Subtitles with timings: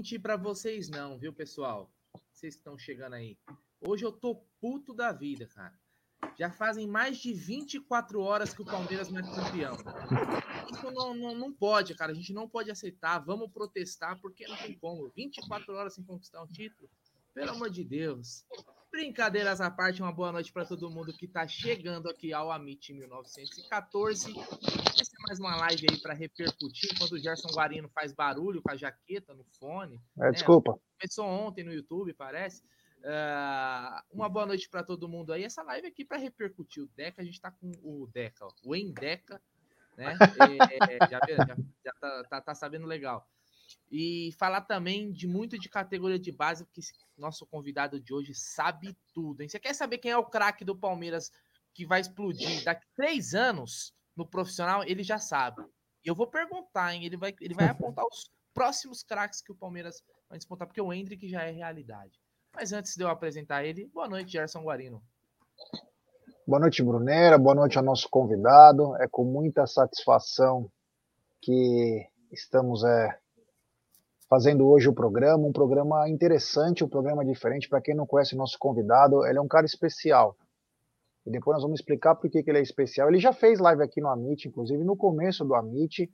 [0.00, 1.92] mentir para vocês, não, viu, pessoal?
[2.32, 3.36] Vocês estão chegando aí.
[3.82, 5.78] Hoje eu tô puto da vida, cara.
[6.38, 9.76] Já fazem mais de 24 horas que o Palmeiras não é campeão.
[10.72, 12.12] Isso não, não, não pode, cara.
[12.12, 13.18] A gente não pode aceitar.
[13.18, 15.10] Vamos protestar, porque não tem como.
[15.14, 16.88] 24 horas sem conquistar um título?
[17.34, 18.42] Pelo amor de Deus.
[18.90, 22.92] Brincadeiras à parte, uma boa noite para todo mundo que está chegando aqui ao Amit
[22.92, 24.32] 1914.
[25.00, 28.70] Essa é mais uma live aí para repercutir, enquanto o Gerson Guarino faz barulho com
[28.72, 30.00] a jaqueta no fone.
[30.18, 30.30] É, né?
[30.32, 30.76] Desculpa.
[30.98, 32.64] Começou ontem no YouTube, parece.
[32.98, 35.44] Uh, uma boa noite para todo mundo aí.
[35.44, 38.74] Essa live aqui para repercutir o Deca, a gente está com o Deca, ó, o
[38.74, 39.40] Endeca,
[39.96, 40.16] né?
[40.90, 43.26] É, já, já, já tá, tá, tá sabendo legal.
[43.90, 46.80] E falar também de muito de categoria de base, porque
[47.18, 49.42] nosso convidado de hoje sabe tudo.
[49.42, 49.48] Hein?
[49.48, 51.30] Você quer saber quem é o craque do Palmeiras
[51.74, 54.84] que vai explodir daqui três anos no profissional?
[54.84, 55.62] Ele já sabe.
[56.04, 57.04] E eu vou perguntar, hein?
[57.04, 60.92] Ele vai, ele vai apontar os próximos craques que o Palmeiras vai disputar, porque o
[60.92, 62.18] Hendrick já é realidade.
[62.54, 65.02] Mas antes de eu apresentar ele, boa noite, Gerson Guarino.
[66.46, 67.38] Boa noite, Brunera.
[67.38, 68.96] Boa noite ao nosso convidado.
[68.96, 70.70] É com muita satisfação
[71.40, 73.18] que estamos é,
[74.30, 77.68] fazendo hoje o programa, um programa interessante, um programa diferente.
[77.68, 80.36] Para quem não conhece o nosso convidado, ele é um cara especial.
[81.26, 83.08] E depois nós vamos explicar por que, que ele é especial.
[83.08, 86.08] Ele já fez live aqui no Amit, inclusive no começo do Amit,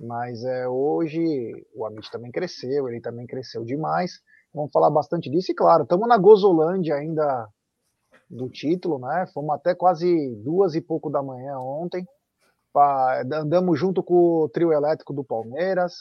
[0.00, 4.20] mas é, hoje o Amit também cresceu, ele também cresceu demais.
[4.52, 5.52] Vamos falar bastante disso.
[5.52, 7.48] E claro, estamos na Gozolândia ainda
[8.28, 9.24] do título, né?
[9.32, 12.04] Fomos até quase duas e pouco da manhã ontem.
[13.32, 15.94] Andamos junto com o trio elétrico do Palmeiras,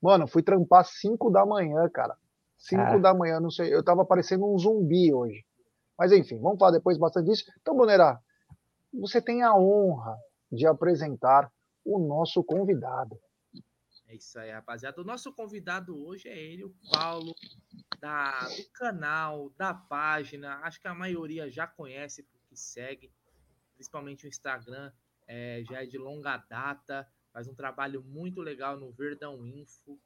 [0.00, 2.16] Mano, fui trampar 5 da manhã, cara.
[2.56, 2.98] 5 ah.
[2.98, 3.74] da manhã, não sei.
[3.74, 5.44] Eu tava parecendo um zumbi hoje.
[5.98, 7.44] Mas enfim, vamos falar depois bastante disso.
[7.60, 8.20] Então, Bonerá,
[8.92, 10.16] você tem a honra
[10.50, 11.50] de apresentar
[11.84, 13.18] o nosso convidado.
[14.06, 15.00] É isso aí, rapaziada.
[15.00, 17.34] O nosso convidado hoje é ele, o Paulo,
[18.00, 20.60] da, do canal, da página.
[20.62, 23.12] Acho que a maioria já conhece porque segue,
[23.74, 24.90] principalmente o Instagram,
[25.26, 29.98] é, já é de longa data faz um trabalho muito legal no Verdão Info.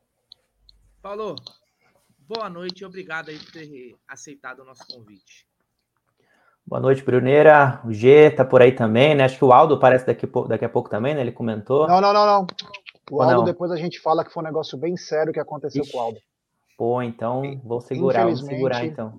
[1.01, 1.37] Paulo,
[2.19, 5.47] boa noite e obrigado aí por ter aceitado o nosso convite.
[6.65, 7.81] Boa noite, Bruneira.
[7.85, 9.25] O G tá por aí também, né?
[9.25, 11.21] Acho que o Aldo aparece daqui, daqui a pouco também, né?
[11.21, 11.89] Ele comentou.
[11.89, 12.47] Não, não, não, não.
[13.11, 13.45] O Ou Aldo, não?
[13.45, 15.93] depois a gente fala que foi um negócio bem sério que aconteceu Ixi.
[15.93, 16.21] com o Aldo.
[16.79, 19.19] Pô, então vou segurar, vamos segurar então.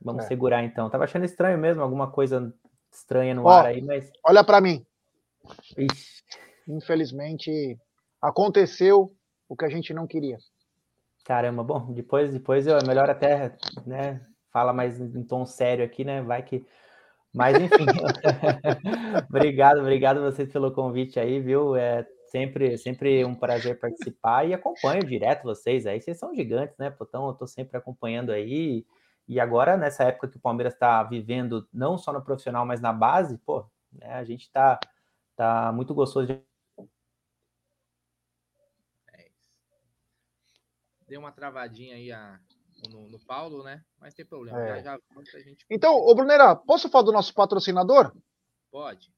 [0.00, 0.28] Vamos é.
[0.28, 0.90] segurar então.
[0.90, 2.52] Tava achando estranho mesmo, alguma coisa
[2.90, 4.10] estranha no Ó, ar aí, mas.
[4.24, 4.84] Olha para mim.
[5.78, 6.22] Ixi
[6.68, 7.78] infelizmente,
[8.20, 9.12] aconteceu
[9.48, 10.38] o que a gente não queria.
[11.24, 13.56] Caramba, bom, depois, depois é melhor até,
[13.86, 14.20] né,
[14.52, 16.64] fala mais em tom sério aqui, né, vai que...
[17.34, 17.86] Mas, enfim,
[19.28, 25.04] obrigado, obrigado vocês pelo convite aí, viu, é sempre, sempre um prazer participar e acompanho
[25.04, 28.84] direto vocês aí, vocês são gigantes, né, Potão, eu tô sempre acompanhando aí,
[29.28, 32.92] e agora, nessa época que o Palmeiras está vivendo, não só no profissional, mas na
[32.92, 34.78] base, pô, né, a gente tá,
[35.36, 36.51] tá muito gostoso de
[41.12, 42.40] deu uma travadinha aí a,
[42.88, 43.82] no, no, Paulo, né?
[44.00, 44.58] Mas tem problema.
[44.62, 44.82] É.
[44.82, 45.62] Já, já, gente...
[45.70, 48.16] Então, ô Brunera, posso falar do nosso patrocinador?
[48.70, 49.12] Pode.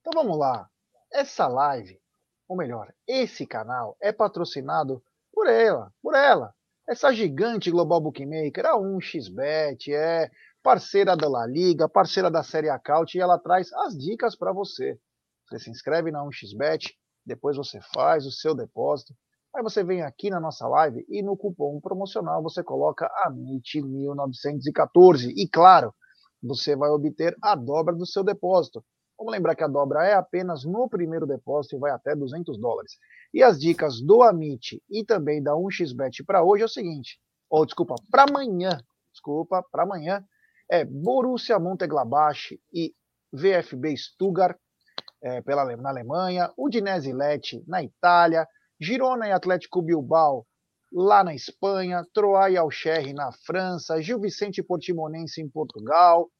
[0.00, 0.68] Então vamos lá.
[1.12, 2.00] Essa live,
[2.48, 5.00] ou melhor, esse canal é patrocinado
[5.32, 6.52] por ela, por ela.
[6.88, 10.28] Essa gigante Global Bookmaker, a 1xBet, é
[10.64, 14.98] parceira da La Liga, parceira da Série Acaute, e ela traz as dicas para você.
[15.46, 16.92] Você se inscreve na 1xBet,
[17.24, 19.14] depois você faz o seu depósito,
[19.54, 25.32] Aí você vem aqui na nossa live e no cupom promocional você coloca AMIT1914.
[25.36, 25.94] E claro,
[26.42, 28.84] você vai obter a dobra do seu depósito.
[29.16, 32.94] Vamos lembrar que a dobra é apenas no primeiro depósito e vai até 200 dólares.
[33.32, 37.64] E as dicas do Amit e também da 1xBet para hoje é o seguinte, ou
[37.64, 38.80] desculpa, para amanhã,
[39.12, 40.26] desculpa, para amanhã,
[40.68, 42.92] é Borussia Mönchengladbach e
[43.32, 44.58] VfB Stuttgart
[45.22, 48.48] é, pela, na Alemanha, Udinese Lecce na Itália,
[48.84, 50.46] Girona e Atlético Bilbao
[50.92, 56.30] lá na Espanha, Troyes e Alcherre na França, Gil Vicente e Portimonense em Portugal,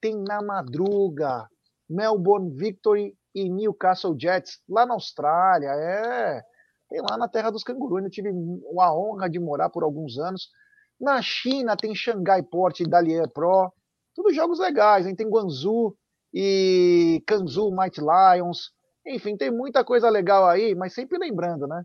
[0.00, 1.46] tem na madruga
[1.88, 6.42] Melbourne Victory e Newcastle Jets lá na Austrália, é,
[6.88, 10.48] tem lá na terra dos cangurus, eu tive a honra de morar por alguns anos.
[10.98, 13.70] Na China tem Xangai Port e Dalian Pro,
[14.14, 15.14] tudo jogos legais, hein?
[15.14, 15.94] tem Guangzhou
[16.32, 18.70] e Kanzu Might Lions,
[19.06, 21.84] enfim, tem muita coisa legal aí, mas sempre lembrando, né?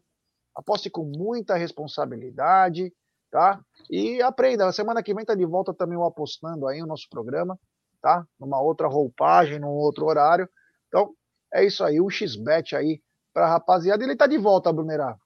[0.55, 2.93] Aposte com muita responsabilidade,
[3.29, 3.63] tá?
[3.89, 4.67] E aprenda.
[4.67, 7.59] A semana que vem tá de volta também o apostando aí o nosso programa,
[8.01, 8.25] tá?
[8.39, 10.49] Numa outra roupagem, num outro horário.
[10.87, 11.13] Então,
[11.53, 13.01] é isso aí, o XBet aí
[13.33, 14.03] pra rapaziada.
[14.03, 15.17] Ele tá de volta, Brunerá.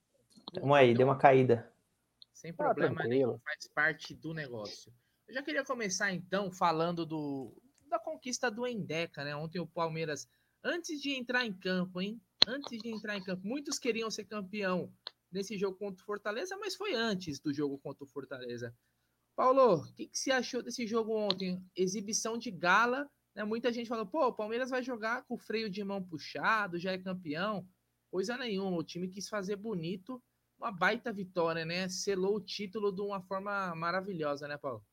[0.59, 1.69] Vamos aí, deu uma caída.
[2.33, 4.91] Sem ah, problema ah, nenhum, faz parte do negócio.
[5.27, 7.55] Eu já queria começar então falando do,
[7.89, 9.35] da conquista do Endeca, né?
[9.35, 10.27] Ontem o Palmeiras,
[10.63, 12.21] antes de entrar em campo, hein?
[12.47, 14.91] Antes de entrar em campo, muitos queriam ser campeão
[15.31, 18.75] nesse jogo contra o Fortaleza, mas foi antes do jogo contra o Fortaleza.
[19.35, 21.63] Paulo, o que, que você achou desse jogo ontem?
[21.75, 23.43] Exibição de gala, né?
[23.43, 26.91] Muita gente falou, pô, o Palmeiras vai jogar com o freio de mão puxado, já
[26.91, 27.67] é campeão.
[28.11, 30.21] Coisa nenhuma, o time quis fazer bonito,
[30.59, 31.89] uma baita vitória, né?
[31.89, 34.85] Selou o título de uma forma maravilhosa, né, Paulo?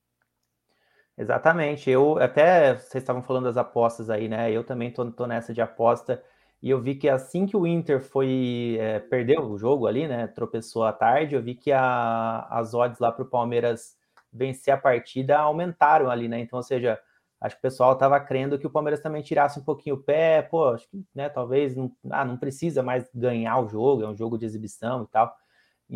[1.21, 1.91] Exatamente.
[1.91, 4.51] Eu até vocês estavam falando das apostas aí, né?
[4.51, 6.23] Eu também tô, tô nessa de aposta
[6.63, 10.27] e eu vi que assim que o Inter foi é, perdeu o jogo ali, né?
[10.29, 13.99] Tropeçou à tarde, eu vi que a, as odds lá para o Palmeiras
[14.33, 16.41] vencer a partida aumentaram ali, né?
[16.41, 16.99] Então, ou seja,
[17.39, 20.41] acho que o pessoal estava crendo que o Palmeiras também tirasse um pouquinho o pé,
[20.41, 21.29] pô, acho que, né?
[21.29, 25.07] Talvez não, ah, não precisa mais ganhar o jogo, é um jogo de exibição e
[25.09, 25.37] tal.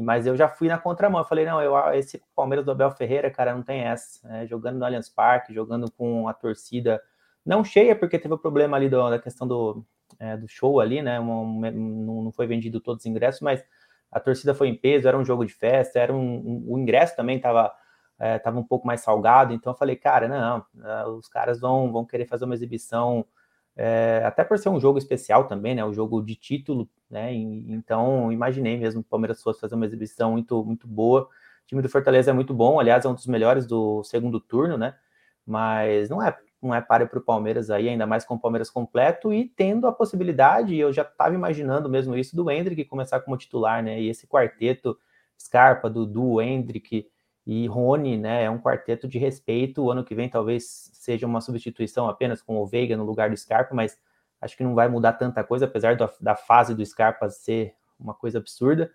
[0.02, 1.20] Mas eu já fui na contramão.
[1.20, 4.26] Eu falei, não, eu, esse Palmeiras do Abel Ferreira, cara, não tem essa.
[4.26, 4.46] Né?
[4.46, 7.00] Jogando no Allianz Parque, jogando com a torcida
[7.44, 9.84] não cheia, porque teve o problema ali do, da questão do,
[10.18, 11.20] é, do show ali, né?
[11.20, 13.62] Um, um, não foi vendido todos os ingressos, mas
[14.10, 17.14] a torcida foi em peso, era um jogo de festa, era um, um o ingresso
[17.16, 17.72] também estava
[18.18, 21.92] é, tava um pouco mais salgado, então eu falei, cara, não, é, os caras vão,
[21.92, 23.26] vão querer fazer uma exibição
[23.76, 25.84] é, até por ser um jogo especial também, né?
[25.84, 27.32] O um jogo de título, né?
[27.32, 31.22] E, então, imaginei mesmo que o Palmeiras fosse fazer uma exibição muito, muito boa.
[31.22, 34.76] O time do Fortaleza é muito bom, aliás, é um dos melhores do segundo turno,
[34.76, 34.94] né?
[35.46, 38.68] Mas não é, não é páreo para o Palmeiras aí, ainda mais com o Palmeiras
[38.68, 43.36] completo e tendo a possibilidade, eu já estava imaginando mesmo isso, do Hendrick começar como
[43.36, 44.00] titular, né?
[44.00, 44.98] E esse quarteto,
[45.38, 47.06] Scarpa, Dudu, Hendrick,
[47.46, 49.82] e Rony, né, é um quarteto de respeito.
[49.82, 53.36] O ano que vem talvez seja uma substituição apenas com o Veiga no lugar do
[53.36, 53.98] Scarpa, mas
[54.44, 58.14] acho que não vai mudar tanta coisa, apesar do, da fase do Scarpa ser uma
[58.14, 58.90] coisa absurda.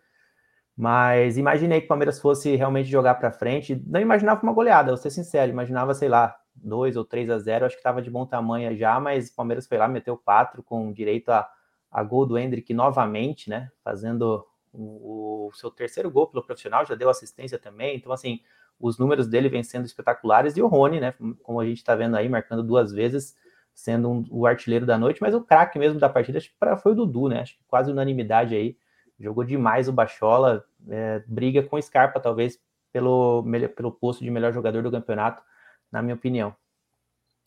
[0.77, 3.83] Mas imaginei que o Palmeiras fosse realmente jogar para frente.
[3.85, 5.51] Não imaginava uma goleada, vou ser sincero.
[5.51, 7.65] Imaginava, sei lá, 2 ou 3 a 0.
[7.65, 10.93] Acho que estava de bom tamanho já, mas o Palmeiras foi lá, meteu 4 com
[10.93, 11.49] direito a,
[11.91, 13.69] a gol do Hendrick novamente, né?
[13.83, 17.97] Fazendo o, seu terceiro gol pelo profissional, já deu assistência também.
[17.97, 18.39] Então, assim,
[18.79, 20.55] os números dele vêm sendo espetaculares.
[20.55, 21.13] E o Rony, né,
[21.43, 23.35] como a gente está vendo aí, marcando duas vezes,
[23.73, 26.91] sendo um, o artilheiro da noite, mas o craque mesmo da partida acho que foi
[26.91, 27.41] o Dudu, né?
[27.41, 28.77] Acho que quase unanimidade aí.
[29.19, 32.59] Jogou demais o Bachola, é, briga com o Scarpa, talvez,
[32.91, 33.43] pelo,
[33.75, 35.43] pelo posto de melhor jogador do campeonato,
[35.91, 36.55] na minha opinião.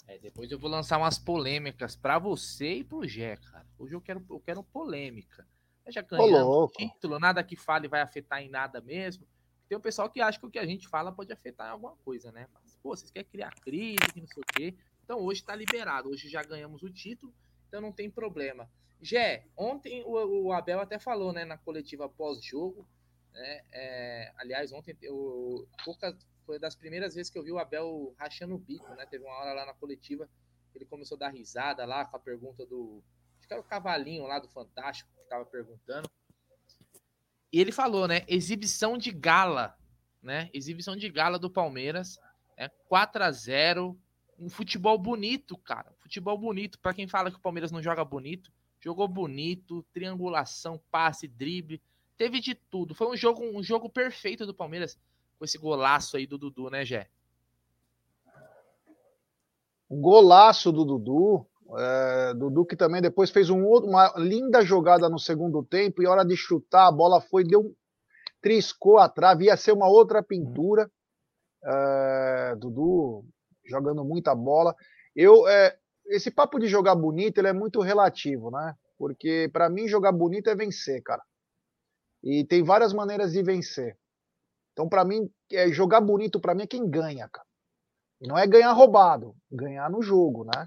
[0.07, 3.67] É, depois eu vou lançar umas polêmicas para você e pro Gé, cara.
[3.79, 5.47] Hoje eu quero, eu quero polêmica.
[5.89, 9.27] Já ganhamos título, nada que fale vai afetar em nada mesmo.
[9.69, 11.97] Tem um pessoal que acha que o que a gente fala pode afetar em alguma
[12.05, 12.47] coisa, né?
[12.53, 14.75] Mas, pô, vocês querem criar crise, que não sei o quê.
[15.05, 17.35] Então hoje tá liberado, hoje já ganhamos o título,
[17.69, 18.71] então não tem problema.
[19.01, 22.89] Gé, ontem o, o Abel até falou, né, na coletiva pós-jogo,
[23.33, 23.63] né?
[23.73, 28.55] É, aliás, ontem eu, pouca, foi das primeiras vezes que eu vi o Abel rachando
[28.55, 29.07] o bico, né?
[29.07, 30.29] Teve uma hora lá na coletiva,
[30.75, 33.03] ele começou a dar risada lá com a pergunta do.
[33.39, 36.09] Acho que era o cavalinho lá do Fantástico, estava perguntando.
[37.53, 38.25] E ele falou, né?
[38.29, 39.77] Exibição de gala,
[40.23, 40.49] né?
[40.55, 42.19] Exibição de gala do Palmeiras,
[42.57, 42.69] né?
[42.89, 43.99] 4 a 0
[44.43, 45.93] um futebol bonito, cara.
[46.01, 46.79] Futebol bonito.
[46.81, 51.81] Para quem fala que o Palmeiras não joga bonito, jogou bonito, triangulação, passe, drible,
[52.17, 52.93] teve de tudo.
[52.95, 54.99] Foi um jogo, um jogo perfeito do Palmeiras
[55.39, 57.09] com esse golaço aí do Dudu, né, Gé?
[59.89, 61.47] Golaço do Dudu,
[61.79, 66.07] é, Dudu que também depois fez um outro, uma linda jogada no segundo tempo e
[66.07, 67.77] hora de chutar a bola foi deu
[68.41, 70.91] triscou a trave, ia ser uma outra pintura.
[71.65, 73.25] É, Dudu
[73.65, 74.75] jogando muita bola.
[75.15, 75.77] Eu é,
[76.07, 78.75] esse papo de jogar bonito ele é muito relativo, né?
[78.99, 81.23] Porque para mim jogar bonito é vencer, cara.
[82.23, 83.97] E tem várias maneiras de vencer.
[84.73, 87.47] Então para mim é, jogar bonito para mim é quem ganha, cara.
[88.21, 90.67] E não é ganhar roubado, ganhar no jogo, né?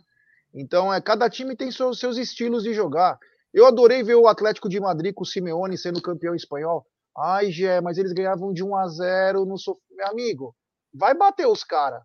[0.54, 3.20] Então, é, cada time tem seus, seus estilos de jogar.
[3.54, 6.86] Eu adorei ver o Atlético de Madrid com o Simeone sendo campeão espanhol.
[7.18, 9.56] Ai, Gé, mas eles ganhavam de 1 a 0 no.
[9.92, 10.56] Meu amigo,
[10.94, 12.02] vai bater os caras.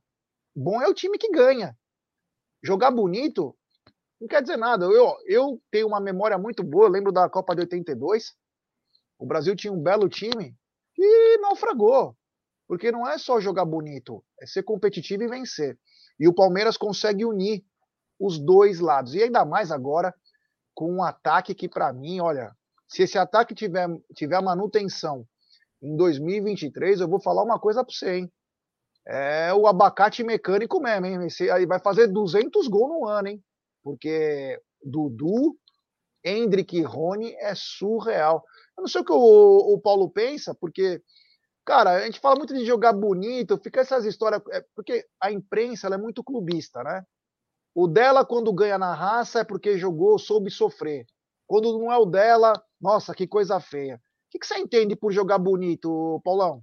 [0.54, 1.76] Bom é o time que ganha.
[2.62, 3.57] Jogar bonito
[4.21, 4.85] não quer dizer nada.
[4.85, 8.35] Eu, eu tenho uma memória muito boa, eu lembro da Copa de 82.
[9.19, 10.54] O Brasil tinha um belo time
[10.99, 12.16] e naufragou.
[12.69, 15.76] Porque não é só jogar bonito, é ser competitivo e vencer.
[16.21, 17.64] E o Palmeiras consegue unir
[18.19, 19.14] os dois lados.
[19.14, 20.14] E ainda mais agora
[20.73, 22.54] com um ataque que, para mim, olha,
[22.87, 25.26] se esse ataque tiver, tiver manutenção
[25.83, 28.33] em 2023, eu vou falar uma coisa para você, hein?
[29.12, 31.26] É o abacate mecânico mesmo, hein?
[31.26, 33.43] Esse aí vai fazer 200 gols no ano, hein?
[33.83, 35.57] Porque Dudu,
[36.25, 38.45] Hendrick e Rony é surreal.
[38.79, 41.02] Eu não sei o que o, o Paulo pensa, porque
[41.64, 45.88] cara, a gente fala muito de jogar bonito, fica essas histórias, é, porque a imprensa
[45.88, 47.05] é muito clubista, né?
[47.75, 51.05] O dela, quando ganha na raça, é porque jogou, soube sofrer.
[51.49, 53.97] Quando não é o dela, nossa, que coisa feia.
[53.97, 56.62] O que, que você entende por jogar bonito, Paulão?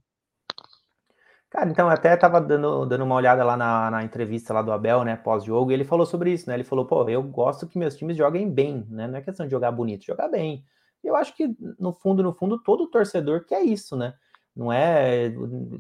[1.50, 5.04] Cara, então até tava dando, dando uma olhada lá na, na entrevista lá do Abel,
[5.06, 6.56] né, pós-jogo, e ele falou sobre isso, né?
[6.56, 9.08] Ele falou, pô, eu gosto que meus times joguem bem, né?
[9.08, 10.66] Não é questão de jogar bonito, jogar bem.
[11.02, 14.14] Eu acho que, no fundo, no fundo, todo torcedor quer isso, né?
[14.54, 15.32] Não é.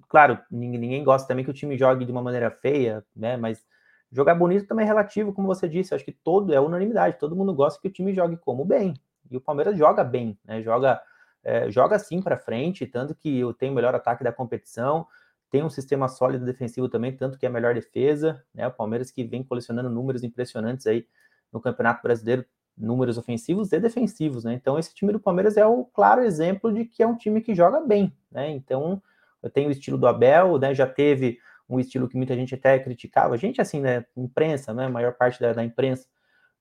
[0.07, 3.35] Claro, ninguém, gosta também que o time jogue de uma maneira feia, né?
[3.35, 3.65] Mas
[4.11, 5.93] jogar bonito também é relativo, como você disse.
[5.93, 8.93] Eu acho que todo é unanimidade, todo mundo gosta que o time jogue como bem.
[9.29, 10.61] E o Palmeiras joga bem, né?
[10.61, 11.01] Joga,
[11.43, 15.05] é, joga assim para frente, tanto que tem o melhor ataque da competição
[15.49, 18.67] tem um sistema sólido defensivo também, tanto que é a melhor defesa, né?
[18.67, 21.07] O Palmeiras que vem colecionando números impressionantes aí
[21.51, 22.45] no Campeonato Brasileiro,
[22.77, 24.53] números ofensivos e defensivos, né?
[24.53, 27.55] Então esse time do Palmeiras é o claro exemplo de que é um time que
[27.55, 28.51] joga bem, né?
[28.51, 29.01] Então
[29.41, 30.75] eu tenho o estilo do Abel, né?
[30.75, 31.39] Já teve
[31.69, 34.05] um estilo que muita gente até criticava, a gente assim, né?
[34.15, 34.85] Imprensa, né?
[34.85, 36.07] A maior parte da, da imprensa.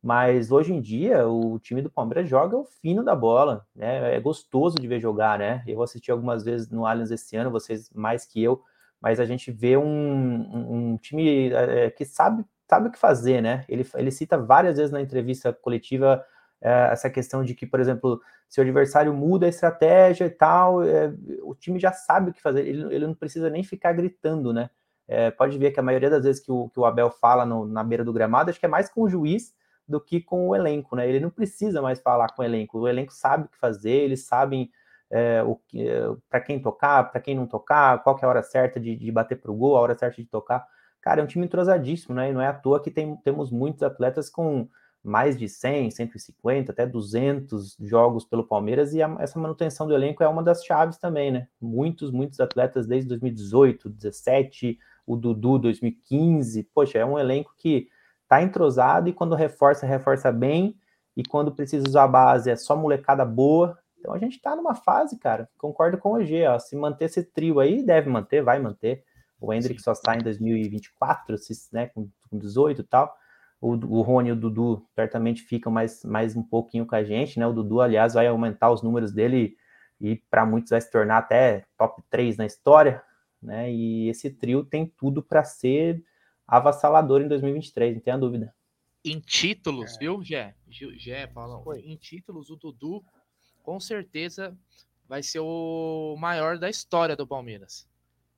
[0.02, 4.14] Mas hoje em dia o time do Palmeiras joga o fino da bola, né?
[4.14, 5.64] É gostoso de ver jogar, né?
[5.66, 8.62] Eu assisti algumas vezes no Allianz esse ano, vocês mais que eu
[9.00, 13.64] mas a gente vê um, um time é, que sabe, sabe o que fazer, né?
[13.68, 16.24] Ele, ele cita várias vezes na entrevista coletiva
[16.60, 20.82] é, essa questão de que, por exemplo, se o adversário muda a estratégia e tal,
[20.82, 21.12] é,
[21.42, 24.70] o time já sabe o que fazer, ele, ele não precisa nem ficar gritando, né?
[25.08, 27.64] É, pode ver que a maioria das vezes que o, que o Abel fala no,
[27.66, 29.54] na beira do gramado, acho que é mais com o juiz
[29.86, 31.08] do que com o elenco, né?
[31.08, 34.26] Ele não precisa mais falar com o elenco, o elenco sabe o que fazer, eles
[34.26, 34.70] sabem
[35.10, 35.42] é,
[36.28, 39.12] para quem tocar, para quem não tocar, qual que é a hora certa de, de
[39.12, 40.66] bater para o gol, a hora certa de tocar.
[41.00, 42.30] Cara, é um time entrosadíssimo, né?
[42.30, 44.68] E não é à toa que tem, temos muitos atletas com
[45.06, 50.24] mais de 100, 150, até 200 jogos pelo Palmeiras e a, essa manutenção do elenco
[50.24, 51.46] é uma das chaves também, né?
[51.60, 56.64] Muitos, muitos atletas desde 2018, 17, o Dudu 2015.
[56.74, 57.88] Poxa, é um elenco que
[58.28, 60.76] tá entrosado e quando reforça, reforça bem.
[61.16, 63.78] E quando precisa usar a base, é só molecada boa.
[64.06, 67.24] Então a gente está numa fase, cara, concordo com o G, ó, se manter esse
[67.24, 69.02] trio aí, deve manter, vai manter.
[69.40, 73.12] O Hendrick só sai em 2024, se, né, com, com 18 e tal.
[73.60, 77.36] O, o Rony e o Dudu certamente ficam mais, mais um pouquinho com a gente,
[77.36, 77.46] né?
[77.48, 79.56] O Dudu, aliás, vai aumentar os números dele
[80.00, 83.02] e para muitos vai se tornar até top 3 na história,
[83.42, 83.72] né?
[83.72, 86.04] E esse trio tem tudo para ser
[86.46, 88.54] avassalador em 2023, não tenha dúvida.
[89.04, 89.98] Em títulos, é.
[89.98, 90.54] viu, Gé?
[90.70, 93.04] Gé, Paulo, em títulos, o Dudu
[93.66, 94.56] com certeza
[95.08, 97.84] vai ser o maior da história do Palmeiras.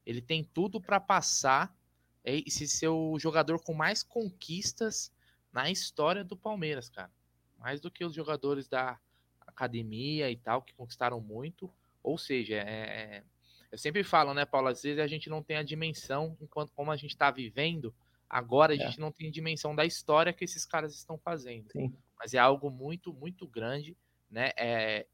[0.06, 1.76] Ele tem tudo para passar
[2.24, 5.12] e se ser o jogador com mais conquistas
[5.52, 7.10] na história do Palmeiras, cara.
[7.58, 8.98] Mais do que os jogadores da
[9.46, 11.70] academia e tal, que conquistaram muito.
[12.02, 13.24] Ou seja, é, é
[13.70, 14.68] eu sempre falo, né, Paulo?
[14.68, 17.94] Às vezes a gente não tem a dimensão, enquanto como a gente está vivendo,
[18.30, 18.78] agora a é.
[18.78, 21.70] gente não tem dimensão da história que esses caras estão fazendo.
[21.72, 21.94] Sim.
[22.18, 23.94] Mas é algo muito, muito grande,
[24.30, 24.52] né?
[24.56, 25.06] É,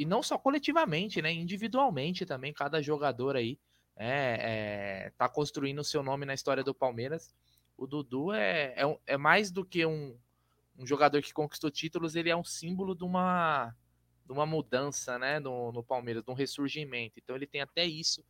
[0.00, 1.30] e não só coletivamente, né?
[1.30, 3.58] Individualmente também, cada jogador aí
[3.94, 4.06] é,
[5.08, 7.34] é, tá construindo o seu nome na história do Palmeiras.
[7.76, 10.18] O Dudu é, é, é mais do que um,
[10.78, 13.76] um, jogador que conquistou títulos, ele é um símbolo de uma,
[14.24, 15.38] de uma mudança, né?
[15.38, 17.18] No, no Palmeiras, de um ressurgimento.
[17.18, 18.24] Então ele tem até isso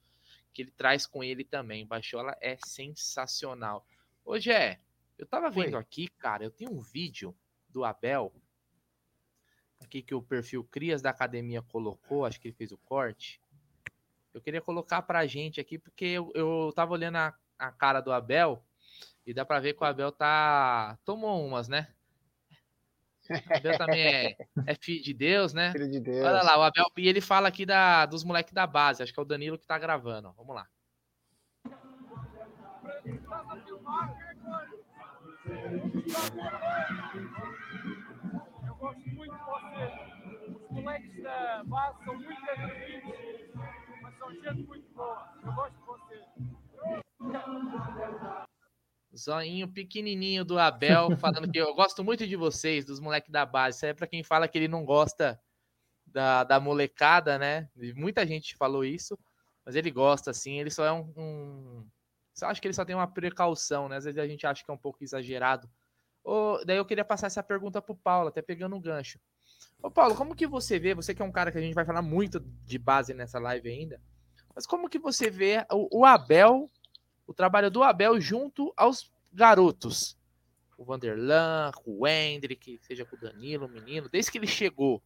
[0.53, 1.87] que ele traz com ele também.
[1.87, 3.87] Baixola é sensacional.
[4.25, 4.81] Hoje é,
[5.17, 5.81] eu tava vendo Oi.
[5.81, 7.33] aqui, cara, eu tenho um vídeo
[7.69, 8.33] do Abel
[9.81, 13.41] aqui que o perfil Crias da Academia colocou, acho que ele fez o corte.
[14.33, 18.13] Eu queria colocar pra gente aqui, porque eu, eu tava olhando a, a cara do
[18.13, 18.63] Abel
[19.27, 20.97] e dá pra ver que o Abel tá.
[21.05, 21.89] tomou umas, né?
[23.29, 25.73] O Abel também é, é, filho de Deus, né?
[25.73, 26.25] Filho de Deus.
[26.25, 26.87] Olha lá, o Abel.
[26.97, 29.03] E ele fala aqui da, dos moleques da base.
[29.03, 30.33] Acho que é o Danilo que tá gravando.
[30.37, 30.69] Vamos lá.
[40.81, 43.15] Moleques da base são muito agressivos,
[44.03, 45.33] mas são gente muito boa.
[45.45, 46.25] Eu gosto de vocês.
[49.17, 53.77] Zoinho pequenininho do Abel falando que eu gosto muito de vocês, dos moleques da base.
[53.77, 55.41] Isso é para quem fala que ele não gosta
[56.07, 57.69] da, da molecada, né?
[57.95, 59.19] Muita gente falou isso,
[59.65, 60.59] mas ele gosta, assim.
[60.59, 61.13] Ele só é um.
[61.17, 61.89] um...
[62.33, 63.97] Só acho que ele só tem uma precaução, né?
[63.97, 65.69] Às vezes a gente acha que é um pouco exagerado.
[66.23, 69.19] Ou, daí eu queria passar essa pergunta pro Paulo, até pegando um gancho.
[69.83, 71.87] Ô Paulo, como que você vê, você que é um cara que a gente vai
[71.87, 74.01] falar muito de base nessa live ainda,
[74.55, 76.71] mas como que você vê o, o Abel,
[77.27, 80.19] o trabalho do Abel junto aos garotos?
[80.77, 85.03] O Vanderlan, o Hendrick, seja com o Danilo, o menino, desde que ele chegou.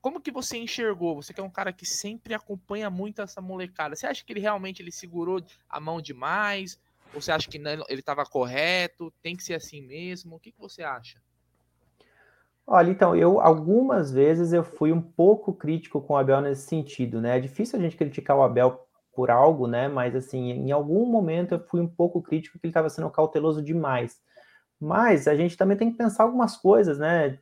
[0.00, 1.16] como que você enxergou?
[1.22, 3.94] Você que é um cara que sempre acompanha muito essa molecada.
[3.94, 6.80] Você acha que ele realmente ele segurou a mão demais?
[7.14, 9.12] Ou você acha que ele estava correto?
[9.22, 10.36] Tem que ser assim mesmo?
[10.36, 11.20] O que, que você acha?
[12.66, 17.20] Olha, então, eu algumas vezes eu fui um pouco crítico com o Abel nesse sentido,
[17.20, 17.36] né?
[17.36, 18.78] É difícil a gente criticar o Abel
[19.12, 19.88] por algo, né?
[19.88, 23.62] Mas assim, em algum momento eu fui um pouco crítico que ele estava sendo cauteloso
[23.62, 24.20] demais.
[24.80, 27.38] Mas a gente também tem que pensar algumas coisas, né?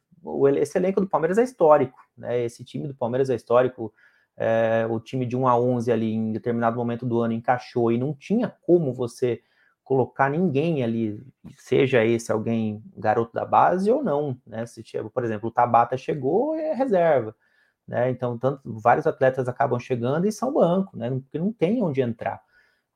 [0.58, 2.40] Esse elenco do Palmeiras é histórico, né?
[2.44, 3.92] Esse time do Palmeiras é histórico.
[4.37, 7.98] É, o time de 1 a 11 ali em determinado momento do ano encaixou e
[7.98, 9.40] não tinha como você
[9.88, 11.18] colocar ninguém ali,
[11.57, 14.66] seja esse alguém garoto da base ou não, né?
[14.66, 14.83] Se
[15.14, 17.35] por exemplo, o Tabata chegou é reserva,
[17.87, 18.11] né?
[18.11, 21.09] Então, tanto vários atletas acabam chegando e são banco, né?
[21.11, 22.38] Porque não tem onde entrar,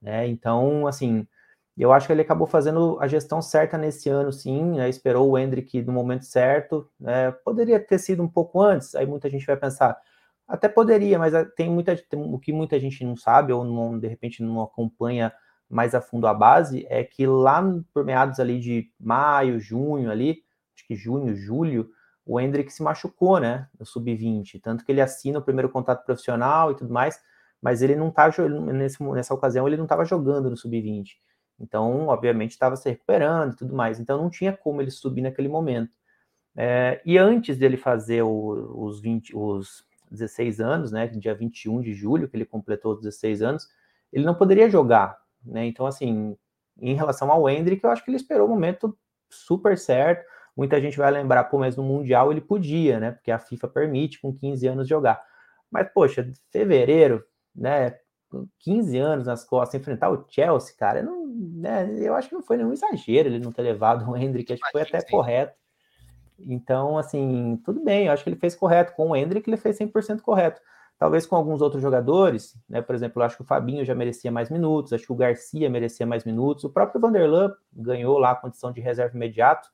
[0.02, 0.28] né?
[0.28, 1.26] Então, assim,
[1.78, 4.86] eu acho que ele acabou fazendo a gestão certa nesse ano, sim, né?
[4.86, 7.32] Esperou o Hendrick no momento certo, né?
[7.42, 9.98] Poderia ter sido um pouco antes, aí muita gente vai pensar,
[10.46, 13.98] até poderia, mas ah, tem muita tem, o que muita gente não sabe ou não,
[13.98, 15.32] de repente não acompanha
[15.72, 17.62] mais a fundo a base é que lá
[17.94, 20.42] por meados ali de maio, junho ali,
[20.76, 21.88] acho que junho, julho,
[22.26, 26.70] o Hendrick se machucou, né, no sub-20, tanto que ele assina o primeiro contato profissional
[26.70, 27.18] e tudo mais,
[27.60, 28.30] mas ele não tá
[28.72, 31.12] nesse, nessa ocasião ele não estava jogando no sub-20.
[31.58, 34.00] Então, obviamente, estava se recuperando e tudo mais.
[34.00, 35.92] Então, não tinha como ele subir naquele momento.
[36.56, 41.94] É, e antes dele fazer o, os, 20, os 16 anos, né, dia 21 de
[41.94, 43.68] julho, que ele completou os 16 anos,
[44.12, 45.66] ele não poderia jogar, né?
[45.66, 46.36] Então, assim,
[46.80, 48.96] em relação ao Hendrick, eu acho que ele esperou o momento
[49.30, 50.24] super certo.
[50.56, 53.12] Muita gente vai lembrar, pô, mas no Mundial ele podia, né?
[53.12, 55.22] Porque a FIFA permite com 15 anos jogar.
[55.70, 57.96] Mas, poxa, fevereiro, né?
[58.60, 62.56] 15 anos nas costas, enfrentar o Chelsea, cara, não, né, eu acho que não foi
[62.56, 65.54] nenhum exagero ele não ter levado o Hendrick, acho que foi até correto.
[66.38, 68.94] Então, assim, tudo bem, eu acho que ele fez correto.
[68.94, 70.60] Com o Hendrick, ele fez 100% correto.
[70.98, 72.80] Talvez com alguns outros jogadores, né?
[72.80, 75.68] Por exemplo, eu acho que o Fabinho já merecia mais minutos, acho que o Garcia
[75.68, 79.68] merecia mais minutos, o próprio Vanderlan ganhou lá a condição de reserva imediato,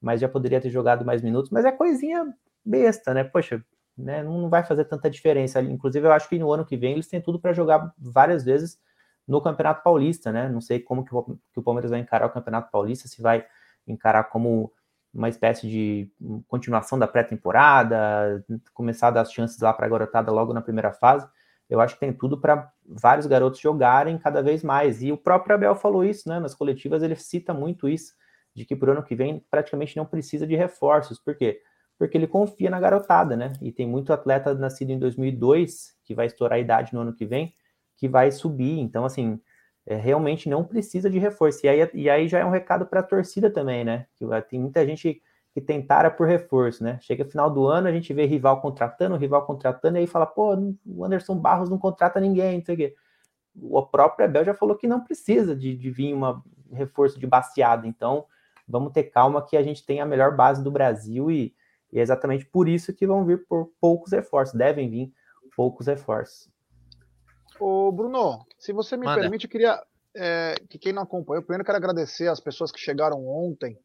[0.00, 2.26] mas já poderia ter jogado mais minutos, mas é coisinha
[2.64, 3.24] besta, né?
[3.24, 3.64] Poxa,
[3.96, 4.22] né?
[4.22, 5.62] Não vai fazer tanta diferença.
[5.62, 8.78] Inclusive, eu acho que no ano que vem eles têm tudo para jogar várias vezes
[9.26, 10.48] no Campeonato Paulista, né?
[10.50, 13.46] Não sei como que o Palmeiras vai encarar o Campeonato Paulista, se vai
[13.86, 14.70] encarar como
[15.14, 16.10] uma espécie de
[16.48, 20.92] continuação da pré-temporada, começar a dar as chances lá para a garotada logo na primeira
[20.92, 21.26] fase.
[21.70, 25.02] Eu acho que tem tudo para vários garotos jogarem cada vez mais.
[25.02, 26.40] E o próprio Abel falou isso, né?
[26.40, 28.12] Nas coletivas ele cita muito isso,
[28.54, 31.18] de que para o ano que vem praticamente não precisa de reforços.
[31.18, 31.60] Por quê?
[31.96, 33.52] Porque ele confia na garotada, né?
[33.62, 37.24] E tem muito atleta nascido em 2002 que vai estourar a idade no ano que
[37.24, 37.54] vem,
[37.96, 38.80] que vai subir.
[38.80, 39.40] Então, assim,
[39.86, 41.64] é, realmente não precisa de reforço.
[41.64, 44.06] E aí, e aí já é um recado para a torcida também, né?
[44.16, 46.98] Que tem muita gente que tentara por reforço, né?
[47.00, 50.56] Chega final do ano, a gente vê rival contratando, rival contratando, e aí fala, pô,
[50.84, 52.94] o Anderson Barros não contrata ninguém, não sei o quê.
[53.54, 56.42] O próprio Abel já falou que não precisa de, de vir um
[56.72, 58.26] reforço de baseada, então
[58.66, 61.54] vamos ter calma que a gente tem a melhor base do Brasil e,
[61.92, 65.12] e é exatamente por isso que vão vir por poucos reforços, devem vir
[65.54, 66.53] poucos reforços.
[67.60, 69.20] Ô, Bruno, se você me Manda.
[69.20, 69.80] permite, eu queria
[70.14, 73.78] é, que quem não acompanhou, primeiro quero agradecer as pessoas que chegaram ontem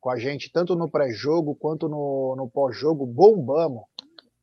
[0.00, 3.04] com a gente, tanto no pré-jogo quanto no, no pós-jogo.
[3.06, 3.84] Bombamos.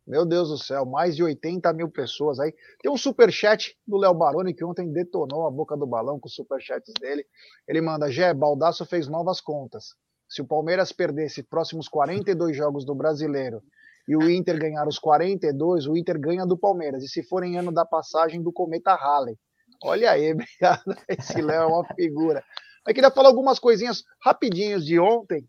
[0.05, 2.53] Meu Deus do céu, mais de 80 mil pessoas aí.
[2.81, 6.27] Tem um super chat do Léo Baroni que ontem detonou a boca do balão com
[6.27, 7.25] os super chats dele.
[7.65, 9.95] Ele manda: Gé, Baldaço fez novas contas.
[10.27, 13.63] Se o Palmeiras perdesse próximos 42 jogos do Brasileiro
[14.07, 17.03] e o Inter ganhar os 42, o Inter ganha do Palmeiras.
[17.03, 19.37] E se for em ano da passagem do Cometa Halley.
[19.83, 20.95] Olha aí, obrigado.
[21.07, 22.43] Esse Léo é uma figura.
[22.85, 25.47] Eu queria falar algumas coisinhas rapidinhos de ontem,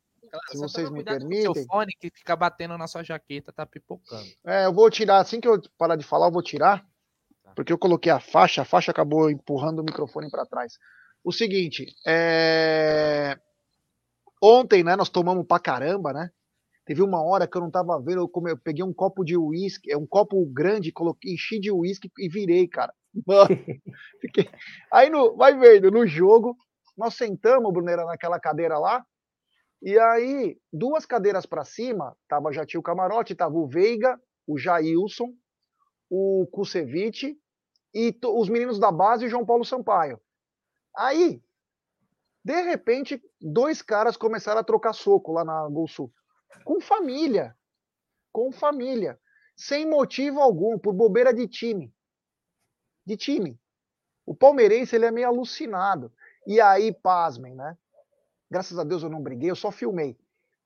[0.50, 1.48] se vocês me permitem.
[1.48, 4.24] O seu fone que fica batendo na sua jaqueta, tá pipocando.
[4.46, 6.84] É, eu vou tirar, assim que eu parar de falar, eu vou tirar,
[7.42, 7.52] tá.
[7.56, 10.78] porque eu coloquei a faixa, a faixa acabou empurrando o microfone para trás.
[11.24, 13.36] O seguinte, é...
[14.42, 16.30] ontem, né, nós tomamos pra caramba, né?
[16.86, 19.36] Teve uma hora que eu não tava vendo, eu, come, eu peguei um copo de
[19.36, 22.92] uísque, é um copo grande, coloquei, enchi de uísque e virei, cara.
[24.20, 24.50] Fiquei...
[24.92, 26.54] Aí no, vai vendo, no jogo,
[26.96, 29.04] nós sentamos, Brunera, naquela cadeira lá,
[29.80, 34.58] e aí, duas cadeiras para cima, tava já tinha o camarote, tava o Veiga, o
[34.58, 35.32] Jailson,
[36.10, 37.38] o Kusevich
[37.94, 40.20] e os meninos da base e o João Paulo Sampaio.
[40.96, 41.42] Aí,
[42.44, 46.12] de repente, dois caras começaram a trocar soco lá na Gol Sul
[46.64, 47.56] com família.
[48.32, 49.18] Com família.
[49.56, 51.92] Sem motivo algum, por bobeira de time.
[53.06, 53.58] De time.
[54.26, 56.12] O palmeirense ele é meio alucinado.
[56.46, 57.76] E aí, pasmem, né?
[58.50, 60.16] Graças a Deus eu não briguei, eu só filmei.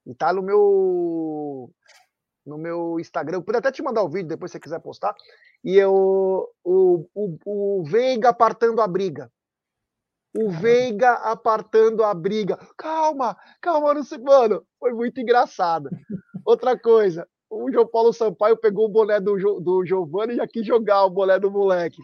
[0.07, 1.71] E tá no meu
[2.45, 3.38] no meu Instagram.
[3.38, 5.14] Eu pude até te mandar o vídeo depois se você quiser postar.
[5.62, 9.31] E eu, o, o, o Veiga apartando a briga.
[10.37, 12.59] O Veiga apartando a briga.
[12.77, 14.19] Calma, calma, não sei.
[14.19, 15.88] Mano, foi muito engraçado.
[16.45, 20.67] Outra coisa, o João Paulo Sampaio pegou o boné do, do Giovanni e já quis
[20.67, 22.01] jogar o boné do moleque.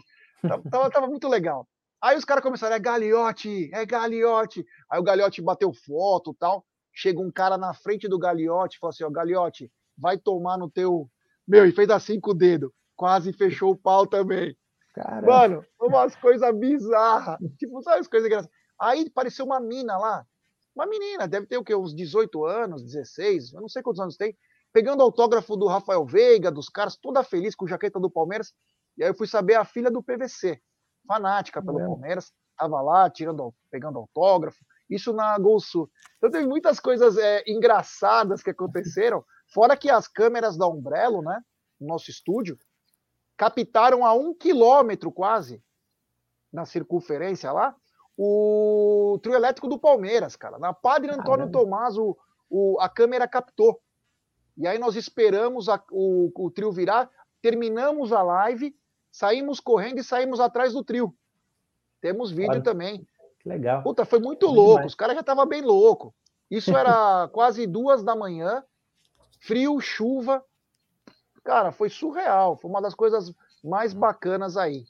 [0.69, 1.67] Tava, tava muito legal.
[2.01, 4.65] Aí os caras começaram, é Galiote, é Galiote.
[4.89, 6.65] Aí o Galiote bateu foto e tal.
[6.93, 10.69] Chega um cara na frente do Galiote e fala assim: ó, Galiote, vai tomar no
[10.69, 11.09] teu.
[11.47, 12.73] Meu, e fez assim com o dedo.
[12.95, 14.55] Quase fechou o pau também.
[14.95, 15.27] Caramba.
[15.27, 17.37] Mano, umas coisas bizarras.
[17.59, 18.55] Tipo, sabe as coisas engraçadas?
[18.79, 20.25] Aí apareceu uma mina lá.
[20.73, 21.75] Uma menina, deve ter o quê?
[21.75, 24.35] Uns 18 anos, 16, eu não sei quantos anos tem.
[24.73, 28.53] Pegando autógrafo do Rafael Veiga, dos caras, toda feliz com jaqueta do Palmeiras.
[28.97, 30.59] E aí eu fui saber a filha do PVC,
[31.07, 31.85] fanática pelo é.
[31.85, 34.57] Palmeiras, tava lá tirando, pegando autógrafo.
[34.89, 35.89] Isso na Gol Sul.
[36.17, 39.23] Então teve muitas coisas é, engraçadas que aconteceram.
[39.53, 41.41] Fora que as câmeras da Umbrello, né,
[41.79, 42.57] no nosso estúdio,
[43.37, 45.61] captaram a um quilômetro quase,
[46.51, 47.75] na circunferência lá,
[48.17, 50.57] o trio elétrico do Palmeiras, cara.
[50.57, 51.51] Na Padre Antônio Caramba.
[51.51, 52.17] Tomás, o,
[52.49, 53.81] o, a câmera captou.
[54.57, 57.09] E aí nós esperamos a, o, o trio virar,
[57.41, 58.73] terminamos a live,
[59.11, 61.13] saímos correndo e saímos atrás do trio.
[61.99, 63.05] Temos vídeo Olha, também.
[63.45, 63.83] legal.
[63.83, 64.85] Puta, foi muito louco.
[64.85, 66.15] Os caras já estavam bem louco.
[66.49, 68.63] Isso era quase duas da manhã
[69.39, 70.43] frio, chuva.
[71.45, 72.57] Cara, foi surreal.
[72.57, 73.31] Foi uma das coisas
[73.63, 74.85] mais bacanas aí.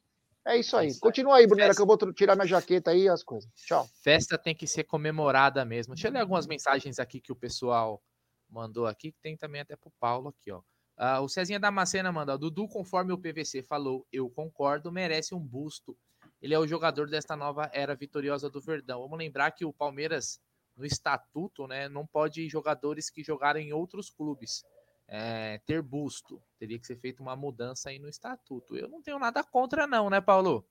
[0.48, 0.98] É isso aí.
[1.00, 3.52] Continua aí, Brunera, que eu vou tirar minha jaqueta aí e as coisas.
[3.56, 3.86] Tchau.
[4.02, 5.94] Festa tem que ser comemorada mesmo.
[5.94, 8.02] Deixa eu ler algumas mensagens aqui que o pessoal
[8.50, 10.62] mandou aqui, que tem também até pro Paulo aqui, ó.
[10.98, 15.98] Uh, o Cezinha Damascena manda, Dudu, conforme o PVC falou, eu concordo, merece um busto.
[16.42, 19.02] Ele é o jogador desta nova era vitoriosa do Verdão.
[19.02, 20.40] Vamos lembrar que o Palmeiras
[20.78, 24.64] no estatuto, né, não pode jogadores que jogaram em outros clubes
[25.08, 26.42] é, ter busto.
[26.58, 28.76] Teria que ser feita uma mudança aí no estatuto.
[28.76, 30.68] Eu não tenho nada contra, não, né, Paulo?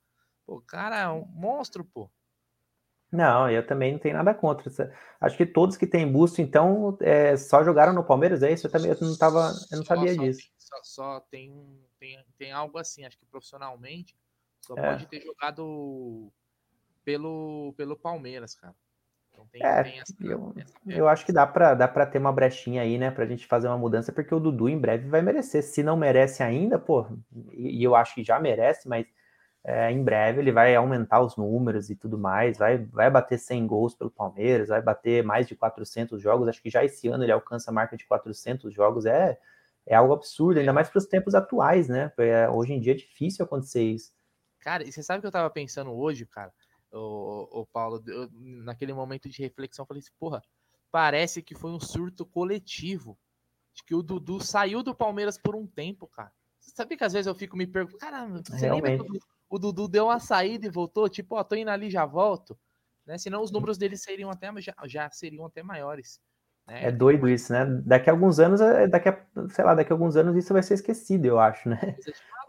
[0.47, 2.11] Pô, cara, é um monstro, pô.
[3.11, 4.71] Não, eu também não tenho nada contra.
[5.21, 8.67] Acho que todos que têm busto, então, é, só jogaram no Palmeiras, é isso?
[8.67, 10.41] Eu também eu não tava, eu não só, sabia só disso.
[10.41, 14.17] Tem, só, só tem, tem, tem algo assim, acho que profissionalmente
[14.67, 14.91] só é.
[14.91, 16.33] pode ter jogado
[17.05, 18.75] pelo, pelo Palmeiras, cara.
[19.35, 22.33] Então tem, é, tem essa, eu, essa eu acho que dá para dá ter uma
[22.33, 25.63] brechinha aí, né, pra gente fazer uma mudança, porque o Dudu em breve vai merecer.
[25.63, 27.07] Se não merece ainda, pô,
[27.53, 29.07] e, e eu acho que já merece, mas
[29.65, 33.67] é, em breve ele vai aumentar os números e tudo mais, vai, vai bater 100
[33.67, 36.47] gols pelo Palmeiras, vai bater mais de 400 jogos.
[36.49, 39.05] Acho que já esse ano ele alcança a marca de 400 jogos.
[39.05, 39.39] É,
[39.87, 42.13] é algo absurdo, ainda mais para os tempos atuais, né?
[42.19, 44.13] É, hoje em dia é difícil acontecer isso.
[44.61, 46.53] Cara, e você sabe o que eu tava pensando hoje, cara?
[46.95, 50.43] O, o Paulo, eu, naquele momento de reflexão, falei assim, porra,
[50.91, 53.19] parece que foi um surto coletivo.
[53.73, 56.33] De que o Dudu saiu do Palmeiras por um tempo, cara.
[56.61, 58.99] Você sabe que às vezes eu fico me perguntando, caramba, você Realmente.
[58.99, 61.09] lembra que o Dudu deu uma saída e voltou?
[61.09, 62.57] Tipo, ó, tô indo ali, já volto.
[63.05, 63.19] Né?
[63.19, 66.21] Senão os números dele seriam até, já, já seriam até maiores.
[66.67, 66.87] Né?
[66.87, 67.65] É doido isso, né?
[67.85, 69.19] Daqui a alguns anos, é, daqui a,
[69.51, 71.97] sei lá, daqui a alguns anos isso vai ser esquecido, eu acho, né?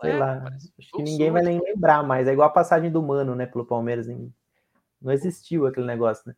[0.02, 0.44] Sei é, lá.
[0.78, 2.28] Acho que ninguém vai nem lembrar mais.
[2.28, 4.08] É igual a passagem do Mano, né, pelo Palmeiras.
[4.08, 6.36] Não existiu aquele negócio, né?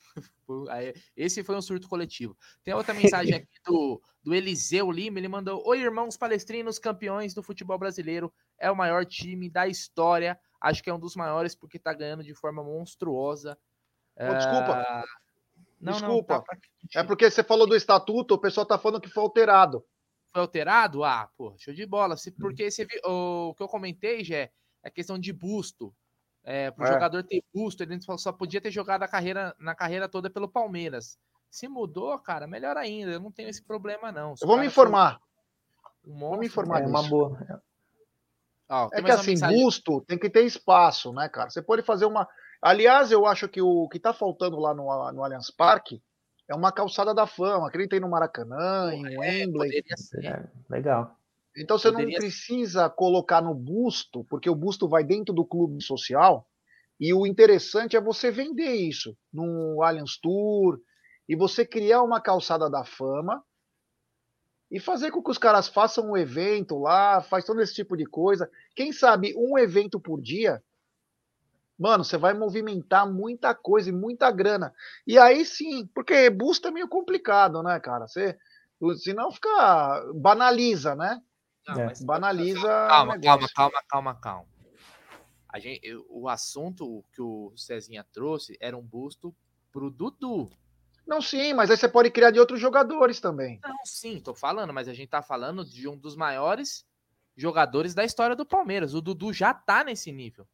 [1.16, 2.36] Esse foi um surto coletivo.
[2.64, 5.18] Tem outra mensagem aqui do, do Eliseu Lima.
[5.18, 8.32] Ele mandou: Oi, irmãos palestrinos, campeões do futebol brasileiro.
[8.58, 10.38] É o maior time da história.
[10.60, 13.56] Acho que é um dos maiores porque tá ganhando de forma monstruosa.
[14.16, 14.82] Oh, desculpa.
[14.82, 15.29] Uh...
[15.80, 16.34] Não, desculpa.
[16.34, 16.56] Não, tá
[16.94, 19.84] É porque você falou do estatuto, o pessoal tá falando que foi alterado
[20.32, 21.04] foi alterado?
[21.04, 22.16] Ah, pô, show de bola.
[22.16, 24.50] Se, porque você viu, o, que eu comentei, já é
[24.82, 25.94] a questão de busto.
[26.42, 26.92] É, para o é.
[26.92, 31.18] jogador ter busto, ele só podia ter jogado a carreira, na carreira toda pelo Palmeiras.
[31.50, 33.12] Se mudou, cara, melhor ainda.
[33.12, 34.36] Eu não tenho esse problema, não.
[34.36, 35.20] Se eu vou me informar.
[36.06, 36.82] Um monstro, vou me informar.
[36.82, 37.62] É uma boa.
[38.68, 39.62] Ó, é que assim, mensagem...
[39.62, 41.50] busto tem que ter espaço, né, cara?
[41.50, 42.26] Você pode fazer uma.
[42.62, 46.02] Aliás, eu acho que o que tá faltando lá no, no Allianz Parque
[46.48, 49.82] é uma calçada da fama, que nem tem no Maracanã, em é, Wembley.
[50.24, 51.16] É, legal.
[51.56, 52.12] Então você poderia...
[52.12, 56.46] não precisa colocar no busto, porque o busto vai dentro do clube social,
[56.98, 60.78] e o interessante é você vender isso no Allianz Tour,
[61.28, 63.42] e você criar uma calçada da fama,
[64.70, 68.06] e fazer com que os caras façam um evento lá, faz todo esse tipo de
[68.06, 68.48] coisa.
[68.76, 70.62] Quem sabe um evento por dia
[71.80, 74.72] mano, você vai movimentar muita coisa e muita grana.
[75.06, 78.06] E aí sim, porque busto é meio complicado, né, cara?
[78.06, 78.38] Você,
[78.98, 80.04] senão fica.
[80.14, 81.20] banaliza, né?
[81.66, 81.92] Não, é.
[82.02, 82.68] Banaliza.
[82.68, 84.46] Calma, calma, calma, calma, calma.
[85.48, 89.34] A gente, o assunto que o Cezinha trouxe era um busto
[89.72, 90.50] pro Dudu.
[91.06, 93.58] Não, sim, mas aí você pode criar de outros jogadores também.
[93.64, 96.86] Não, sim, tô falando, mas a gente tá falando de um dos maiores
[97.34, 98.94] jogadores da história do Palmeiras.
[98.94, 100.46] O Dudu já tá nesse nível.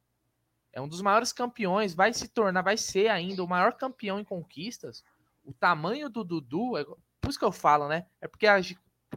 [0.77, 4.23] É um dos maiores campeões, vai se tornar, vai ser ainda o maior campeão em
[4.23, 5.03] conquistas.
[5.43, 6.85] O tamanho do Dudu, é,
[7.19, 8.05] por isso que eu falo, né?
[8.21, 8.61] É porque a,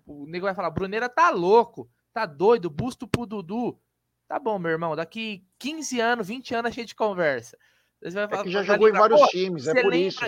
[0.07, 3.79] o nego vai falar, Bruneira tá louco, tá doido, busto pro Dudu.
[4.27, 7.59] Tá bom, meu irmão, daqui 15 anos, 20 anos a gente conversa.
[8.01, 10.25] Você vai falar, é que já jogou lembrar, em vários times, é por isso.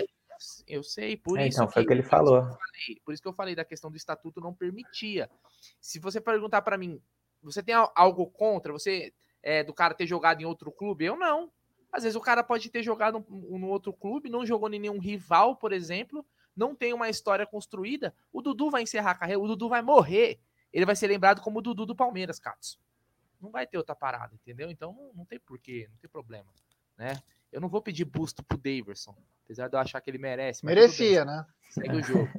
[0.67, 1.57] Eu sei, por é, isso.
[1.57, 2.43] Então, foi o que ele falou.
[2.43, 5.27] Falei, por isso que eu falei da questão do estatuto não permitia.
[5.81, 7.01] Se você perguntar para mim,
[7.41, 8.71] você tem algo contra?
[8.71, 9.11] Você
[9.43, 11.05] é, do cara ter jogado em outro clube?
[11.05, 11.51] Eu não.
[11.91, 15.55] Às vezes o cara pode ter jogado no outro clube, não jogou em nenhum rival,
[15.55, 16.25] por exemplo,
[16.55, 18.15] não tem uma história construída.
[18.31, 20.39] O Dudu vai encerrar a carreira, o Dudu vai morrer.
[20.71, 22.79] Ele vai ser lembrado como o Dudu do Palmeiras, Catos.
[23.39, 24.71] Não vai ter outra parada, entendeu?
[24.71, 26.51] Então não, não tem porquê, não tem problema,
[26.97, 27.21] né?
[27.51, 30.65] Eu não vou pedir busto pro Daverson, apesar de eu achar que ele merece.
[30.65, 31.45] Merecia, né?
[31.69, 32.29] Segue o jogo.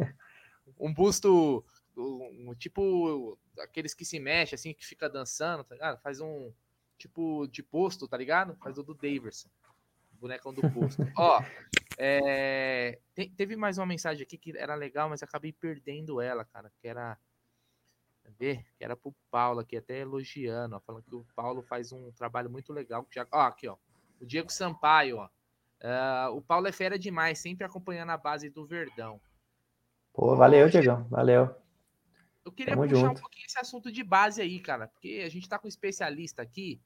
[0.80, 1.64] Um busto,
[1.96, 6.00] um, tipo aqueles que se mexe assim, que fica dançando, tá ligado?
[6.00, 6.52] Faz um
[7.04, 8.56] tipo de posto, tá ligado?
[8.56, 9.48] Faz o do Daverson,
[10.12, 11.02] bonecão do posto.
[11.16, 11.42] Ó,
[11.98, 16.72] é, te, teve mais uma mensagem aqui que era legal, mas acabei perdendo ela, cara,
[16.80, 17.18] que era
[18.38, 22.10] ver, que era pro Paulo aqui, até elogiando, ó, falando que o Paulo faz um
[22.12, 23.06] trabalho muito legal.
[23.10, 23.76] Já, ó, aqui, ó,
[24.20, 25.28] o Diego Sampaio, ó.
[25.82, 29.20] Uh, o Paulo é fera demais, sempre acompanhando a base do Verdão.
[30.14, 31.54] Pô, valeu, Diego, valeu.
[32.42, 33.18] Eu queria Tamo puxar junto.
[33.18, 36.40] um pouquinho esse assunto de base aí, cara, porque a gente tá com um especialista
[36.40, 36.80] aqui,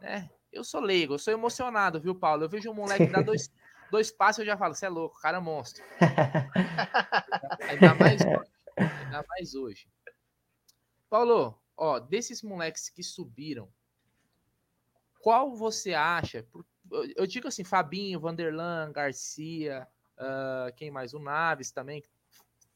[0.00, 0.30] né?
[0.52, 2.44] Eu sou leigo, eu sou emocionado, viu, Paulo?
[2.44, 3.52] Eu vejo um moleque dar dois,
[3.90, 5.82] dois passos, eu já falo, você é louco, o cara é monstro.
[7.68, 8.50] ainda mais hoje.
[8.76, 9.88] Ainda mais hoje.
[11.08, 13.68] Paulo, ó, desses moleques que subiram,
[15.20, 16.46] qual você acha?
[17.14, 19.86] Eu digo assim, Fabinho, Vanderlan, Garcia,
[20.18, 21.14] uh, quem mais?
[21.14, 22.08] O Naves também, que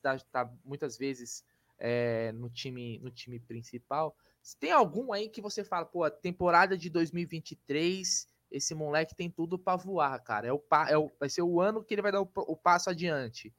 [0.02, 1.44] tá, tá muitas vezes
[1.78, 4.16] é, no, time, no time principal.
[4.60, 9.76] Tem algum aí que você fala, pô, temporada de 2023, esse moleque tem tudo para
[9.76, 10.46] voar, cara.
[10.46, 12.90] É o, é o, vai ser o ano que ele vai dar o, o passo
[12.90, 13.52] adiante.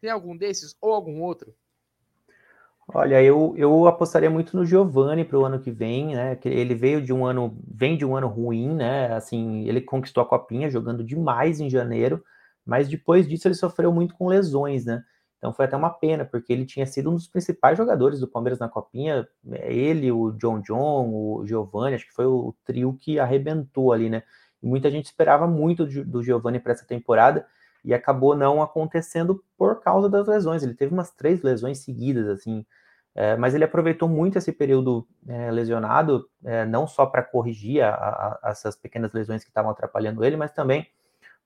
[0.00, 1.54] Tem algum desses ou algum outro?
[2.88, 6.38] Olha, eu, eu apostaria muito no Giovani para o ano que vem, né?
[6.44, 9.12] Ele veio de um ano, vem de um ano ruim, né?
[9.14, 12.22] Assim, ele conquistou a copinha jogando demais em janeiro,
[12.66, 15.02] mas depois disso ele sofreu muito com lesões, né?
[15.42, 18.60] Então foi até uma pena, porque ele tinha sido um dos principais jogadores do Palmeiras
[18.60, 19.26] na copinha.
[19.50, 24.08] É, ele, o John John, o Giovani, acho que foi o trio que arrebentou ali,
[24.08, 24.22] né?
[24.62, 27.44] E muita gente esperava muito do Giovani para essa temporada
[27.84, 30.62] e acabou não acontecendo por causa das lesões.
[30.62, 32.64] Ele teve umas três lesões seguidas, assim,
[33.12, 37.90] é, mas ele aproveitou muito esse período é, lesionado, é, não só para corrigir a,
[37.90, 40.86] a, essas pequenas lesões que estavam atrapalhando ele, mas também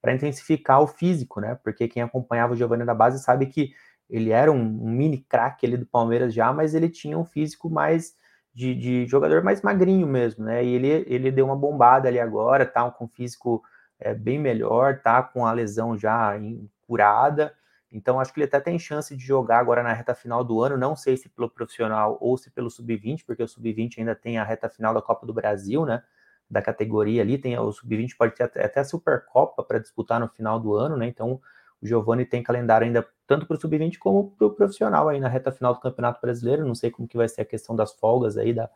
[0.00, 1.58] para intensificar o físico, né?
[1.64, 3.72] Porque quem acompanhava o Giovanni da base sabe que
[4.08, 7.68] ele era um, um mini craque ali do Palmeiras já, mas ele tinha um físico
[7.68, 8.14] mais
[8.54, 10.64] de, de, jogador mais magrinho mesmo, né?
[10.64, 13.62] E ele, ele deu uma bombada ali agora, tá com físico
[14.00, 17.52] é, bem melhor, tá com a lesão já em, curada.
[17.90, 20.76] Então, acho que ele até tem chance de jogar agora na reta final do ano.
[20.76, 24.44] Não sei se pelo profissional ou se pelo sub-20, porque o sub-20 ainda tem a
[24.44, 26.02] reta final da Copa do Brasil, né?
[26.48, 27.38] Da categoria ali.
[27.38, 31.06] Tem o sub-20 pode ter até, a Supercopa para disputar no final do ano, né?
[31.06, 31.40] Então,
[31.82, 35.28] o Giovani tem calendário ainda tanto para o sub-20 como para o profissional aí na
[35.28, 36.66] reta final do Campeonato Brasileiro.
[36.66, 38.70] Não sei como que vai ser a questão das folgas aí da,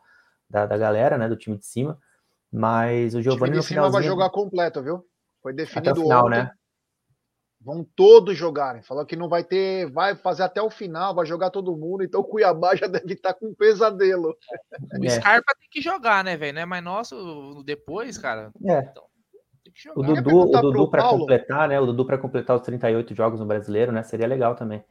[0.49, 1.27] da, da galera, né?
[1.27, 1.97] Do time de cima.
[2.51, 5.05] Mas o Giovani no final vai jogar completo, viu?
[5.41, 6.37] Foi definido até o final, ontem.
[6.37, 6.51] né?
[7.63, 8.81] Vão todos jogarem.
[8.81, 12.03] Falou que não vai ter, vai fazer até o final, vai jogar todo mundo.
[12.03, 14.35] Então o Cuiabá já deve estar com um pesadelo.
[14.99, 15.09] O é.
[15.09, 16.55] Scarpa tem que jogar, né, velho?
[16.55, 18.51] Não é mais nosso depois, cara.
[18.65, 18.79] É.
[18.79, 19.03] Então,
[19.95, 21.79] o Dudu, o Dudu para completar, né?
[21.79, 24.03] O Dudu para completar os 38 jogos no brasileiro, né?
[24.03, 24.83] Seria legal também.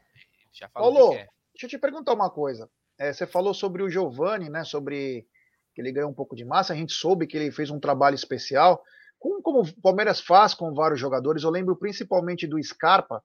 [0.53, 0.93] Já falou.
[0.93, 1.15] Paulo,
[1.53, 2.69] deixa eu te perguntar uma coisa.
[2.99, 4.65] É, você falou sobre o Giovani, né?
[4.65, 5.27] Sobre
[5.75, 6.73] que ele ganhou um pouco de massa.
[6.73, 8.83] A gente soube que ele fez um trabalho especial.
[9.19, 13.23] Como, como o Palmeiras faz com vários jogadores, eu lembro principalmente do Scarpa.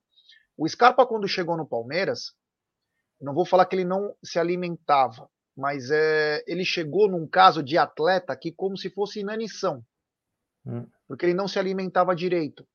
[0.57, 2.33] O Scarpa, quando chegou no Palmeiras,
[3.19, 7.77] não vou falar que ele não se alimentava, mas é, ele chegou num caso de
[7.77, 9.83] atleta que como se fosse inanição,
[10.65, 10.85] hum.
[11.07, 12.65] Porque ele não se alimentava direito.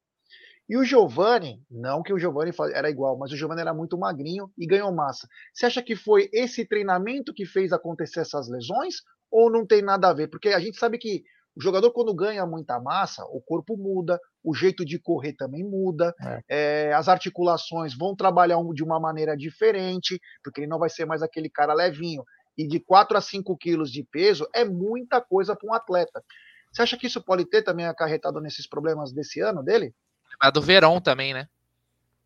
[0.69, 4.51] E o Giovani, não que o Giovani era igual, mas o Giovani era muito magrinho
[4.57, 5.27] e ganhou massa.
[5.53, 10.09] Você acha que foi esse treinamento que fez acontecer essas lesões ou não tem nada
[10.09, 10.29] a ver?
[10.29, 11.25] Porque a gente sabe que
[11.57, 16.14] o jogador, quando ganha muita massa, o corpo muda, o jeito de correr também muda,
[16.49, 16.88] é.
[16.88, 21.23] É, as articulações vão trabalhar de uma maneira diferente, porque ele não vai ser mais
[21.23, 22.25] aquele cara levinho.
[22.57, 26.23] E de 4 a 5 quilos de peso é muita coisa para um atleta.
[26.70, 29.94] Você acha que isso pode ter também acarretado nesses problemas desse ano dele?
[30.38, 31.48] A do Verão também, né?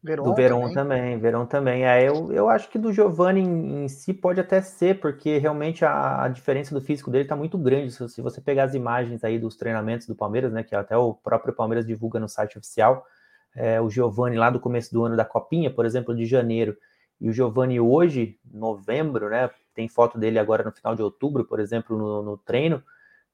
[0.05, 0.75] Verón do Verón também.
[0.75, 1.87] também, Verón também.
[1.87, 5.83] É, eu, eu acho que do Giovanni em, em si pode até ser, porque realmente
[5.83, 7.91] a, a diferença do físico dele está muito grande.
[7.91, 11.15] Se, se, você pegar as imagens aí dos treinamentos do Palmeiras, né, que até o
[11.15, 13.07] próprio Palmeiras divulga no site oficial,
[13.57, 16.77] é, o Giovanni lá do começo do ano da Copinha, por exemplo, de janeiro,
[17.19, 21.59] e o Giovanni hoje, novembro, né, tem foto dele agora no final de outubro, por
[21.59, 22.83] exemplo, no, no treino,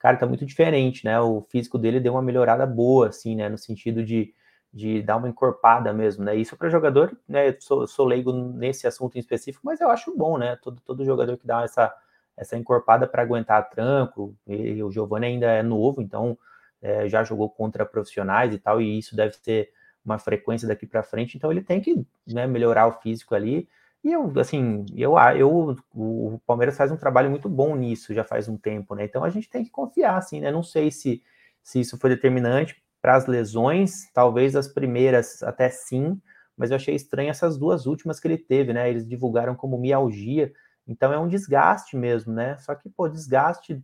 [0.01, 1.21] cara, tá muito diferente, né?
[1.21, 4.35] O físico dele deu uma melhorada boa, assim, né, no sentido de
[4.73, 6.37] de dar uma encorpada mesmo, né?
[6.37, 7.57] Isso para jogador, né?
[7.61, 10.57] Sou, sou leigo nesse assunto em específico, mas eu acho bom, né?
[10.63, 11.93] Todo, todo jogador que dá essa,
[12.37, 16.39] essa encorpada para aguentar tranco, e o Giovanni ainda é novo, então
[16.81, 19.71] é, já jogou contra profissionais e tal, e isso deve ser
[20.05, 23.69] uma frequência daqui para frente, então ele tem que né, melhorar o físico ali.
[24.03, 28.49] E eu, assim, eu, eu, o Palmeiras faz um trabalho muito bom nisso já faz
[28.49, 29.05] um tempo, né?
[29.05, 30.51] Então a gente tem que confiar, assim, né?
[30.51, 31.23] Não sei se,
[31.63, 36.21] se isso foi determinante, para as lesões, talvez as primeiras até sim,
[36.57, 38.89] mas eu achei estranho essas duas últimas que ele teve, né?
[38.89, 40.53] Eles divulgaram como mialgia,
[40.87, 42.57] então é um desgaste mesmo, né?
[42.59, 43.83] Só que, pô, desgaste,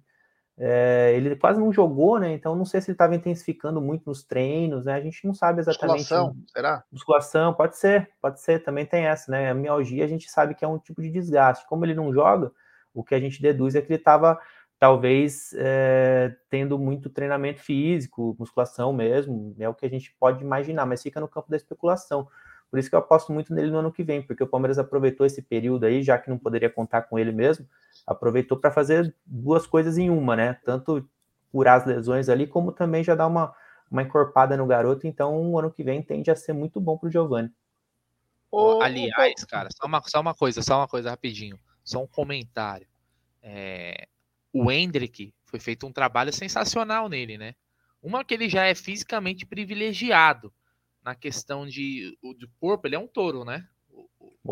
[0.59, 2.33] é, ele quase não jogou, né?
[2.33, 4.95] Então não sei se ele estava intensificando muito nos treinos, né?
[4.95, 5.99] A gente não sabe exatamente.
[5.99, 6.85] Musculação, será?
[6.91, 9.51] Musculação, pode ser, pode ser, também tem essa, né?
[9.51, 11.67] A mialgia a gente sabe que é um tipo de desgaste.
[11.67, 12.51] Como ele não joga,
[12.95, 14.39] o que a gente deduz é que ele estava
[14.79, 20.87] talvez é, tendo muito treinamento físico, musculação mesmo, é o que a gente pode imaginar,
[20.87, 22.29] mas fica no campo da especulação.
[22.71, 25.25] Por isso que eu aposto muito nele no ano que vem, porque o Palmeiras aproveitou
[25.25, 27.67] esse período aí, já que não poderia contar com ele mesmo,
[28.07, 30.55] aproveitou para fazer duas coisas em uma, né?
[30.65, 31.09] Tanto
[31.53, 33.55] curar as lesões ali, como também já dar uma,
[33.91, 35.07] uma encorpada no garoto.
[35.07, 37.51] Então, o ano que vem tende a ser muito bom para o Giovanni.
[38.83, 42.87] Aliás, cara, só uma, só uma coisa, só uma coisa rapidinho, só um comentário.
[43.43, 44.09] É,
[44.53, 47.55] o Hendrick foi feito um trabalho sensacional nele, né?
[48.03, 50.53] Uma que ele já é fisicamente privilegiado
[51.07, 53.65] na questão de o do corpo, ele é um touro, né?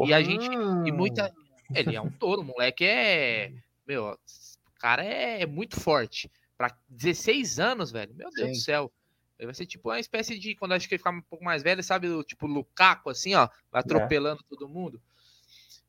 [0.07, 1.35] E a gente e muita
[1.75, 3.53] ele é um touro, o moleque é
[3.85, 8.14] meu, o cara é muito forte para 16 anos, velho.
[8.14, 8.53] Meu Deus Sim.
[8.53, 8.93] do céu.
[9.37, 11.61] Ele vai ser tipo uma espécie de quando acho que ele ficar um pouco mais
[11.61, 14.49] velho, sabe, o tipo Lukaku assim, ó, atropelando é.
[14.49, 15.03] todo mundo.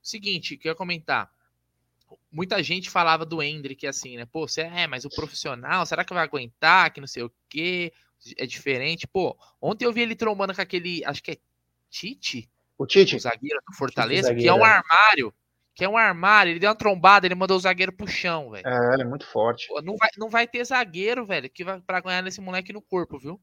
[0.01, 1.32] Seguinte, que eu ia comentar
[2.32, 4.25] muita gente falava do Hendrick assim, né?
[4.25, 6.91] Pô, você é, mas o profissional, será que vai aguentar?
[6.91, 7.93] Que não sei o quê,
[8.38, 9.08] é diferente.
[9.08, 11.38] Pô, ontem eu vi ele trombando com aquele, acho que é
[11.89, 14.69] Tite, o Tite, o zagueiro do Fortaleza, zagueiro, que é um é.
[14.69, 15.34] armário,
[15.73, 16.51] que é um armário.
[16.51, 18.67] Ele deu uma trombada, ele mandou o zagueiro pro chão, velho.
[18.67, 19.67] É, ele é muito forte.
[19.67, 22.82] Pô, não vai, não vai ter zagueiro, velho, que vai para ganhar nesse moleque no
[22.82, 23.39] corpo, viu?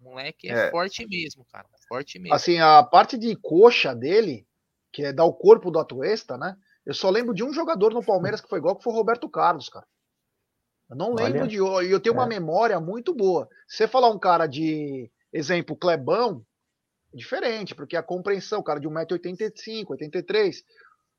[0.00, 2.34] O moleque é, é, forte mesmo, cara, forte mesmo.
[2.34, 4.46] Assim, a parte de coxa dele,
[4.90, 6.56] que é dar o corpo do Atuesta, né?
[6.86, 9.28] Eu só lembro de um jogador no Palmeiras que foi igual, que foi o Roberto
[9.28, 9.86] Carlos, cara.
[10.90, 11.56] Eu não lembro Olha, de.
[11.56, 12.18] E eu tenho é.
[12.18, 13.48] uma memória muito boa.
[13.68, 16.44] Se você falar um cara de, exemplo, Clebão,
[17.14, 20.64] diferente, porque a compreensão, cara de 1,85m, 83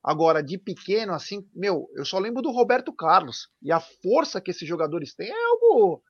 [0.03, 3.49] Agora, de pequeno, assim, meu, eu só lembro do Roberto Carlos.
[3.61, 6.01] E a força que esses jogadores têm é algo.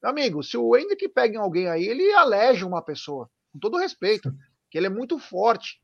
[0.00, 3.28] Meu amigo, se o Hendrick pega em alguém aí, ele aleja uma pessoa.
[3.52, 4.30] Com todo respeito.
[4.70, 5.82] Que ele é muito forte.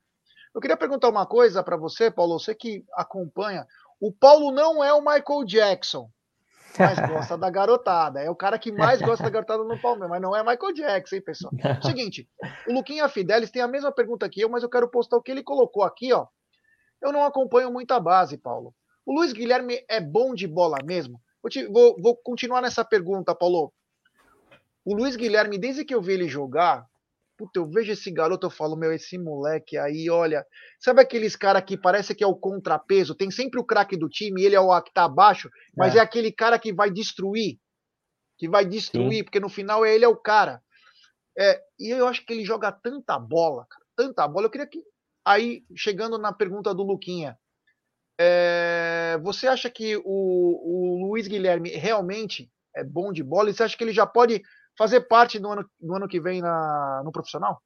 [0.54, 3.66] Eu queria perguntar uma coisa para você, Paulo, você que acompanha.
[4.00, 6.08] O Paulo não é o Michael Jackson,
[6.78, 8.20] mas gosta da garotada.
[8.20, 11.16] É o cara que mais gosta da garotada no Palmeiras, mas não é Michael Jackson,
[11.16, 11.52] hein, pessoal?
[11.82, 12.28] Seguinte,
[12.68, 15.30] o Luquinha Fidelis tem a mesma pergunta que eu, mas eu quero postar o que
[15.30, 16.26] ele colocou aqui, ó.
[17.00, 18.74] Eu não acompanho muita base, Paulo.
[19.04, 21.20] O Luiz Guilherme é bom de bola mesmo?
[21.42, 23.72] Vou, te, vou, vou continuar nessa pergunta, Paulo.
[24.84, 26.86] O Luiz Guilherme, desde que eu vi ele jogar,
[27.36, 30.44] Puta, eu vejo esse garoto, eu falo, meu, esse moleque aí, olha.
[30.80, 33.14] Sabe aqueles cara que parece que é o contrapeso?
[33.14, 35.98] Tem sempre o craque do time, ele é o que tá abaixo, mas é.
[35.98, 37.58] é aquele cara que vai destruir.
[38.38, 39.24] Que vai destruir, Sim.
[39.24, 40.62] porque no final ele é o cara.
[41.38, 44.46] É, e eu acho que ele joga tanta bola, cara, tanta bola.
[44.46, 44.82] Eu queria que.
[45.24, 47.36] Aí, chegando na pergunta do Luquinha,
[48.18, 53.50] é, você acha que o, o Luiz Guilherme realmente é bom de bola?
[53.50, 54.42] E você acha que ele já pode
[54.76, 57.60] fazer parte do ano, do ano que vem na, no profissional?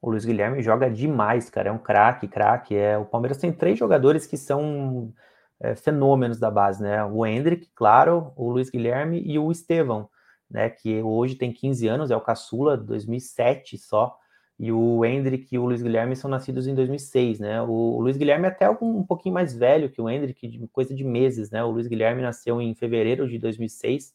[0.00, 1.70] O Luiz Guilherme joga demais, cara.
[1.70, 2.76] É um craque, craque.
[2.76, 5.12] É, o Palmeiras tem três jogadores que são
[5.60, 7.04] é, fenômenos da base, né?
[7.04, 10.08] O Hendrick, claro, o Luiz Guilherme e o Estevão,
[10.50, 10.68] né?
[10.68, 14.16] Que hoje tem 15 anos, é o caçula, 2007 só.
[14.58, 17.60] E o Hendrick e o Luiz Guilherme são nascidos em 2006, né?
[17.62, 20.66] O, o Luiz Guilherme é até um, um pouquinho mais velho que o Hendrick, de
[20.68, 21.62] coisa de meses, né?
[21.62, 24.14] O Luiz Guilherme nasceu em fevereiro de 2006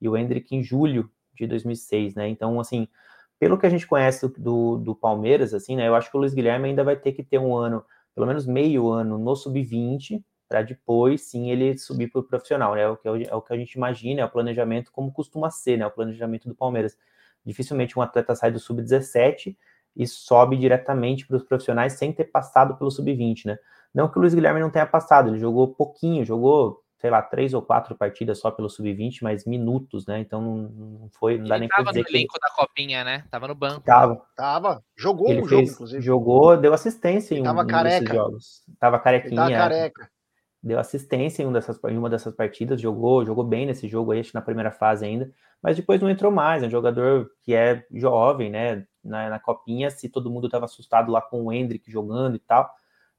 [0.00, 2.28] e o Hendrick em julho de 2006, né?
[2.28, 2.88] Então, assim,
[3.38, 5.88] pelo que a gente conhece do, do Palmeiras, assim, né?
[5.88, 7.84] Eu acho que o Luiz Guilherme ainda vai ter que ter um ano,
[8.14, 12.82] pelo menos meio ano, no sub-20, para depois sim ele subir para o profissional, né?
[12.82, 15.78] É o, que, é o que a gente imagina, é o planejamento como costuma ser,
[15.78, 15.86] né?
[15.86, 16.96] O planejamento do Palmeiras.
[17.44, 19.56] Dificilmente um atleta sai do sub-17
[19.96, 23.58] e sobe diretamente para os profissionais sem ter passado pelo sub-20, né?
[23.92, 27.52] Não que o Luiz Guilherme não tenha passado, ele jogou pouquinho, jogou, sei lá, três
[27.52, 30.20] ou quatro partidas só pelo sub-20, mas minutos, né?
[30.20, 33.24] Então não foi, não dá ele nem para dizer no elenco da copinha, né?
[33.30, 33.82] Tava no banco.
[33.82, 34.22] Tava.
[34.36, 34.82] Tava.
[34.96, 36.02] Jogou ele um fez, jogo, inclusive.
[36.02, 38.00] Jogou, deu assistência em um, tava em um careca.
[38.00, 38.62] desses jogos.
[38.78, 39.32] Tava carequinha.
[39.32, 40.10] Ele tava careca.
[40.62, 44.20] Deu assistência em, um dessas, em uma dessas partidas, jogou, jogou bem nesse jogo aí,
[44.20, 45.30] acho que na primeira fase ainda,
[45.62, 46.62] mas depois não entrou mais.
[46.62, 48.86] É um jogador que é jovem, né?
[49.04, 52.70] Na, na copinha, se todo mundo tava assustado lá com o Hendrick jogando e tal.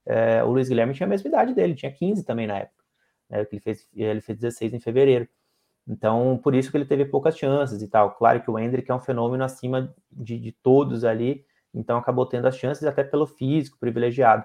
[0.07, 2.84] É, o Luiz Guilherme tinha a mesma idade dele, tinha 15 também na época.
[3.29, 5.27] Né, ele, fez, ele fez 16 em fevereiro.
[5.87, 8.11] Então, por isso que ele teve poucas chances e tal.
[8.15, 12.47] Claro que o Hendrick é um fenômeno acima de, de todos ali, então acabou tendo
[12.47, 14.43] as chances até pelo físico privilegiado.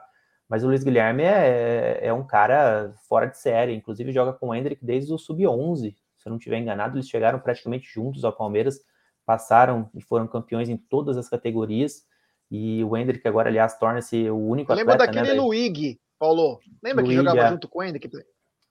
[0.49, 4.55] Mas o Luiz Guilherme é, é um cara fora de série, inclusive joga com o
[4.55, 8.78] Hendrick desde o sub-11, se eu não estiver enganado, eles chegaram praticamente juntos ao Palmeiras,
[9.24, 12.05] passaram e foram campeões em todas as categorias.
[12.51, 16.59] E o Hendrick agora, aliás, torna-se o único Lembra atleta, daquele né, Luigi, Paulo?
[16.83, 17.51] Lembra Luigi, que jogava é.
[17.51, 18.11] junto com o Hendrick?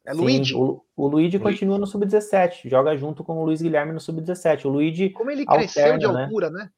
[0.06, 0.56] É Sim, Luigi?
[0.56, 4.66] O, o Luigi continua no sub-17, joga junto com o Luiz Guilherme no sub-17.
[4.66, 6.24] O Luigi Como ele cresceu de alterna, né?
[6.26, 6.70] altura, né?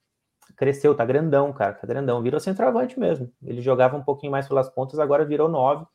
[0.56, 2.22] cresceu, tá grandão, cara, tá grandão.
[2.22, 3.32] Virou centroavante mesmo.
[3.44, 5.86] Ele jogava um pouquinho mais pelas pontas, agora virou nove.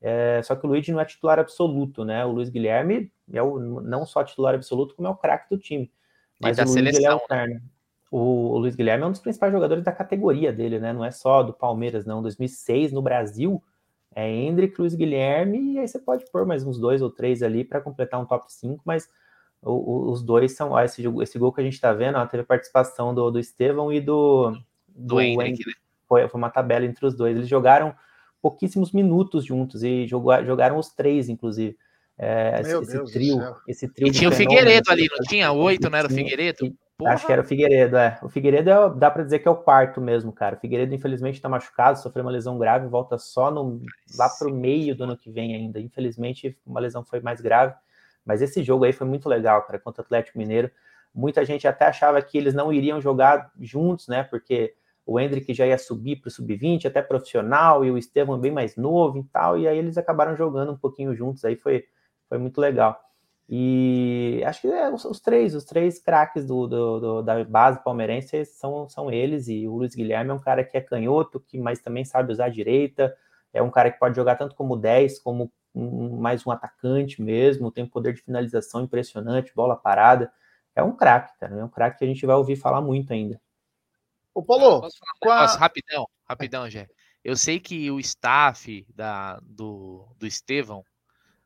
[0.00, 2.24] É, só que o Luigi não é titular absoluto, né?
[2.24, 5.90] O Luiz Guilherme é o, não só titular absoluto, como é o craque do time.
[6.40, 7.22] Mas da o Luiz ele seleção, né?
[7.22, 7.62] alterna.
[8.10, 10.92] O, o Luiz Guilherme é um dos principais jogadores da categoria dele, né?
[10.92, 12.22] Não é só do Palmeiras, não.
[12.22, 13.62] 2006 no Brasil
[14.14, 17.64] é Hendrick, Luiz Guilherme, e aí você pode pôr mais uns dois ou três ali
[17.64, 19.08] para completar um top 5, mas
[19.62, 20.70] o, o, os dois são.
[20.70, 23.92] Ó, esse, esse, gol que a gente tá vendo, ó, teve participação do, do Estevão
[23.92, 24.52] e do.
[24.88, 25.74] Do, do Hendrick, né?
[26.08, 27.36] Foi, foi uma tabela entre os dois.
[27.36, 27.94] Eles jogaram
[28.42, 31.76] pouquíssimos minutos juntos e jogou, jogaram os três, inclusive.
[32.18, 34.08] É, esse, Deus trio, esse trio.
[34.08, 34.32] E tinha o.
[34.32, 35.52] Figueiredo ali, não tinha?
[35.52, 36.74] Oito, não era o Figueiredo?
[37.00, 37.14] Porra.
[37.14, 38.18] Acho que era o Figueiredo, é.
[38.22, 40.54] O Figueiredo é, dá para dizer que é o quarto mesmo, cara.
[40.54, 43.80] O Figueiredo, infelizmente, está machucado, sofreu uma lesão grave, volta só no,
[44.18, 45.80] lá pro meio do ano que vem ainda.
[45.80, 47.74] Infelizmente, uma lesão foi mais grave.
[48.22, 50.70] Mas esse jogo aí foi muito legal, cara, contra o Atlético Mineiro.
[51.14, 54.22] Muita gente até achava que eles não iriam jogar juntos, né?
[54.22, 54.74] Porque
[55.06, 58.76] o Hendrick já ia subir para o sub-20, até profissional, e o Estevam bem mais
[58.76, 59.56] novo e tal.
[59.56, 61.84] E aí eles acabaram jogando um pouquinho juntos, aí foi,
[62.28, 63.00] foi muito legal.
[63.52, 67.82] E acho que é, os, os três, os três craques do, do, do, da base
[67.82, 69.48] palmeirense são, são eles.
[69.48, 72.44] E o Luiz Guilherme é um cara que é canhoto, que mas também sabe usar
[72.44, 73.12] a direita.
[73.52, 77.72] É um cara que pode jogar tanto como 10, como um, mais um atacante mesmo.
[77.72, 80.32] Tem um poder de finalização impressionante, bola parada.
[80.76, 81.56] É um craque, cara.
[81.58, 83.40] É um craque que a gente vai ouvir falar muito ainda.
[84.32, 86.86] Ô, Paulo, Posso falar um com a- rapidão, rapidão, Jé.
[87.24, 90.84] Eu sei que o staff da, do, do Estevão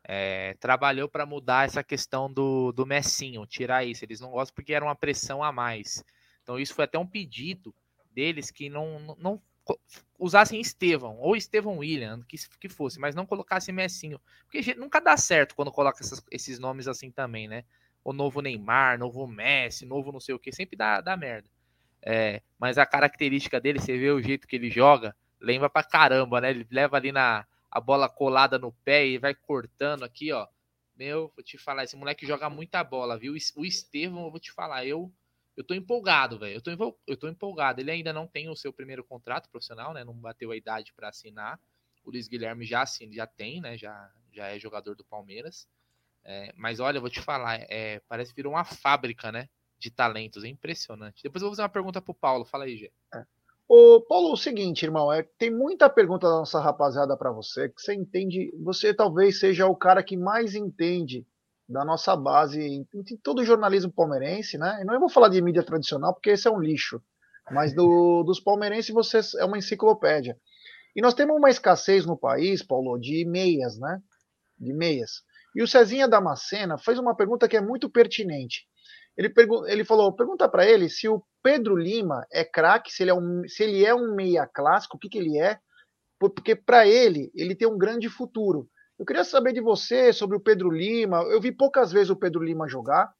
[0.05, 4.05] é, trabalhou para mudar essa questão do, do Messinho, tirar isso.
[4.05, 6.05] Eles não gostam porque era uma pressão a mais.
[6.43, 7.75] Então, isso foi até um pedido
[8.13, 9.43] deles que não, não, não
[10.19, 14.21] usassem Estevão, ou Estevão William, que, que fosse, mas não colocassem Messinho.
[14.51, 17.65] Porque nunca dá certo quando coloca essas- esses nomes assim também, né?
[18.05, 21.49] O novo Neymar, novo Messi, novo não sei o que, sempre dá, dá merda.
[22.03, 26.41] É, mas a característica dele, você vê o jeito que ele joga, lembra pra caramba,
[26.41, 26.51] né?
[26.51, 30.47] Ele leva ali na a bola colada no pé e vai cortando aqui, ó.
[30.97, 33.35] Meu, vou te falar, esse moleque joga muita bola, viu?
[33.57, 35.13] O Estevão, eu vou te falar, eu
[35.57, 36.57] eu tô empolgado, velho.
[36.57, 37.81] Eu tô, eu tô empolgado.
[37.81, 40.03] Ele ainda não tem o seu primeiro contrato profissional, né?
[40.03, 41.61] Não bateu a idade para assinar.
[42.05, 43.79] O Luiz Guilherme já assim, já tem, né?
[43.79, 45.69] Já, já é jogador do Palmeiras.
[46.25, 49.49] É, mas olha, eu vou te falar, é, parece que virou uma fábrica, né?
[49.79, 50.43] De talentos.
[50.43, 51.23] É impressionante.
[51.23, 52.45] Depois eu vou fazer uma pergunta pro Paulo.
[52.45, 52.93] Fala aí, Gê.
[53.67, 57.81] Ô, Paulo, o seguinte, irmão, é, tem muita pergunta da nossa rapaziada para você, que
[57.81, 61.27] você entende, você talvez seja o cara que mais entende
[61.67, 64.81] da nossa base em, em todo o jornalismo palmeirense, né?
[64.83, 67.03] E não eu vou falar de mídia tradicional, porque esse é um lixo,
[67.51, 70.37] mas do, dos palmeirenses você é uma enciclopédia.
[70.95, 74.01] E nós temos uma escassez no país, Paulo, de meias, né?
[74.59, 75.23] De meias.
[75.57, 78.67] E o Cezinha Damascena fez uma pergunta que é muito pertinente.
[79.17, 83.11] Ele, pergu ele falou: pergunta para ele se o Pedro Lima é craque, se, ele
[83.11, 85.59] é um, se ele é um meia clássico, o que, que ele é,
[86.19, 88.67] porque para ele, ele tem um grande futuro.
[88.99, 91.19] Eu queria saber de você sobre o Pedro Lima.
[91.25, 93.13] Eu vi poucas vezes o Pedro Lima jogar.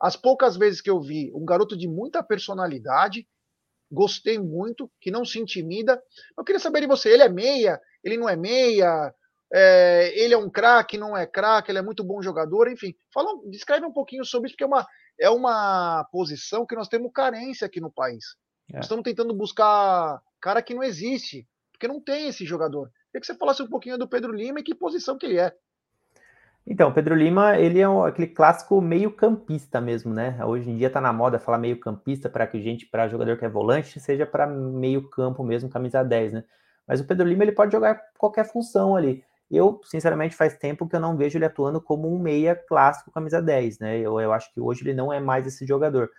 [0.00, 3.28] As poucas vezes que eu vi, um garoto de muita personalidade,
[3.92, 6.02] gostei muito, que não se intimida.
[6.36, 7.80] Eu queria saber de você: ele é meia?
[8.02, 9.14] Ele não é meia?
[9.52, 12.92] É, ele é um craque, não é craque, ele é muito bom jogador, enfim.
[13.14, 14.86] Fala, descreve um pouquinho sobre isso, porque é uma,
[15.18, 18.36] é uma posição que nós temos carência aqui no país.
[18.70, 18.76] É.
[18.76, 22.90] Nós estamos tentando buscar cara que não existe, porque não tem esse jogador.
[23.10, 25.52] Queria que você falasse um pouquinho do Pedro Lima e que posição que ele é.
[26.70, 30.38] Então, Pedro Lima, ele é um, aquele clássico meio campista mesmo, né?
[30.44, 33.44] Hoje em dia tá na moda falar meio campista para que gente, para jogador que
[33.44, 36.44] é volante, seja para meio campo mesmo, camisa 10, né?
[36.86, 39.24] Mas o Pedro Lima, ele pode jogar qualquer função ali.
[39.50, 43.40] Eu, sinceramente, faz tempo que eu não vejo ele atuando como um meia clássico camisa
[43.40, 43.98] 10, né?
[43.98, 46.10] Eu, eu acho que hoje ele não é mais esse jogador.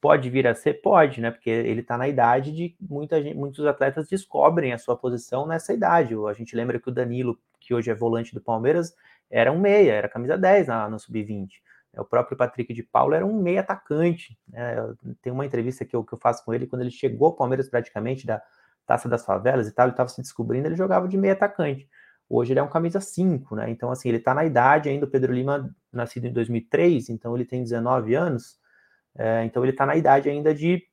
[0.00, 0.74] Pode vir a ser?
[0.74, 1.30] Pode, né?
[1.30, 5.72] Porque ele tá na idade de muita gente, muitos atletas descobrem a sua posição nessa
[5.72, 6.14] idade.
[6.28, 8.94] A gente lembra que o Danilo, que hoje é volante do Palmeiras,
[9.30, 11.48] era um meia, era camisa 10 na, no sub-20.
[11.96, 14.38] O próprio Patrick de Paulo era um meia atacante.
[14.48, 14.76] Né?
[15.20, 17.68] Tem uma entrevista que eu, que eu faço com ele quando ele chegou ao Palmeiras
[17.68, 18.40] praticamente da
[18.86, 21.86] Taça das Favelas e tal, ele estava se descobrindo, ele jogava de meia atacante.
[22.28, 23.70] Hoje ele é um camisa 5, né?
[23.70, 27.44] Então, assim, ele está na idade ainda, o Pedro Lima, nascido em 2003, então ele
[27.44, 28.58] tem 19 anos,
[29.16, 30.86] é, então ele está na idade ainda de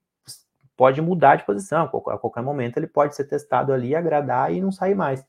[0.77, 4.71] pode mudar de posição, a qualquer momento ele pode ser testado ali, agradar e não
[4.71, 5.25] sair mais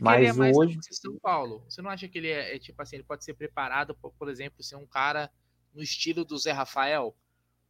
[0.00, 0.78] Mas que ele é mais hoje...
[0.90, 1.62] São Paulo?
[1.68, 4.28] Você não acha que ele é, é, tipo assim, ele pode ser preparado, por, por
[4.28, 5.30] exemplo, ser um cara
[5.74, 7.14] no estilo do Zé Rafael,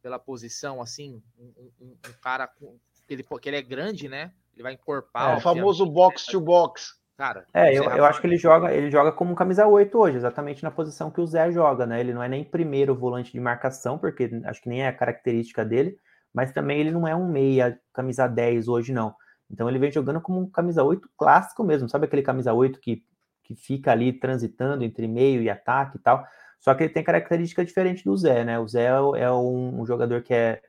[0.01, 2.77] pela posição, assim, um, um, um cara com,
[3.07, 4.31] que, ele, que ele é grande, né?
[4.53, 5.33] Ele vai encorpar.
[5.33, 6.95] É, o famoso box to box.
[7.17, 10.61] Cara, é, eu, eu acho que ele joga, ele joga como camisa 8 hoje, exatamente
[10.61, 11.99] na posição que o Zé joga, né?
[11.99, 15.65] Ele não é nem primeiro volante de marcação, porque acho que nem é a característica
[15.65, 15.97] dele,
[16.31, 19.15] mas também ele não é um meia, camisa 10 hoje, não.
[19.49, 23.03] Então ele vem jogando como um camisa 8 clássico mesmo, sabe aquele camisa 8 que,
[23.43, 26.23] que fica ali transitando entre meio e ataque e tal.
[26.59, 28.59] Só que ele tem característica diferente do Zé, né?
[28.59, 30.61] O Zé é um, um jogador que é,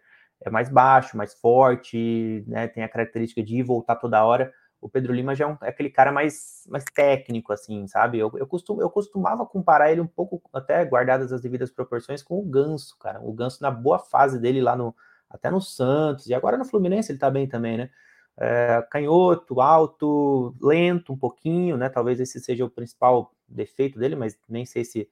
[0.42, 2.68] é mais baixo, mais forte, né?
[2.68, 4.51] Tem a característica de ir voltar toda hora.
[4.81, 8.18] O Pedro Lima já é, um, é aquele cara mais, mais técnico, assim, sabe?
[8.18, 12.39] Eu, eu, costum, eu costumava comparar ele um pouco, até guardadas as devidas proporções, com
[12.39, 13.20] o Ganso, cara.
[13.20, 14.95] O Ganso na boa fase dele lá no,
[15.29, 17.91] até no Santos, e agora no Fluminense ele tá bem também, né?
[18.39, 21.89] é, canhoto, alto, lento um pouquinho, né?
[21.89, 25.09] Talvez esse seja o principal defeito dele, mas nem sei se,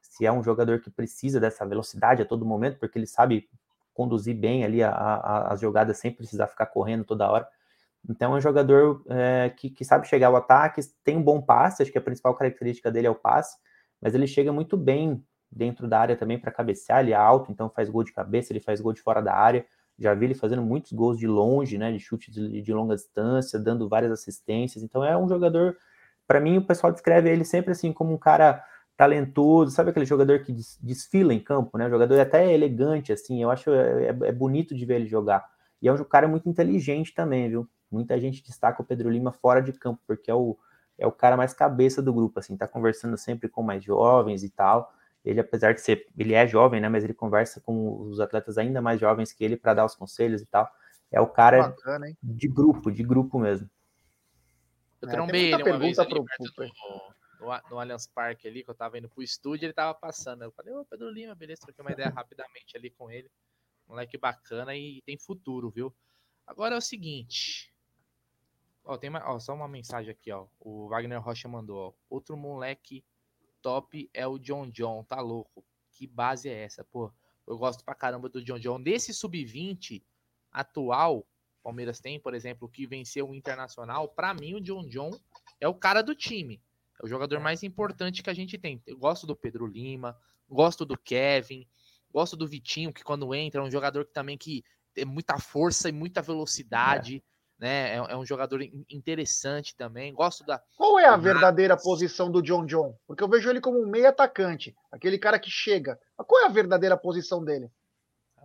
[0.00, 3.48] se é um jogador que precisa dessa velocidade a todo momento, porque ele sabe
[3.92, 7.46] conduzir bem ali as jogadas sem precisar ficar correndo toda hora.
[8.08, 11.82] Então é um jogador é, que, que, sabe chegar ao ataque, tem um bom passe,
[11.82, 13.58] acho que a principal característica dele é o passe,
[14.00, 17.68] mas ele chega muito bem dentro da área também para cabecear, ele é alto, então
[17.68, 19.66] faz gol de cabeça, ele faz gol de fora da área.
[19.98, 23.58] Já vi ele fazendo muitos gols de longe, né, de chute de, de longa distância,
[23.58, 24.82] dando várias assistências.
[24.82, 25.76] Então é um jogador,
[26.26, 28.64] para mim o pessoal descreve ele sempre assim como um cara
[28.96, 31.88] talentoso, sabe aquele jogador que desfila em campo, né?
[31.90, 33.42] jogador até elegante assim.
[33.42, 35.44] Eu acho é, é, é bonito de ver ele jogar.
[35.82, 37.68] E é um cara muito inteligente também, viu?
[37.90, 40.56] Muita gente destaca o Pedro Lima fora de campo, porque é o,
[40.98, 44.50] é o cara mais cabeça do grupo, assim, tá conversando sempre com mais jovens e
[44.50, 44.92] tal.
[45.24, 46.88] Ele, apesar de ser, ele é jovem, né?
[46.88, 50.40] Mas ele conversa com os atletas ainda mais jovens que ele para dar os conselhos
[50.40, 50.70] e tal.
[51.10, 53.68] É o cara Bacana, de grupo, de grupo mesmo.
[55.02, 56.50] Eu é, trombei ele uma vez ali pro, do,
[57.40, 60.44] no, no Allianz Parque ali, que eu tava indo pro estúdio, ele tava passando.
[60.44, 63.30] Eu falei, ô Pedro Lima, beleza, troquei uma ideia rapidamente ali com ele.
[63.88, 65.94] Moleque bacana e tem futuro, viu?
[66.46, 67.72] Agora é o seguinte.
[68.84, 70.46] Ó, tem uma, ó, só uma mensagem aqui, ó.
[70.58, 71.92] O Wagner Rocha mandou, ó.
[72.08, 73.04] Outro moleque
[73.60, 75.64] top é o John John, tá louco?
[75.92, 76.84] Que base é essa?
[76.84, 77.12] Pô,
[77.46, 78.80] eu gosto pra caramba do John John.
[78.80, 80.02] Desse sub-20
[80.50, 81.26] atual,
[81.62, 85.10] Palmeiras tem, por exemplo, que venceu o Internacional, para mim o John John
[85.60, 86.62] é o cara do time.
[87.00, 88.82] É o jogador mais importante que a gente tem.
[88.86, 90.18] Eu gosto do Pedro Lima,
[90.48, 91.66] gosto do Kevin,
[92.10, 95.88] gosto do Vitinho, que quando entra é um jogador que também que tem muita força
[95.88, 97.16] e muita velocidade.
[97.16, 97.22] É
[97.60, 97.90] né?
[97.90, 100.14] É, é, um jogador interessante também.
[100.14, 100.60] Gosto da.
[100.76, 102.96] Qual é a verdadeira posição do John John?
[103.06, 105.98] Porque eu vejo ele como um meio atacante, aquele cara que chega.
[106.16, 107.70] Mas qual é a verdadeira posição dele?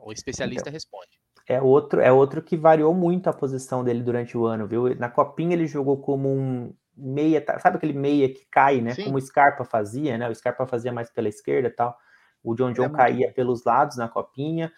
[0.03, 1.17] O especialista então, responde.
[1.47, 4.93] É outro, é outro que variou muito a posição dele durante o ano, viu?
[4.95, 8.93] Na copinha ele jogou como um meia, sabe aquele meia que cai, né?
[8.93, 9.05] Sim.
[9.05, 10.29] Como o Scarpa fazia, né?
[10.29, 11.97] O Scarpa fazia mais pela esquerda e tal.
[12.43, 13.35] O John John é caía muito...
[13.35, 14.71] pelos lados na copinha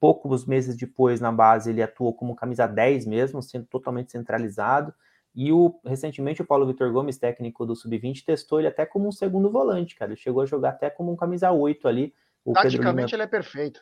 [0.00, 4.94] poucos meses depois na base ele atuou como camisa 10 mesmo, sendo totalmente centralizado.
[5.34, 9.12] E o, recentemente o Paulo Vitor Gomes, técnico do Sub-20, testou ele até como um
[9.12, 10.10] segundo volante, cara.
[10.12, 12.14] Ele chegou a jogar até como um camisa 8 ali.
[12.44, 13.16] O Taticamente Lima...
[13.16, 13.80] ele é perfeito.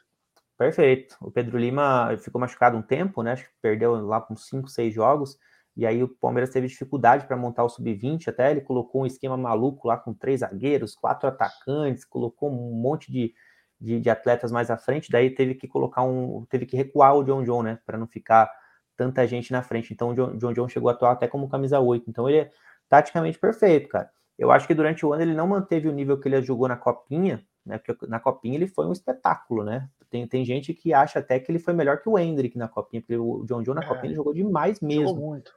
[0.58, 1.16] Perfeito.
[1.20, 3.32] O Pedro Lima ficou machucado um tempo, né?
[3.32, 5.38] Acho que perdeu lá com 5, 6 jogos.
[5.76, 9.36] E aí o Palmeiras teve dificuldade para montar o sub-20, até ele colocou um esquema
[9.36, 13.34] maluco lá com três zagueiros, quatro atacantes, colocou um monte de,
[13.80, 17.24] de, de, atletas mais à frente, daí teve que colocar um, teve que recuar o
[17.24, 18.50] John John, né, para não ficar
[18.96, 19.92] tanta gente na frente.
[19.92, 22.08] Então o John, John John chegou a atuar até como camisa 8.
[22.08, 22.50] Então ele é
[22.88, 24.10] taticamente perfeito, cara.
[24.38, 26.76] Eu acho que durante o ano ele não manteve o nível que ele jogou na
[26.76, 27.78] Copinha, né?
[27.78, 29.88] Porque na Copinha ele foi um espetáculo, né?
[30.10, 33.00] Tem, tem gente que acha até que ele foi melhor que o Hendrick na Copinha,
[33.00, 35.08] porque o John John na é, Copinha ele jogou demais mesmo.
[35.08, 35.52] Jogou muito.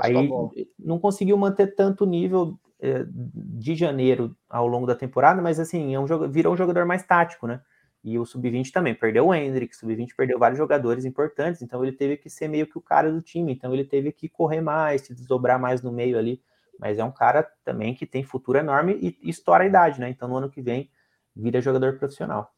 [0.00, 0.28] Aí
[0.78, 6.00] não conseguiu manter tanto nível é, de janeiro ao longo da temporada, mas assim, é
[6.00, 7.60] um jogo, virou um jogador mais tático, né?
[8.04, 11.92] E o Sub-20 também perdeu o Hendrick, o Sub-20 perdeu vários jogadores importantes, então ele
[11.92, 15.02] teve que ser meio que o cara do time, então ele teve que correr mais,
[15.02, 16.42] se desdobrar mais no meio ali.
[16.80, 20.10] Mas é um cara também que tem futuro enorme e, e estoura a idade, né?
[20.10, 20.90] Então no ano que vem
[21.36, 22.52] vira jogador profissional.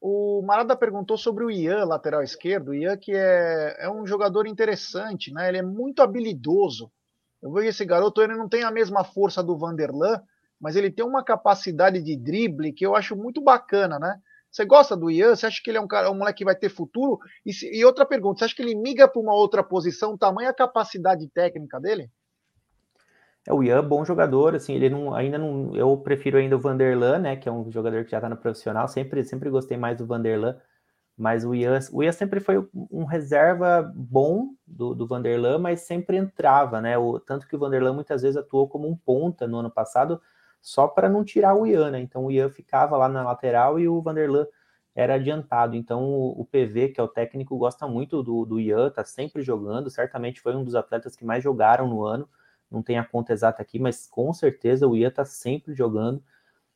[0.00, 2.68] O Marada perguntou sobre o Ian, lateral esquerdo.
[2.68, 5.48] O Ian que é, é um jogador interessante, né?
[5.48, 6.90] Ele é muito habilidoso.
[7.42, 10.20] Eu vejo esse garoto, ele não tem a mesma força do Vanderlan,
[10.60, 14.20] mas ele tem uma capacidade de drible que eu acho muito bacana, né?
[14.50, 15.36] Você gosta do Ian?
[15.36, 17.18] Você acha que ele é um cara, um moleque que vai ter futuro?
[17.44, 20.50] E, se, e outra pergunta, você acha que ele migra para uma outra posição, tamanha
[20.50, 22.10] a capacidade técnica dele?
[23.46, 27.18] É, o Ian, bom jogador, assim, ele não, ainda não, eu prefiro ainda o Vanderlan,
[27.18, 30.06] né, que é um jogador que já tá no profissional, sempre, sempre gostei mais do
[30.06, 30.56] Vanderlan,
[31.16, 36.16] mas o Ian, o Ian sempre foi um reserva bom do, do Vanderlan, mas sempre
[36.16, 39.70] entrava, né, o, tanto que o Vanderlan muitas vezes atuou como um ponta no ano
[39.70, 40.20] passado,
[40.66, 42.00] só para não tirar o Ian, né?
[42.00, 44.46] Então o Ian ficava lá na lateral e o Vanderlan
[44.96, 45.76] era adiantado.
[45.76, 49.42] Então o, o PV, que é o técnico, gosta muito do, do Ian, tá sempre
[49.42, 49.88] jogando.
[49.88, 52.28] Certamente foi um dos atletas que mais jogaram no ano.
[52.70, 56.22] Não tem a conta exata aqui, mas com certeza o Ian tá sempre jogando.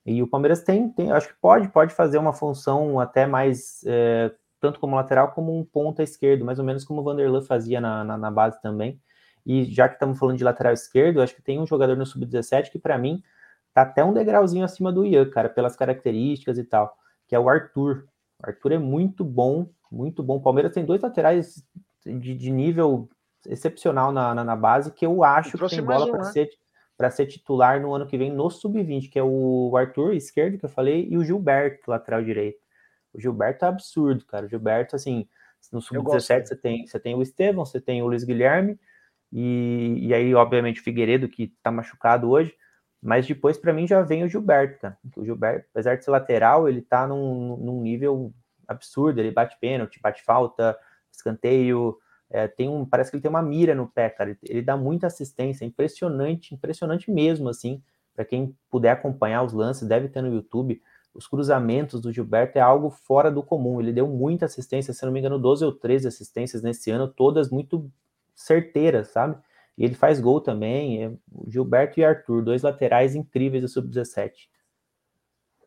[0.05, 4.33] E o Palmeiras tem, tem acho que pode, pode fazer uma função até mais, é,
[4.61, 8.05] tanto como lateral como um ponta esquerdo, mais ou menos como o Vanderlan fazia na,
[8.05, 9.01] na, na base também.
[9.45, 12.71] E já que estamos falando de lateral esquerdo, acho que tem um jogador no sub-17
[12.71, 13.23] que para mim
[13.73, 17.49] tá até um degrauzinho acima do Ian, cara, pelas características e tal, que é o
[17.49, 18.07] Arthur.
[18.43, 20.37] O Arthur é muito bom, muito bom.
[20.37, 21.65] O Palmeiras tem dois laterais
[22.05, 23.09] de, de nível
[23.47, 26.33] excepcional na, na, na, base que eu acho que tem bola para né?
[26.33, 26.51] ser,
[27.11, 30.69] ser titular no ano que vem no sub-20, que é o Arthur esquerdo, que eu
[30.69, 32.59] falei, e o Gilberto, lateral direito.
[33.13, 34.47] O Gilberto é absurdo, cara.
[34.47, 35.29] O Gilberto, assim,
[35.73, 38.79] no sub-17 você tem, você tem o Estevão, você tem o Luiz Guilherme,
[39.33, 42.55] e, e aí, obviamente, o Figueiredo, que tá machucado hoje.
[43.03, 44.99] Mas depois, para mim, já vem o Gilberto, cara.
[45.17, 48.33] O Gilberto, apesar de ser lateral, ele tá num, num nível
[48.69, 49.21] absurdo.
[49.21, 50.77] Ele bate pênalti, bate falta,
[51.11, 51.99] escanteio.
[52.31, 54.31] É, tem um, parece que ele tem uma mira no pé, cara.
[54.31, 57.83] Ele, ele dá muita assistência, impressionante, impressionante mesmo, assim.
[58.15, 60.81] Para quem puder acompanhar os lances, deve ter no YouTube.
[61.13, 63.81] Os cruzamentos do Gilberto é algo fora do comum.
[63.81, 67.51] Ele deu muita assistência, se não me engano, 12 ou 13 assistências nesse ano, todas
[67.51, 67.91] muito
[68.35, 69.37] certeiras, sabe?
[69.77, 71.05] E ele faz gol também.
[71.05, 71.13] É
[71.49, 74.49] Gilberto e Arthur, dois laterais incríveis do Sub-17.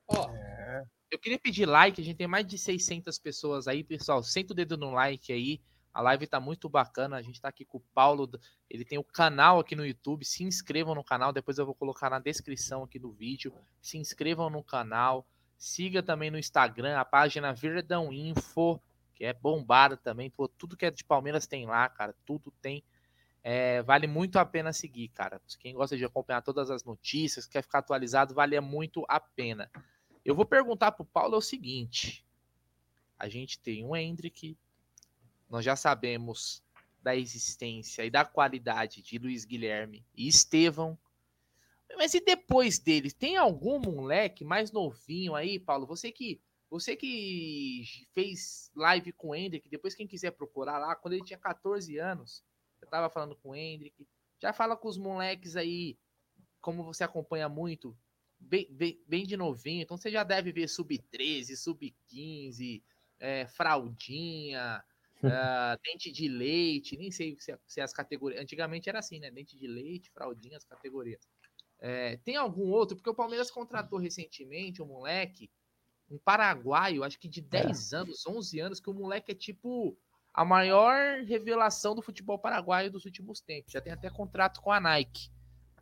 [0.07, 0.84] Ó, é.
[1.11, 4.24] eu queria pedir like, a gente tem mais de 600 pessoas aí, pessoal.
[4.24, 5.59] Senta o dedo no like aí.
[5.94, 7.18] A live tá muito bacana.
[7.18, 8.30] A gente tá aqui com o Paulo.
[8.70, 10.26] Ele tem o canal aqui no YouTube.
[10.26, 11.32] Se inscrevam no canal.
[11.32, 13.54] Depois eu vou colocar na descrição aqui do vídeo.
[13.82, 15.28] Se inscrevam no canal.
[15.58, 18.82] Siga também no Instagram a página Verdão Info,
[19.14, 20.30] que é bombada também.
[20.30, 22.14] Pô, tudo que é de Palmeiras tem lá, cara.
[22.26, 22.84] Tudo tem.
[23.41, 25.41] É, vale muito a pena seguir, cara.
[25.60, 29.70] Quem gosta de acompanhar todas as notícias, quer ficar atualizado, vale muito a pena.
[30.26, 32.26] Eu vou perguntar pro Paulo é o seguinte:
[33.18, 34.58] a gente tem o Hendrick,
[35.54, 36.64] nós já sabemos
[36.99, 40.97] da existência e da qualidade de Luiz Guilherme e Estevão.
[41.95, 43.14] Mas e depois deles?
[43.14, 45.86] Tem algum moleque mais novinho aí, Paulo?
[45.86, 46.41] Você que
[46.72, 47.84] você que
[48.16, 52.43] fez live com o Hendrick, depois quem quiser procurar lá, quando ele tinha 14 anos,
[52.82, 54.08] eu tava falando com o Hendrick.
[54.41, 55.99] Já fala com os moleques aí,
[56.60, 57.95] como você acompanha muito,
[58.39, 59.84] bem, bem, bem de novinho.
[59.84, 62.82] Então você já deve ver sub-13, sub-15,
[63.20, 64.84] é, fraldinha,
[65.28, 68.41] uh, dente de leite, nem sei se, se, as categorias.
[68.41, 69.32] Antigamente era assim, né?
[69.32, 71.28] Dente de leite, fraldinha, as categorias.
[71.80, 72.95] É, tem algum outro?
[72.95, 75.51] Porque o Palmeiras contratou recentemente um moleque,
[76.09, 77.97] um paraguaio, acho que de 10 é.
[77.97, 79.97] anos, 11 anos, que o moleque é tipo
[80.34, 83.74] a maior revelação do futebol paraguaio dos últimos tempos.
[83.74, 85.30] Já tem até contrato com a Nike.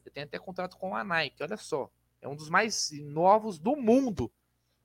[0.03, 1.89] Já tem até contrato com a Nike, olha só.
[2.21, 4.31] É um dos mais novos do mundo.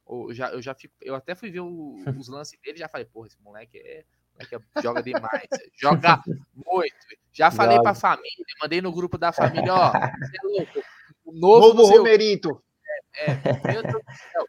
[0.08, 2.88] Eu já, eu já fico, eu até fui ver o, os lances dele e já
[2.88, 4.04] falei, porra, esse moleque é,
[4.38, 5.48] é, joga demais,
[5.80, 6.22] joga
[6.54, 6.96] muito.
[7.32, 10.82] Já falei para a família, mandei no grupo da família, ó, você é louco,
[11.24, 12.62] o novo, novo Romerito.
[13.14, 14.46] É, é, meu Deus do céu.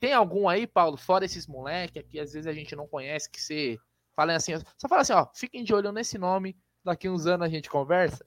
[0.00, 3.40] Tem algum aí, Paulo, fora esses moleques que às vezes a gente não conhece, que
[3.40, 3.78] você
[4.18, 7.48] Falem assim, só fala assim, ó, fiquem de olho nesse nome, daqui uns anos a
[7.48, 8.26] gente conversa.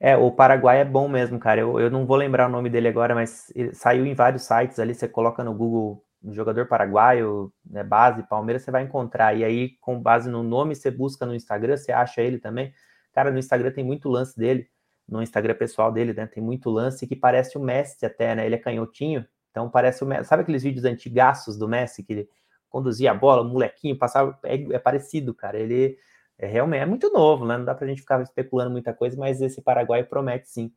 [0.00, 1.60] É, o Paraguai é bom mesmo, cara.
[1.60, 4.94] Eu, eu não vou lembrar o nome dele agora, mas saiu em vários sites ali.
[4.94, 9.36] Você coloca no Google jogador paraguaio, né, base, Palmeiras, você vai encontrar.
[9.36, 12.72] E aí, com base no nome, você busca no Instagram, você acha ele também.
[13.12, 14.68] Cara, no Instagram tem muito lance dele,
[15.08, 16.26] no Instagram pessoal dele, né?
[16.26, 18.46] Tem muito lance que parece o Messi até, né?
[18.46, 20.24] Ele é canhotinho, então parece o Messi.
[20.28, 22.28] Sabe aqueles vídeos antigaços do Messi que ele
[22.68, 25.58] conduzia a bola, molequinho passava, é, é parecido, cara.
[25.58, 25.98] Ele
[26.38, 27.58] é realmente é muito novo, né?
[27.58, 30.72] Não dá para a gente ficar especulando muita coisa, mas esse Paraguai promete sim.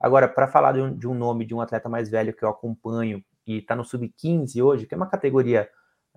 [0.00, 2.48] Agora, para falar de um, de um, nome de um atleta mais velho que eu
[2.48, 5.68] acompanho e está no sub-15 hoje, que é uma categoria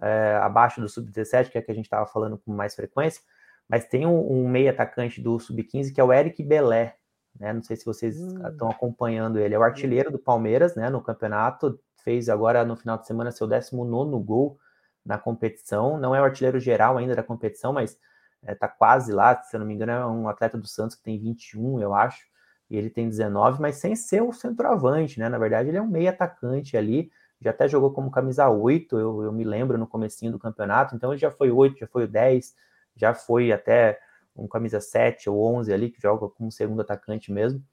[0.02, 3.22] é, abaixo do sub-17, que é a que a gente estava falando com mais frequência,
[3.68, 6.98] mas tem um, um meio atacante do sub-15 que é o Eric Belé,
[7.40, 7.54] né?
[7.54, 8.72] Não sei se vocês estão hum.
[8.72, 9.54] acompanhando ele.
[9.54, 10.90] É o artilheiro do Palmeiras, né?
[10.90, 14.58] No campeonato, fez agora no final de semana seu 19 gol
[15.06, 15.98] na competição.
[15.98, 17.98] Não é o artilheiro geral ainda da competição, mas
[18.44, 19.42] é, tá quase lá.
[19.44, 22.26] Se eu não me engano, é um atleta do Santos que tem 21, eu acho,
[22.70, 25.30] e ele tem 19, mas sem ser o centroavante, né?
[25.30, 27.10] Na verdade, ele é um meio atacante ali.
[27.40, 30.96] Já até jogou como camisa 8, eu, eu me lembro no comecinho do campeonato.
[30.96, 32.56] Então ele já foi 8, já foi o 10,
[32.96, 34.00] já foi até
[34.36, 37.64] um camisa 7 ou 11 ali, que joga como segundo atacante mesmo.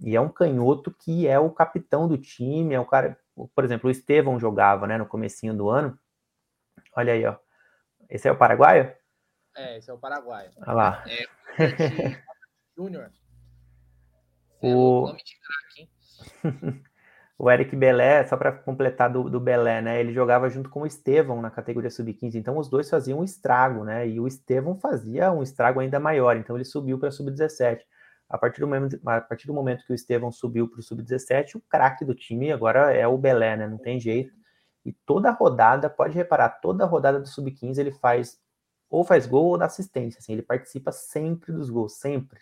[0.00, 3.18] E é um canhoto que é o capitão do time, é o cara,
[3.54, 5.98] por exemplo, o Estevão jogava, né, no comecinho do ano.
[6.96, 7.36] Olha aí, ó.
[8.08, 8.92] Esse é o paraguaio?
[9.56, 10.50] É, esse é o paraguaio.
[10.58, 11.04] Olha lá.
[11.06, 12.18] É,
[12.76, 13.10] Júnior.
[14.62, 15.14] É o
[17.38, 19.98] o Eric Belé, só para completar do, do Belé, né?
[19.98, 23.82] Ele jogava junto com o Estevão na categoria sub-15, então os dois faziam um estrago,
[23.82, 24.06] né?
[24.06, 27.80] E o Estevão fazia um estrago ainda maior, então ele subiu para sub-17.
[28.28, 31.56] A partir do momento, a partir do momento que o Estevão subiu para o sub-17,
[31.56, 33.66] o craque do time agora é o Belé, né?
[33.66, 34.32] Não tem jeito.
[34.84, 38.40] E toda rodada, pode reparar, toda rodada do sub-15 ele faz
[38.88, 42.38] ou faz gol ou dá assistência, assim, ele participa sempre dos gols, sempre.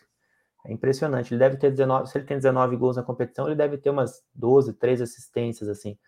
[0.64, 1.32] É impressionante.
[1.32, 4.22] Ele deve ter 19, se ele tem 19 gols na competição, ele deve ter umas
[4.34, 5.98] 12, 13 assistências, assim.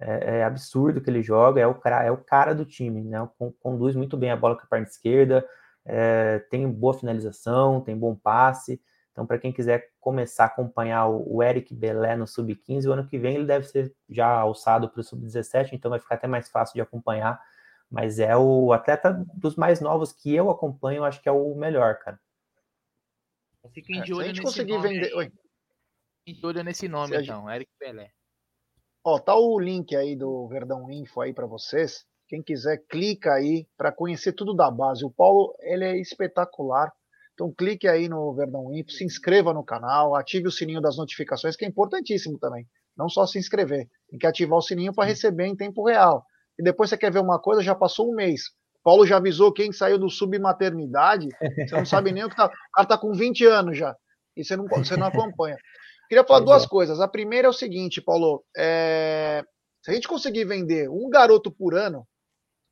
[0.00, 3.28] É, é absurdo que ele joga, é o, é o cara do time, né?
[3.60, 5.44] Conduz muito bem a bola com a perna esquerda,
[5.84, 8.80] é, tem boa finalização, tem bom passe.
[9.12, 13.06] Então, para quem quiser começar a acompanhar o, o Eric Belé no Sub-15, o ano
[13.06, 16.48] que vem ele deve ser já alçado para o Sub-17, então vai ficar até mais
[16.48, 17.40] fácil de acompanhar.
[17.90, 21.98] Mas é o atleta dos mais novos que eu acompanho, acho que é o melhor,
[21.98, 22.20] cara.
[23.72, 24.88] Fiquem é, de olho nesse conseguir nome.
[24.88, 25.14] Vender...
[25.14, 25.32] Oi.
[26.24, 27.24] Fiquem de olho nesse nome, gente...
[27.24, 28.10] então, Eric Pelé.
[29.04, 32.04] Ó, tá o link aí do Verdão Info aí para vocês.
[32.28, 35.04] Quem quiser, clica aí para conhecer tudo da base.
[35.04, 36.92] O Paulo, ele é espetacular.
[37.32, 41.56] Então clique aí no Verdão Info, se inscreva no canal, ative o sininho das notificações,
[41.56, 42.66] que é importantíssimo também.
[42.96, 46.24] Não só se inscrever, tem que ativar o sininho para receber em tempo real.
[46.58, 48.50] E depois você quer ver uma coisa, já passou um mês.
[48.88, 51.28] Paulo já avisou quem saiu do submaternidade,
[51.68, 52.46] você não sabe nem o que tá.
[52.46, 53.94] O cara tá com 20 anos já.
[54.34, 55.58] E você não, você não acompanha.
[56.08, 56.66] Queria falar duas é.
[56.66, 56.98] coisas.
[56.98, 58.42] A primeira é o seguinte, Paulo.
[58.56, 59.44] É,
[59.84, 62.08] se a gente conseguir vender um garoto por ano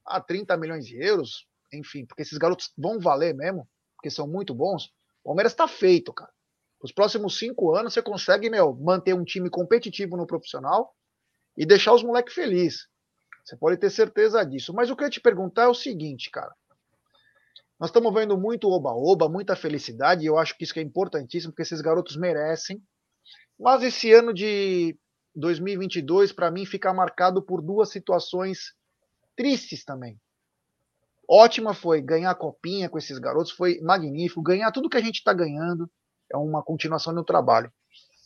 [0.07, 4.55] a 30 milhões de euros, enfim, porque esses garotos vão valer mesmo, porque são muito
[4.55, 4.87] bons,
[5.23, 6.33] o Palmeiras está feito, cara.
[6.83, 10.95] Os próximos cinco anos você consegue, meu, manter um time competitivo no profissional
[11.55, 12.89] e deixar os moleques felizes.
[13.47, 14.75] Você pode ter certeza disso.
[14.75, 16.53] Mas o que eu ia te perguntar é o seguinte, cara.
[17.79, 21.63] Nós estamos vendo muito oba-oba, muita felicidade, e eu acho que isso é importantíssimo, porque
[21.63, 22.83] esses garotos merecem.
[23.59, 24.99] Mas esse ano de
[25.37, 28.75] 2022, para mim, fica marcado por duas situações
[29.37, 30.19] tristes também.
[31.29, 34.43] Ótima foi ganhar a copinha com esses garotos, foi magnífico.
[34.43, 35.89] Ganhar tudo que a gente está ganhando
[36.33, 37.73] é uma continuação do trabalho.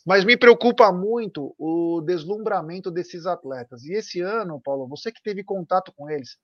[0.05, 3.83] Mas me preocupa muito o deslumbramento desses atletas.
[3.83, 6.37] E esse ano, Paulo, você que teve contato com eles,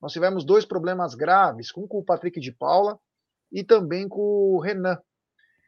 [0.00, 2.98] nós tivemos dois problemas graves, um com o Patrick de Paula
[3.52, 4.20] e também com
[4.54, 4.98] o Renan.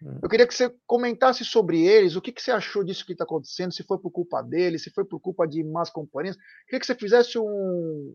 [0.02, 0.18] Hum.
[0.22, 3.24] Eu queria que você comentasse sobre eles, o que, que você achou disso que está
[3.24, 6.36] acontecendo, se foi por culpa deles, se foi por culpa de más companhias.
[6.36, 8.14] Eu queria que você fizesse um,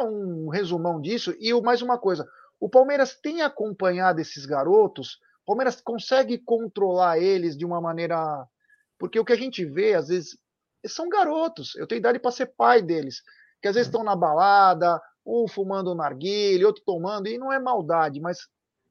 [0.00, 1.34] um resumão disso.
[1.38, 2.28] E mais uma coisa,
[2.60, 5.18] o Palmeiras tem acompanhado esses garotos
[5.48, 8.46] Palmeiras consegue controlar eles de uma maneira.
[8.98, 10.38] Porque o que a gente vê, às vezes,
[10.86, 11.74] são garotos.
[11.76, 13.22] Eu tenho idade para ser pai deles.
[13.62, 18.20] Que às vezes estão na balada, um fumando narguilha, outro tomando, e não é maldade,
[18.20, 18.40] mas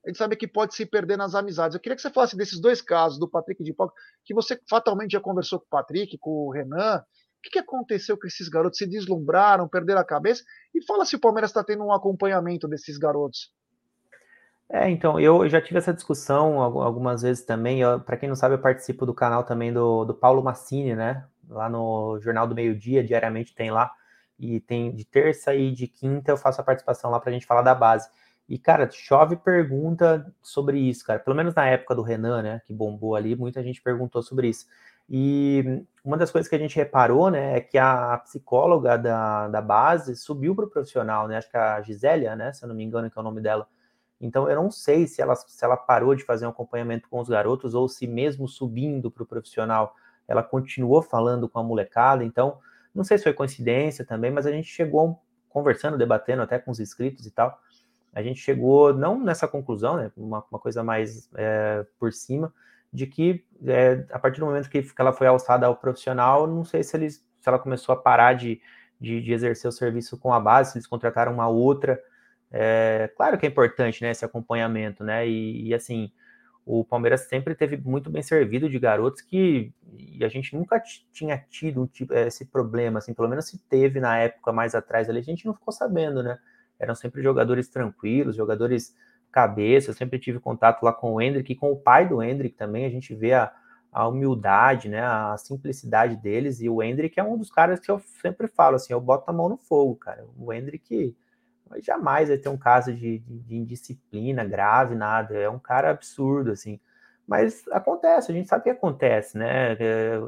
[0.04, 1.76] a gente sabe que pode se perder nas amizades.
[1.76, 3.94] Eu queria que você falasse desses dois casos, do Patrick de Paulo,
[4.26, 6.98] que você fatalmente já conversou com o Patrick, com o Renan.
[6.98, 8.80] O que, que aconteceu com esses garotos?
[8.80, 10.44] Se deslumbraram, perderam a cabeça?
[10.74, 13.52] E fala se o Palmeiras está tendo um acompanhamento desses garotos.
[14.70, 17.82] É, então, eu já tive essa discussão algumas vezes também.
[18.06, 21.26] Para quem não sabe, eu participo do canal também do, do Paulo Massini, né?
[21.48, 23.90] Lá no Jornal do Meio Dia, diariamente tem lá.
[24.38, 27.46] E tem de terça e de quinta eu faço a participação lá para a gente
[27.46, 28.10] falar da base.
[28.48, 31.20] E, cara, chove pergunta sobre isso, cara.
[31.20, 32.62] Pelo menos na época do Renan, né?
[32.66, 34.66] Que bombou ali, muita gente perguntou sobre isso.
[35.10, 39.62] E uma das coisas que a gente reparou, né, é que a psicóloga da, da
[39.62, 41.38] base subiu para o profissional, né?
[41.38, 42.52] Acho que a Gisélia, né?
[42.54, 43.68] Se eu não me engano, que é o nome dela
[44.20, 47.30] então, eu não sei se ela, se ela parou de fazer um acompanhamento com os
[47.30, 49.96] garotos ou se, mesmo subindo para o profissional,
[50.28, 52.24] ela continuou falando com a molecada.
[52.24, 52.60] Então,
[52.94, 56.80] não sei se foi coincidência também, mas a gente chegou conversando, debatendo até com os
[56.80, 57.60] inscritos e tal.
[58.14, 62.52] a gente chegou, não nessa conclusão, né, uma, uma coisa mais é, por cima,
[62.92, 66.84] de que é, a partir do momento que, ela foi alçada ao profissional, não sei
[66.84, 68.60] se, eles, se ela começou a parar de,
[69.00, 72.02] de, de exercer o serviço com a base, se eles contrataram uma outra.
[72.52, 75.28] É, claro que é importante né, esse acompanhamento, né?
[75.28, 76.12] E, e, assim,
[76.66, 79.74] o Palmeiras sempre teve muito bem servido de garotos que
[80.22, 80.82] a gente nunca
[81.12, 85.10] tinha tido um tipo, esse problema, assim, pelo menos se teve na época mais atrás
[85.10, 86.38] ali, a gente não ficou sabendo, né?
[86.80, 88.96] Eram sempre jogadores tranquilos, jogadores
[89.32, 89.92] cabeça.
[89.92, 92.86] Eu sempre tive contato lá com o Hendrick e com o pai do Hendrick também.
[92.86, 93.52] A gente vê a,
[93.92, 96.62] a humildade, né, a simplicidade deles.
[96.62, 99.34] E o Hendrick é um dos caras que eu sempre falo assim: eu boto a
[99.34, 100.26] mão no fogo, cara.
[100.38, 101.16] O Hendrick
[101.82, 105.36] jamais vai ter um caso de, de, de indisciplina grave, nada.
[105.38, 106.80] É um cara absurdo, assim.
[107.28, 109.74] Mas acontece, a gente sabe que acontece, né?
[109.80, 110.22] É,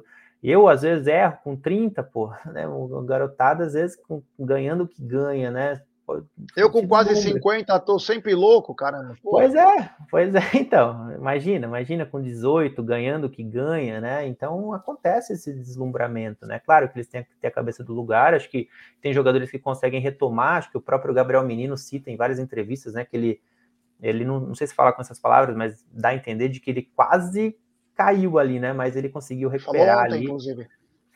[0.44, 2.68] eu, às vezes, erro com 30, pô, né?
[2.68, 5.82] O garotado, às vezes, com, ganhando o que ganha, né?
[6.56, 7.34] Eu com quase número.
[7.36, 9.16] 50 tô sempre louco, caramba.
[9.22, 9.32] Pô.
[9.32, 14.28] Pois é, pois é, então, imagina, imagina com 18 ganhando o que ganha, né?
[14.28, 16.60] Então acontece esse deslumbramento, né?
[16.60, 18.68] Claro que eles têm que ter a cabeça do lugar, acho que
[19.02, 22.94] tem jogadores que conseguem retomar, acho que o próprio Gabriel Menino cita em várias entrevistas,
[22.94, 23.42] né, que ele
[24.02, 26.72] ele não, não sei se fala com essas palavras, mas dá a entender de que
[26.72, 27.54] ele quase
[27.94, 28.72] caiu ali, né?
[28.72, 30.24] Mas ele conseguiu recuperar ontem, ali.
[30.24, 30.68] Inclusive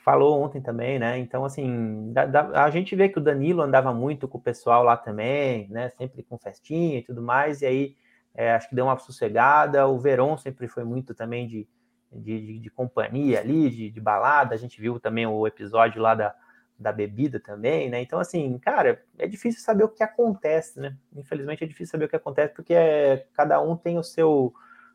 [0.03, 1.17] falou ontem também, né?
[1.17, 4.83] Então, assim, da, da, a gente vê que o Danilo andava muito com o pessoal
[4.83, 5.89] lá também, né?
[5.91, 7.95] Sempre com festinha e tudo mais, e aí
[8.35, 9.87] é, acho que deu uma sossegada.
[9.87, 11.67] O Verón sempre foi muito também de,
[12.11, 14.53] de, de, de companhia ali, de, de, balada.
[14.53, 16.35] A gente viu também o episódio lá da,
[16.77, 18.01] da bebida também, né?
[18.01, 20.97] Então, assim, cara, é difícil saber o que acontece, né?
[21.15, 24.53] Infelizmente é difícil saber o que acontece, porque é, cada um tem o seu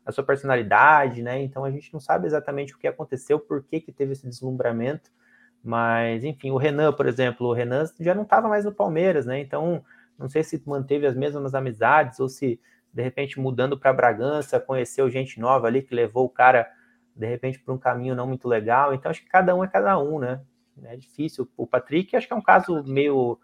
[0.09, 1.41] a sua personalidade, né?
[1.41, 5.11] Então a gente não sabe exatamente o que aconteceu, por que, que teve esse deslumbramento.
[5.63, 9.39] Mas, enfim, o Renan, por exemplo, o Renan já não estava mais no Palmeiras, né?
[9.39, 9.83] Então,
[10.17, 12.59] não sei se manteve as mesmas amizades ou se,
[12.91, 16.67] de repente, mudando para Bragança, conheceu gente nova ali que levou o cara,
[17.15, 18.93] de repente, para um caminho não muito legal.
[18.93, 20.41] Então, acho que cada um é cada um, né?
[20.85, 21.47] É difícil.
[21.55, 23.37] O Patrick, acho que é um caso meio,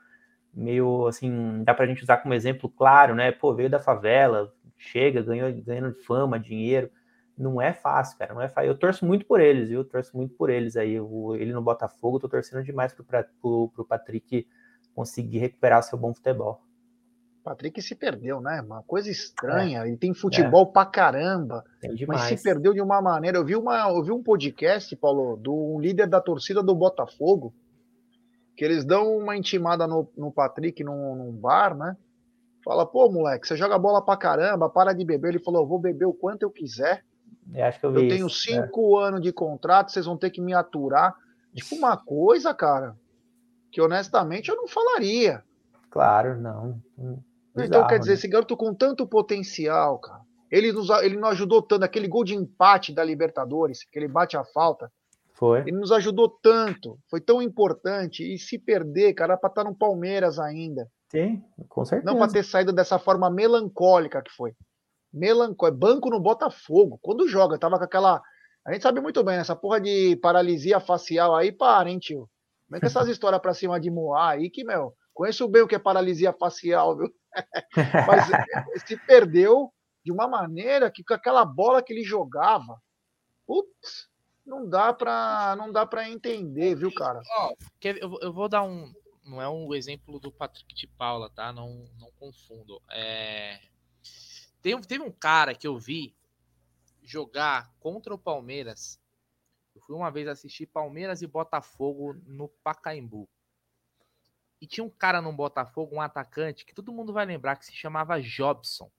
[0.51, 3.31] meio assim, dá para a gente usar como exemplo claro, né?
[3.31, 4.51] Pô, veio da favela,
[4.85, 6.89] chega, ganhou, ganhando fama, dinheiro.
[7.37, 8.69] Não é fácil, cara, não é fácil.
[8.69, 9.81] Eu torço muito por eles, viu?
[9.81, 10.93] Eu torço muito por eles aí.
[10.93, 14.47] Eu, ele no Botafogo, tô torcendo demais pro, pro, pro Patrick
[14.93, 16.61] conseguir recuperar seu bom futebol.
[17.43, 18.59] Patrick se perdeu, né?
[18.61, 19.83] Uma coisa estranha.
[19.83, 19.87] É.
[19.87, 20.73] Ele tem futebol é.
[20.73, 21.63] pra caramba.
[22.07, 23.37] Mas se perdeu de uma maneira.
[23.37, 27.53] Eu vi, uma, eu vi um podcast, Paulo, do um líder da torcida do Botafogo,
[28.57, 31.95] que eles dão uma intimada no, no Patrick num, num bar, né?
[32.65, 35.29] Fala, pô, moleque, você joga bola pra caramba, para de beber.
[35.29, 37.05] Ele falou, eu vou beber o quanto eu quiser.
[37.53, 38.63] Eu, acho que eu, eu tenho isso, né?
[38.63, 39.07] cinco é.
[39.07, 41.13] anos de contrato, vocês vão ter que me aturar.
[41.53, 42.97] Tipo, uma coisa, cara,
[43.71, 45.43] que honestamente eu não falaria.
[45.91, 46.81] Claro, não.
[46.97, 47.21] Bizarro,
[47.55, 48.15] então, quer dizer, né?
[48.15, 50.21] esse garoto com tanto potencial, cara.
[50.51, 54.35] Ele nos, ele nos ajudou tanto, aquele gol de empate da Libertadores, que ele bate
[54.35, 54.91] a falta.
[55.33, 55.59] Foi.
[55.59, 58.23] Ele nos ajudou tanto, foi tão importante.
[58.23, 60.89] E se perder, cara, para estar tá no Palmeiras ainda.
[61.11, 62.11] Sim, com certeza.
[62.11, 64.53] Não para ter saído dessa forma melancólica que foi.
[65.13, 65.79] Melancólico.
[65.79, 66.99] Banco no Botafogo.
[67.01, 68.21] Quando joga, tava com aquela.
[68.65, 72.27] A gente sabe muito bem, essa porra de paralisia facial aí, para, hein, tio?
[72.67, 75.67] Como é que essas histórias pra cima de Moá aí, que, meu, conheço bem o
[75.67, 77.13] que é paralisia facial, viu?
[78.09, 79.71] Mas se perdeu
[80.03, 82.77] de uma maneira que com aquela bola que ele jogava,
[83.45, 84.09] putz,
[84.45, 87.21] não dá pra, não dá pra entender, viu, cara?
[87.37, 87.53] Ó,
[88.21, 88.91] eu vou dar um,
[89.25, 91.51] não é um exemplo do Patrick de Paula, tá?
[91.51, 92.81] Não, não confundo.
[92.91, 93.59] É...
[94.61, 96.15] Tem, teve um cara que eu vi
[97.03, 98.99] jogar contra o Palmeiras.
[99.75, 103.27] Eu fui uma vez assistir Palmeiras e Botafogo no Pacaembu.
[104.61, 107.73] E tinha um cara no Botafogo, um atacante, que todo mundo vai lembrar, que se
[107.73, 108.89] chamava Jobson.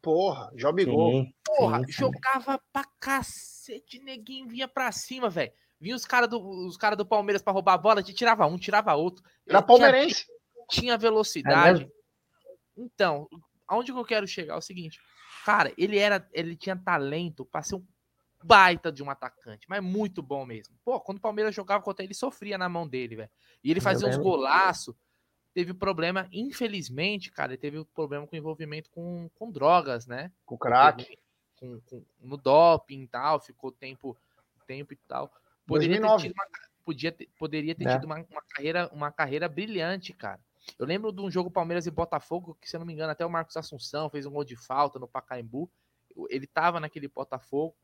[0.00, 1.26] Porra, Jobigol.
[1.44, 1.92] Porra, sim, sim.
[1.92, 5.52] jogava pra cacete, neguinho vinha pra cima, velho.
[5.80, 8.94] Vinha os caras do, cara do Palmeiras para roubar a bola, te tirava um, tirava
[8.94, 9.24] outro.
[9.48, 10.26] Era palmeirense.
[10.26, 11.84] Tinha, tinha velocidade.
[11.84, 12.00] É
[12.76, 13.28] então,
[13.66, 15.00] aonde que eu quero chegar é o seguinte,
[15.44, 17.86] cara, ele era, ele tinha talento para ser um
[18.42, 20.74] baita de um atacante, mas muito bom mesmo.
[20.84, 23.30] Pô, quando o Palmeiras jogava contra ele, sofria na mão dele, velho.
[23.62, 24.94] E ele fazia uns golaços.
[25.52, 30.30] Teve problema, infelizmente, cara, ele teve problema com envolvimento com, com drogas, né?
[30.46, 31.18] Com crack.
[31.56, 34.16] Com, com, no doping e tal, ficou tempo,
[34.66, 35.30] tempo e tal.
[35.70, 36.22] Poderia 2009.
[36.22, 36.46] ter tido uma,
[36.84, 37.92] podia ter, poderia ter é.
[37.94, 40.40] tido uma, uma, carreira, uma carreira brilhante, cara.
[40.76, 43.24] Eu lembro de um jogo Palmeiras e Botafogo, que se eu não me engano, até
[43.24, 45.70] o Marcos Assunção fez um gol de falta no Pacaembu.
[46.28, 47.76] Ele tava naquele Botafogo.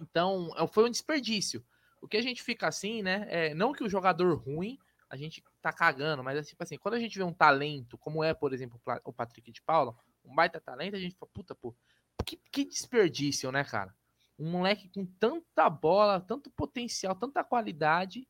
[0.00, 1.64] Então, é, foi um desperdício.
[2.00, 3.26] O que a gente fica assim, né?
[3.28, 4.78] É, não que o jogador ruim
[5.10, 8.24] a gente tá cagando, mas é tipo assim, quando a gente vê um talento, como
[8.24, 9.94] é, por exemplo, o Patrick de Paula,
[10.24, 11.74] um baita talento, a gente fala, puta, pô,
[12.24, 13.94] que, que desperdício, né, cara?
[14.42, 18.26] Um moleque com tanta bola, tanto potencial, tanta qualidade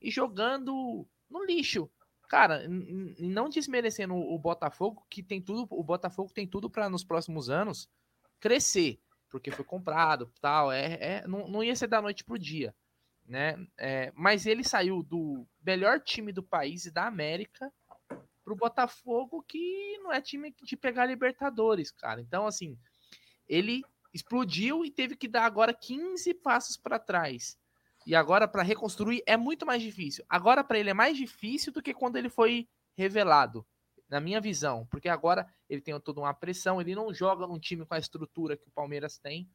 [0.00, 1.90] e jogando no lixo.
[2.28, 7.48] Cara, não desmerecendo o Botafogo, que tem tudo, o Botafogo tem tudo para nos próximos
[7.48, 7.88] anos
[8.38, 9.00] crescer,
[9.30, 12.74] porque foi comprado, tal, é, é não, não ia ser da noite pro dia,
[13.26, 13.56] né?
[13.78, 17.72] É, mas ele saiu do melhor time do país e da América
[18.44, 22.20] pro Botafogo, que não é time de pegar Libertadores, cara.
[22.20, 22.78] Então, assim,
[23.48, 23.82] ele
[24.12, 27.58] explodiu e teve que dar agora 15 passos para trás.
[28.06, 30.24] E agora para reconstruir é muito mais difícil.
[30.28, 33.66] Agora para ele é mais difícil do que quando ele foi revelado,
[34.08, 37.84] na minha visão, porque agora ele tem toda uma pressão, ele não joga num time
[37.84, 39.50] com a estrutura que o Palmeiras tem,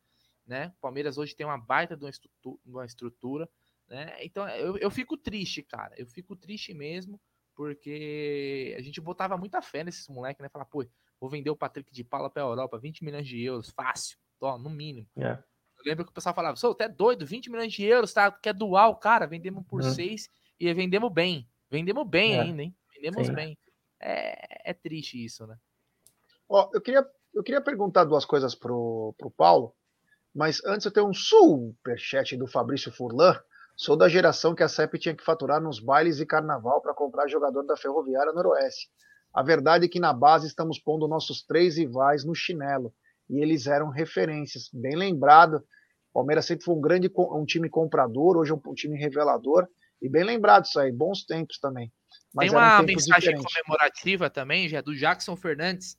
[0.45, 0.67] né?
[0.77, 3.49] O Palmeiras hoje tem uma baita de uma estrutura, uma estrutura
[3.87, 4.15] né?
[4.23, 5.93] Então eu, eu fico triste, cara.
[5.97, 7.19] Eu fico triste mesmo,
[7.55, 10.49] porque a gente botava muita fé nesses moleques, né?
[10.49, 10.85] Falar, pô,
[11.19, 14.69] vou vender o Patrick de Paula pra Europa, 20 milhões de euros, fácil, ó, no
[14.69, 15.07] mínimo.
[15.17, 15.37] É.
[15.77, 18.31] Eu lembro que o pessoal falava, sou até doido, 20 milhões de euros, tá?
[18.31, 20.27] Quer doar o cara, vendemos por 6 uhum.
[20.59, 21.47] e vendemos bem.
[21.69, 22.41] Vendemos bem é.
[22.41, 22.75] ainda, hein?
[22.93, 23.33] Vendemos Sim.
[23.33, 23.57] bem.
[23.99, 25.57] É, é triste isso, né?
[26.47, 29.73] Ó, eu queria, eu queria perguntar duas coisas pro, pro Paulo,
[30.33, 33.39] mas antes eu tenho um superchat do Fabrício Furlan.
[33.75, 37.27] Sou da geração que a CEP tinha que faturar nos bailes e carnaval para comprar
[37.27, 38.89] jogador da Ferroviária Noroeste.
[39.33, 42.93] A verdade é que na base estamos pondo nossos três rivais no chinelo
[43.33, 44.69] e eles eram referências.
[44.71, 48.95] Bem lembrado, o Palmeiras sempre foi um grande um time comprador, hoje é um time
[48.95, 49.67] revelador.
[49.99, 51.91] E bem lembrado isso aí, bons tempos também.
[52.31, 55.97] Mas Tem uma mensagem comemorativa também, já do Jackson Fernandes,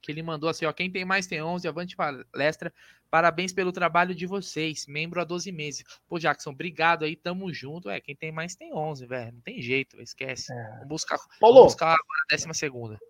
[0.00, 2.72] que ele mandou assim, ó, quem tem mais tem 11, avante palestra,
[3.10, 5.82] parabéns pelo trabalho de vocês, membro há 12 meses.
[6.06, 9.60] Pô, Jackson, obrigado aí, tamo junto, é, quem tem mais tem 11, velho, não tem
[9.60, 10.52] jeito, esquece.
[10.52, 10.70] É.
[10.74, 13.00] Vamos buscar, Paulo, vamos buscar agora a décima segunda.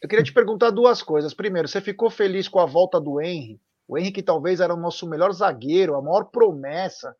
[0.00, 1.34] Eu queria te perguntar duas coisas.
[1.34, 3.60] Primeiro, você ficou feliz com a volta do Henry?
[3.86, 7.14] O Henry que talvez era o nosso melhor zagueiro, a maior promessa.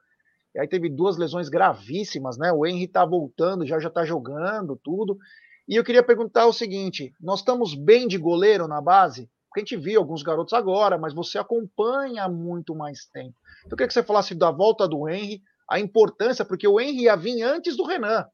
[0.54, 2.52] E aí teve duas lesões gravíssimas, né?
[2.52, 5.18] O Henry tá voltando, já já tá jogando, tudo.
[5.66, 9.28] E eu queria perguntar o seguinte: nós estamos bem de goleiro na base?
[9.48, 13.34] Porque a gente viu alguns garotos agora, mas você acompanha há muito mais tempo.
[13.60, 17.04] Então eu queria que você falasse da volta do Henry, a importância, porque o Henry
[17.04, 18.26] ia vir antes do Renan.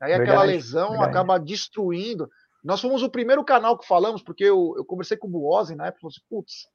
[0.00, 1.10] Aí verdade, aquela lesão verdade.
[1.10, 2.28] acaba destruindo.
[2.62, 5.86] Nós fomos o primeiro canal que falamos, porque eu, eu conversei com o Buozzi na
[5.86, 6.68] época, falou assim, putz,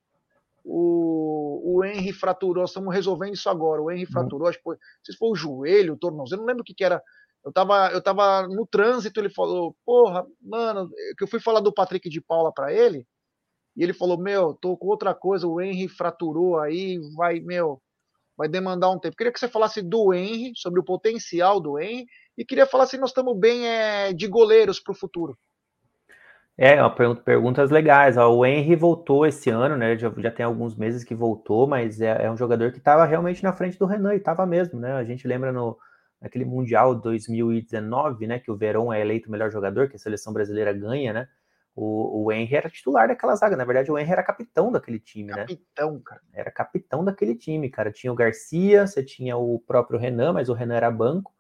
[0.64, 4.12] o, o Henry fraturou, estamos resolvendo isso agora, o Henry uhum.
[4.12, 6.66] fraturou, acho que foi, não sei se foi o joelho, o tornozelo, não lembro o
[6.66, 7.02] que, que era.
[7.46, 11.74] Eu tava, eu tava no trânsito, ele falou, porra, mano, que eu fui falar do
[11.74, 13.08] Patrick de Paula para ele,
[13.78, 17.82] e ele falou, meu, tô com outra coisa, o Henry fraturou aí, vai, meu,
[18.36, 19.16] vai demandar um tempo.
[19.16, 22.06] Queria que você falasse do Henry, sobre o potencial do Henry,
[22.38, 25.38] e queria falar se nós estamos bem é, de goleiros para o futuro.
[26.58, 26.78] É,
[27.24, 28.18] perguntas legais.
[28.18, 29.96] Ó, o Henry voltou esse ano, né?
[29.96, 33.44] Já, já tem alguns meses que voltou, mas é, é um jogador que estava realmente
[33.44, 34.94] na frente do Renan, e estava mesmo, né?
[34.94, 35.78] A gente lembra no,
[36.20, 38.40] naquele Mundial 2019, né?
[38.40, 41.28] Que o Verón é eleito o melhor jogador, que a seleção brasileira ganha, né?
[41.76, 43.56] O, o Henry era titular daquela zaga.
[43.56, 45.58] Na verdade, o Henry era capitão daquele time, capitão, né?
[45.60, 46.22] Capitão, cara.
[46.34, 47.92] Era capitão daquele time, cara.
[47.92, 51.37] Tinha o Garcia, você tinha o próprio Renan, mas o Renan era banco.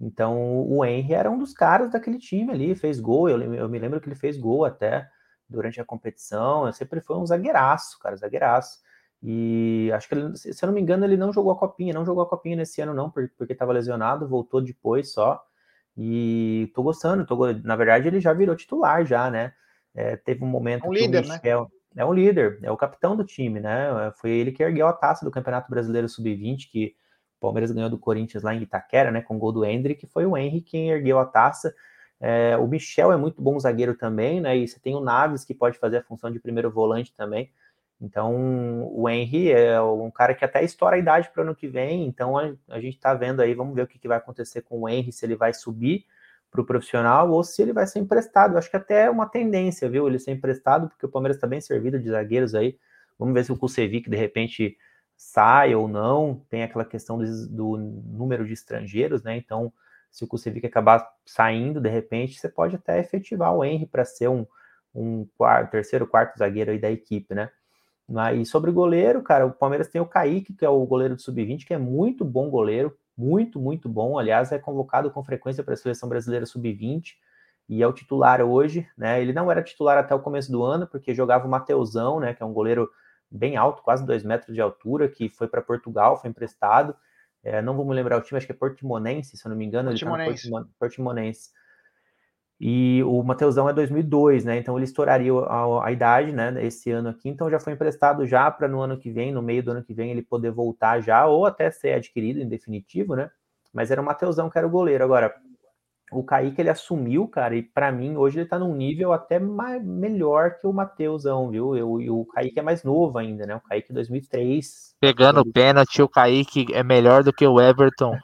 [0.00, 3.28] Então o Henry era um dos caras daquele time ali, fez gol.
[3.28, 5.08] Eu, eu me lembro que ele fez gol até
[5.48, 6.66] durante a competição.
[6.66, 8.80] Eu sempre foi um zagueiraço, cara, zagueiraço.
[9.22, 12.04] E acho que, ele, se eu não me engano, ele não jogou a copinha, não
[12.04, 15.42] jogou a copinha nesse ano, não, porque estava lesionado, voltou depois só.
[15.96, 19.54] E tô gostando, tô, na verdade, ele já virou titular, já, né?
[19.94, 20.84] É, teve um momento.
[20.84, 21.34] É um líder, né?
[21.36, 22.02] Michel, né?
[22.02, 24.12] É um líder, é o capitão do time, né?
[24.16, 26.94] Foi ele que ergueu a taça do Campeonato Brasileiro Sub-20, que
[27.38, 29.22] o Palmeiras ganhou do Corinthians lá em Itaquera, né?
[29.22, 31.74] Com o gol do Hendrick, foi o Henry quem ergueu a taça.
[32.20, 34.56] É, o Michel é muito bom zagueiro também, né?
[34.56, 37.50] E você tem o Naves que pode fazer a função de primeiro volante também.
[38.00, 41.66] Então, o Henry é um cara que até estoura a idade para o ano que
[41.66, 42.06] vem.
[42.06, 44.80] Então, a, a gente está vendo aí, vamos ver o que, que vai acontecer com
[44.80, 46.04] o Henry, se ele vai subir
[46.50, 48.56] para o profissional ou se ele vai ser emprestado.
[48.56, 50.06] Acho que até é uma tendência, viu?
[50.06, 52.78] Ele ser emprestado, porque o Palmeiras está bem servido de zagueiros aí.
[53.18, 54.76] Vamos ver se o Kusevic, de repente,
[55.16, 59.36] sai ou não, tem aquela questão do, do número de estrangeiros, né?
[59.36, 59.72] Então,
[60.10, 64.28] se o Kusevic acabar saindo de repente, você pode até efetivar o Henry para ser
[64.28, 64.46] um,
[64.94, 67.50] um quarto, terceiro, quarto zagueiro aí da equipe, né?
[68.34, 71.22] E sobre o goleiro, cara, o Palmeiras tem o Kaique, que é o goleiro do
[71.22, 74.16] Sub-20, que é muito bom goleiro, muito, muito bom.
[74.16, 77.14] Aliás, é convocado com frequência para a seleção brasileira Sub-20
[77.68, 79.20] e é o titular hoje, né?
[79.20, 82.32] Ele não era titular até o começo do ano, porque jogava o Mateusão, né?
[82.32, 82.88] Que é um goleiro
[83.30, 86.96] bem alto, quase dois metros de altura, que foi para Portugal, foi emprestado.
[87.42, 89.64] É, não vou me lembrar o time, acho que é Portimonense, se eu não me
[89.64, 89.90] engano.
[89.90, 90.48] Portimonense.
[90.48, 91.50] Ele tá Portimonense.
[92.58, 94.56] E o Mateusão é 2002, né?
[94.56, 96.54] Então ele estouraria a, a, idade, né?
[96.64, 97.28] Esse ano aqui.
[97.28, 99.92] Então já foi emprestado já para no ano que vem, no meio do ano que
[99.92, 103.30] vem, ele poder voltar já, ou até ser adquirido em definitivo, né?
[103.72, 105.04] Mas era o Mateusão que era o goleiro.
[105.04, 105.34] Agora,
[106.12, 109.84] o Kaique ele assumiu, cara, e para mim hoje ele tá num nível até mais,
[109.84, 111.76] melhor que o Mateusão, viu?
[111.76, 113.56] Eu, e o Kaique é mais novo ainda, né?
[113.56, 114.94] O Kaique 2003.
[115.02, 118.16] É Pegando o pênalti, o Kaique é melhor do que o Everton.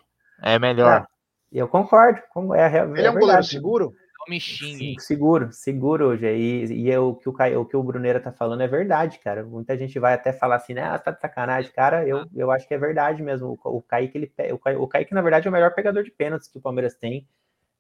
[0.43, 1.07] É melhor.
[1.53, 2.21] É, eu concordo.
[2.55, 3.93] É, é, ele é, é um goleiro seguro?
[4.29, 5.01] me xingue.
[5.01, 6.27] Seguro, seguro hoje.
[6.27, 9.43] E, e é o, que o, o que o Bruneira tá falando é verdade, cara.
[9.45, 10.85] Muita gente vai até falar assim, né?
[10.85, 11.73] Ah, tá de sacanagem.
[11.73, 13.59] Cara, eu, eu acho que é verdade mesmo.
[13.65, 16.49] O, o Kaique, ele, o, o Kaique, na verdade, é o melhor pegador de pênaltis
[16.49, 17.27] que o Palmeiras tem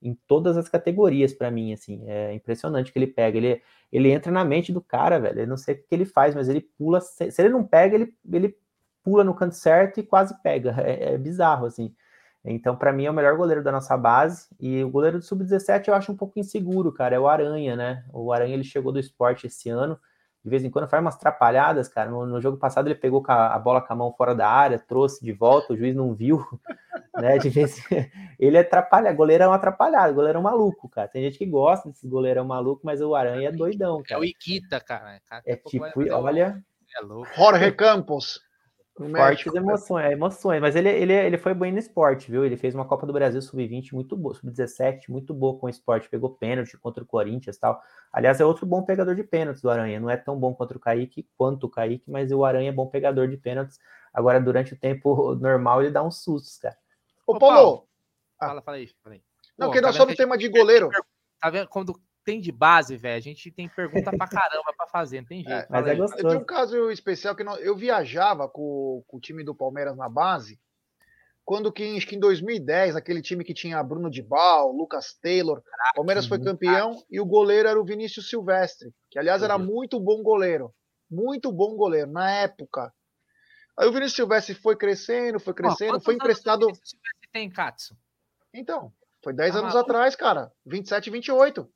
[0.02, 2.02] em todas as categorias para mim, assim.
[2.06, 3.38] É impressionante que ele pega.
[3.38, 5.40] Ele, ele entra na mente do cara, velho.
[5.40, 7.00] Eu não sei o que ele faz, mas ele pula.
[7.00, 8.56] Se, se ele não pega, ele, ele
[9.02, 10.74] pula no canto certo e quase pega.
[10.82, 11.94] É, é bizarro, assim.
[12.44, 14.48] Então, para mim, é o melhor goleiro da nossa base.
[14.58, 17.14] E o goleiro do Sub-17 eu acho um pouco inseguro, cara.
[17.14, 18.04] É o Aranha, né?
[18.12, 19.98] O Aranha ele chegou do esporte esse ano.
[20.44, 22.10] De vez em quando faz umas trapalhadas, cara.
[22.10, 24.78] No, no jogo passado ele pegou a, a, bola com a mão fora da área,
[24.78, 26.44] trouxe de volta, o juiz não viu.
[27.14, 27.36] Né?
[27.36, 27.76] De vez...
[28.40, 31.06] ele é atrapalha, goleiro é um atrapalhado, goleiro é um maluco, cara.
[31.08, 34.18] Tem gente que gosta desse goleirão maluco, mas o Aranha é doidão, cara.
[34.18, 35.20] É o Iquita, cara.
[35.44, 36.64] É tipo, olha.
[36.96, 37.28] É louco.
[37.36, 38.40] Jorge Campos.
[38.94, 42.44] Fortes emoções, é, emoções, mas ele, ele, ele foi bem no esporte, viu?
[42.44, 46.10] Ele fez uma Copa do Brasil sub-20 muito boa, sub-17 muito boa com o esporte,
[46.10, 47.80] pegou pênalti contra o Corinthians tal.
[48.12, 50.80] Aliás, é outro bom pegador de pênaltis do Aranha, não é tão bom contra o
[50.80, 53.78] Kaique quanto o Kaique, mas o Aranha é bom pegador de pênaltis.
[54.12, 56.76] Agora, durante o tempo normal, ele dá uns sustos, cara.
[57.26, 57.56] Ô, Paulo!
[57.56, 57.88] Paulo.
[58.38, 58.48] Ah.
[58.48, 59.22] Fala, fala aí, fala aí.
[59.56, 60.90] Não, Pô, que nós tá somos tema de goleiro.
[61.40, 65.20] Tá vendo quando tem de base, velho, a gente tem pergunta pra caramba pra fazer,
[65.20, 65.52] não tem jeito.
[65.52, 66.28] É, mas é gostoso.
[66.28, 70.58] Tem um caso especial que eu viajava com, com, o time do Palmeiras na base,
[71.44, 75.60] quando que, acho que em 2010, aquele time que tinha Bruno de Bal, Lucas Taylor,
[75.62, 77.06] Caraca, Palmeiras foi campeão caraca.
[77.10, 80.72] e o goleiro era o Vinícius Silvestre, que aliás era muito bom goleiro,
[81.10, 82.92] muito bom goleiro na época.
[83.76, 86.66] Aí o Vinícius Silvestre foi crescendo, foi crescendo, foi emprestado.
[86.66, 87.96] Vinícius Silvestre tem, Katsu?
[88.54, 88.92] Então,
[89.24, 91.68] foi 10 ah, anos atrás, cara, 27 e 28.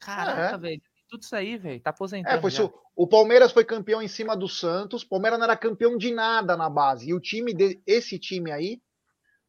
[0.00, 0.58] Caraca, é.
[0.58, 0.82] velho.
[1.08, 1.80] Tudo isso aí, velho.
[1.80, 2.36] Tá aposentado.
[2.36, 5.02] É, foi o, o Palmeiras foi campeão em cima do Santos.
[5.02, 7.08] O Palmeiras não era campeão de nada na base.
[7.08, 8.80] E o time, de, esse time aí,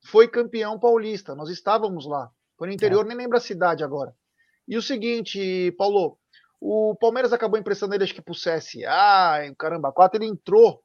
[0.05, 1.35] foi campeão paulista.
[1.35, 2.31] Nós estávamos lá.
[2.57, 3.09] Foi no interior, é.
[3.09, 4.13] nem lembro a cidade agora.
[4.67, 6.17] E o seguinte, Paulo,
[6.61, 10.21] o Palmeiras acabou emprestando ele, acho que pro CSA, caramba, 4.
[10.21, 10.81] Ele entrou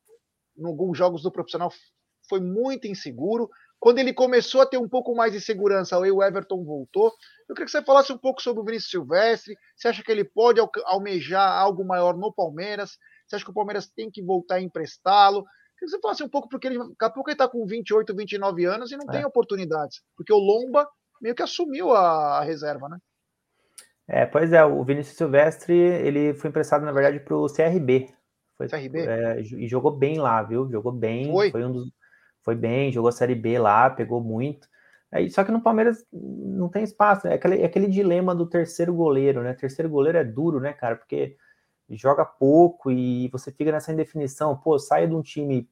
[0.57, 1.73] em alguns jogos do profissional,
[2.29, 3.51] foi muito inseguro.
[3.85, 7.13] Quando ele começou a ter um pouco mais de segurança, aí o Everton voltou.
[7.47, 9.55] Eu queria que você falasse um pouco sobre o Vinícius Silvestre.
[9.77, 12.93] Você acha que ele pode almejar algo maior no Palmeiras?
[13.27, 15.41] Você acha que o Palmeiras tem que voltar a emprestá-lo?
[15.41, 15.45] Eu
[15.77, 18.17] queria que você falasse um pouco, porque ele, daqui a pouco ele está com 28,
[18.17, 19.13] 29 anos e não é.
[19.19, 20.01] tem oportunidades.
[20.17, 20.89] Porque o Lomba
[21.21, 22.97] meio que assumiu a, a reserva, né?
[24.09, 28.09] É, pois é, o Vinícius Silvestre, ele foi emprestado, na verdade, para o CRB.
[28.57, 29.01] Foi, CRB?
[29.01, 30.71] É, e jogou bem lá, viu?
[30.71, 31.31] Jogou bem.
[31.31, 31.93] Foi, foi um dos
[32.45, 34.69] foi bem, jogou a Série B lá, pegou muito.
[35.11, 38.93] Aí, só que no Palmeiras não tem espaço, é aquele, é aquele dilema do terceiro
[38.93, 39.55] goleiro, né?
[39.55, 40.97] Terceiro goleiro é duro, né, cara?
[40.97, 41.37] Porque
[41.91, 44.57] joga pouco e você fica nessa indefinição.
[44.57, 45.69] Pô, sai de um time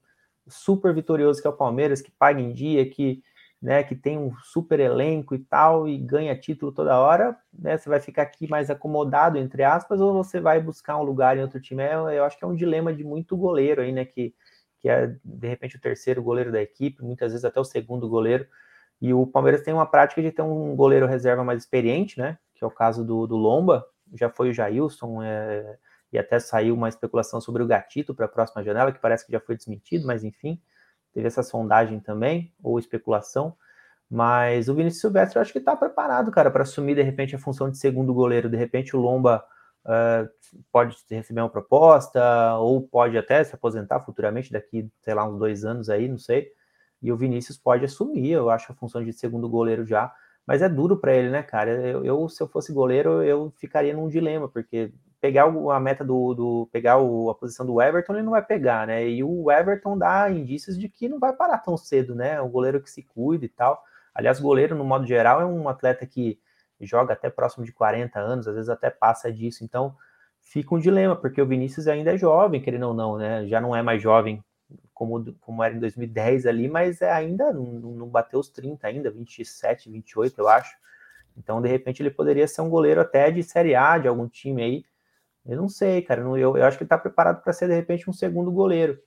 [0.49, 3.23] super vitorioso que é o Palmeiras, que paga em dia, que,
[3.61, 7.77] né, que tem um super elenco e tal, e ganha título toda hora, né?
[7.79, 11.43] Você vai ficar aqui mais acomodado, entre aspas, ou você vai buscar um lugar em
[11.43, 11.83] outro time?
[11.83, 14.05] É, eu acho que é um dilema de muito goleiro aí, né?
[14.05, 14.35] Que
[14.83, 18.45] que é de repente o terceiro goleiro da equipe, muitas vezes até o segundo goleiro.
[19.01, 22.37] E o Palmeiras tem uma prática de ter um goleiro reserva mais experiente, né?
[22.53, 25.79] Que é o caso do, do Lomba, já foi o Jailson, é,
[26.13, 29.31] e até saiu uma especulação sobre o Gatito para a próxima janela, que parece que
[29.31, 30.61] já foi desmentido, mas enfim,
[31.13, 33.57] teve essa sondagem também, ou especulação.
[34.11, 37.39] Mas o Vinícius Silvestre eu acho que está preparado, cara, para assumir de repente a
[37.39, 38.51] função de segundo goleiro.
[38.51, 39.45] De repente o Lomba
[39.87, 40.29] uh,
[40.71, 45.65] pode receber uma proposta, ou pode até se aposentar futuramente, daqui, sei lá, uns dois
[45.65, 46.51] anos aí, não sei.
[47.01, 50.13] E o Vinícius pode assumir, eu acho, a função de segundo goleiro já.
[50.47, 51.71] Mas é duro para ele, né, cara?
[51.71, 56.35] Eu, eu, se eu fosse goleiro, eu ficaria num dilema, porque pegar a meta do,
[56.35, 59.09] do pegar o, a posição do Everton, ele não vai pegar, né?
[59.09, 62.41] E o Everton dá indícios de que não vai parar tão cedo, né?
[62.41, 63.83] O goleiro que se cuida e tal.
[64.13, 66.41] Aliás, goleiro, no modo geral, é um atleta que
[66.87, 69.65] joga até próximo de 40 anos, às vezes até passa disso.
[69.65, 69.97] Então,
[70.41, 73.47] fica um dilema, porque o Vinícius ainda é jovem, querendo ou não, né?
[73.47, 74.43] Já não é mais jovem
[74.93, 79.11] como, como era em 2010 ali, mas é, ainda não, não bateu os 30 ainda,
[79.11, 80.77] 27, 28, eu acho.
[81.37, 84.63] Então, de repente, ele poderia ser um goleiro até de Série A, de algum time
[84.63, 84.85] aí.
[85.45, 86.21] Eu não sei, cara.
[86.21, 88.99] Eu, eu acho que ele está preparado para ser, de repente, um segundo goleiro.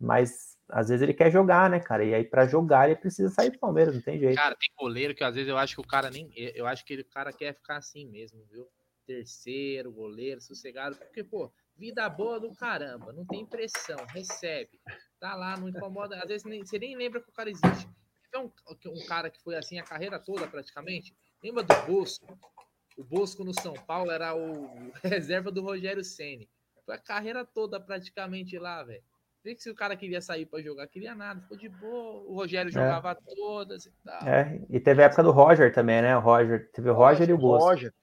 [0.00, 2.04] Mas às vezes ele quer jogar, né, cara?
[2.04, 4.36] E aí para jogar ele precisa sair do Palmeiras, não tem jeito.
[4.36, 6.30] Cara, tem goleiro que às vezes eu acho que o cara nem.
[6.34, 8.68] Eu acho que o cara quer ficar assim mesmo, viu?
[9.06, 10.96] Terceiro, goleiro, sossegado.
[10.96, 14.78] Porque, pô, vida boa do caramba, não tem pressão, recebe.
[15.18, 16.16] Tá lá, não incomoda.
[16.18, 17.88] Às vezes nem, você nem lembra que o cara existe.
[18.30, 18.52] Tem um,
[18.92, 21.16] um cara que foi assim a carreira toda praticamente.
[21.42, 22.38] Lembra do Bosco?
[22.96, 26.50] O Bosco no São Paulo era o reserva do Rogério Ceni.
[26.84, 29.02] Foi a carreira toda praticamente lá, velho.
[29.54, 32.22] Que se o cara queria sair para jogar, queria nada, ficou de boa.
[32.26, 32.72] O Rogério é.
[32.72, 33.34] jogava é.
[33.34, 34.28] todas e tal.
[34.28, 36.16] É, e teve a época do Roger também, né?
[36.16, 37.68] O Roger, teve o Roger, Roger e o Bosco.
[37.68, 37.94] Roger.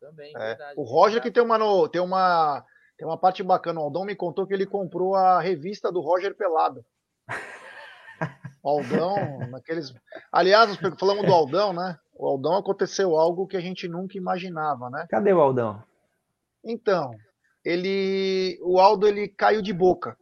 [0.00, 0.38] Também, é.
[0.38, 0.74] verdade.
[0.76, 2.64] O Roger que tem uma, no, tem uma
[2.98, 3.80] tem uma parte bacana.
[3.80, 6.84] O Aldão me contou que ele comprou a revista do Roger Pelado.
[8.60, 9.94] O Aldão, naqueles.
[10.32, 11.96] Aliás, falamos do Aldão, né?
[12.12, 15.06] O Aldão aconteceu algo que a gente nunca imaginava, né?
[15.08, 15.82] Cadê o Aldão?
[16.64, 17.12] Então,
[17.64, 18.58] ele.
[18.62, 20.18] O Aldo ele caiu de boca.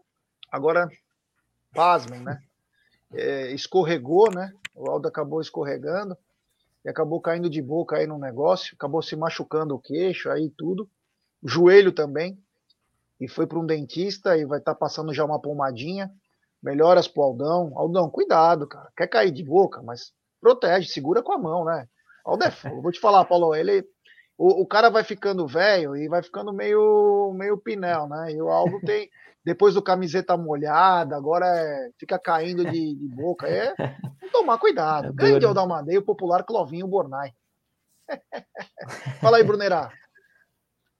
[0.57, 0.89] Agora,
[1.75, 2.41] pasmem, né?
[3.13, 4.53] É, escorregou, né?
[4.75, 6.17] O Aldo acabou escorregando
[6.85, 10.89] e acabou caindo de boca aí no negócio, acabou se machucando o queixo aí tudo,
[11.43, 12.39] o joelho também
[13.21, 16.11] e foi para um dentista e vai estar tá passando já uma pomadinha.
[16.63, 17.73] Melhoras pro Aldão.
[17.75, 18.91] Aldão, cuidado, cara.
[18.97, 21.89] Quer cair de boca, mas protege, segura com a mão, né?
[22.25, 22.83] Aldo é fogo.
[22.83, 23.87] Vou te falar, Paulo, ele.
[24.39, 28.33] O, o cara vai ficando velho e vai ficando meio, meio pinel, né?
[28.33, 29.11] E o Aldo tem.
[29.45, 33.47] Depois do camiseta molhada, agora é, fica caindo de, de boca.
[33.49, 33.73] É,
[34.33, 35.09] tomar cuidado.
[35.09, 37.33] É Grande Aldão Madeira, o popular Clovinho Bornai.
[39.21, 39.93] Fala aí, Brunerá.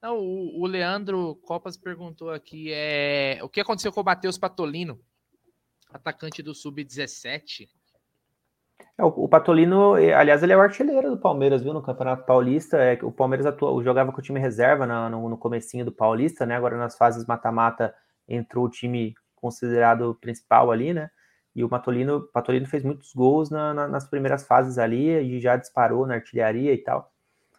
[0.01, 5.01] Não, o, o, Leandro Copas perguntou aqui é, o que aconteceu com o Matheus Patolino,
[5.91, 7.69] atacante do Sub-17.
[8.99, 12.79] É, o, o, Patolino, aliás, ele é o artilheiro do Palmeiras, viu, no Campeonato Paulista.
[12.79, 16.47] É, o Palmeiras atua, jogava com o time reserva na, no, no comecinho do Paulista,
[16.47, 16.57] né?
[16.57, 17.95] Agora nas fases mata-mata
[18.29, 21.11] entrou o time considerado principal ali, né?
[21.55, 25.57] E o Patolino, Patolino fez muitos gols na, na, nas primeiras fases ali e já
[25.57, 27.11] disparou na artilharia e tal.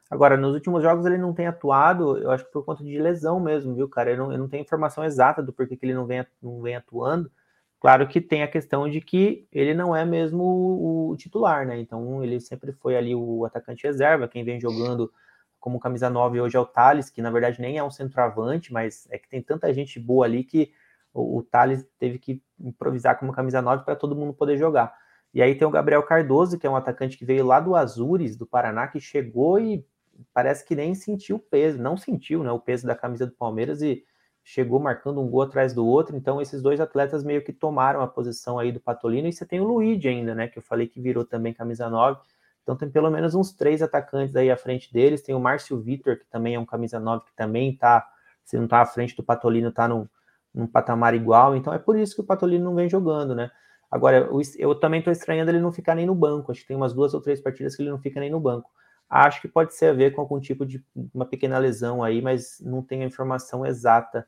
[0.10, 3.40] Agora, nos últimos jogos ele não tem atuado, eu acho que por conta de lesão
[3.40, 4.12] mesmo, viu, cara?
[4.12, 6.76] Eu não, eu não tenho informação exata do porquê que ele não vem, não vem
[6.76, 7.32] atuando.
[7.80, 11.80] Claro que tem a questão de que ele não é mesmo o, o titular, né?
[11.80, 15.12] Então ele sempre foi ali o atacante reserva, quem vem jogando
[15.60, 19.08] como camisa 9 hoje é o Thales, que na verdade nem é um centroavante, mas
[19.12, 20.72] é que tem tanta gente boa ali que
[21.14, 24.96] o, o Thales teve que improvisar como camisa 9 para todo mundo poder jogar.
[25.34, 28.36] E aí tem o Gabriel Cardoso, que é um atacante que veio lá do Azures,
[28.36, 29.86] do Paraná, que chegou e
[30.34, 33.82] parece que nem sentiu o peso, não sentiu né, o peso da camisa do Palmeiras
[33.82, 34.04] e
[34.48, 36.16] chegou marcando um gol atrás do outro.
[36.16, 39.28] Então, esses dois atletas meio que tomaram a posição aí do Patolino.
[39.28, 40.48] E você tem o Luigi ainda, né?
[40.48, 42.18] Que eu falei que virou também camisa 9.
[42.64, 45.22] Então, tem pelo menos uns três atacantes aí à frente deles.
[45.22, 48.08] Tem o Márcio Vitor, que também é um camisa 9, que também tá,
[48.46, 50.08] se não tá à frente do Patolino, tá num,
[50.54, 51.54] num patamar igual.
[51.54, 53.52] Então, é por isso que o Patolino não vem jogando, né?
[53.92, 56.54] Agora, eu também tô estranhando ele não ficar nem no banco.
[56.54, 58.70] Acho que tem umas duas ou três partidas que ele não fica nem no banco.
[59.10, 60.82] Acho que pode ser a ver com algum tipo de
[61.14, 64.26] uma pequena lesão aí, mas não tenho a informação exata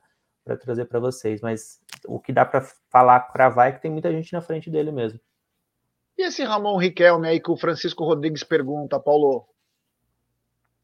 [0.50, 1.42] para trazer para vocês.
[1.42, 4.92] Mas o que dá para falar, cravar, é que tem muita gente na frente dele
[4.92, 5.20] mesmo.
[6.18, 9.46] E esse Ramon Riquelme aí que o Francisco Rodrigues pergunta, Paulo?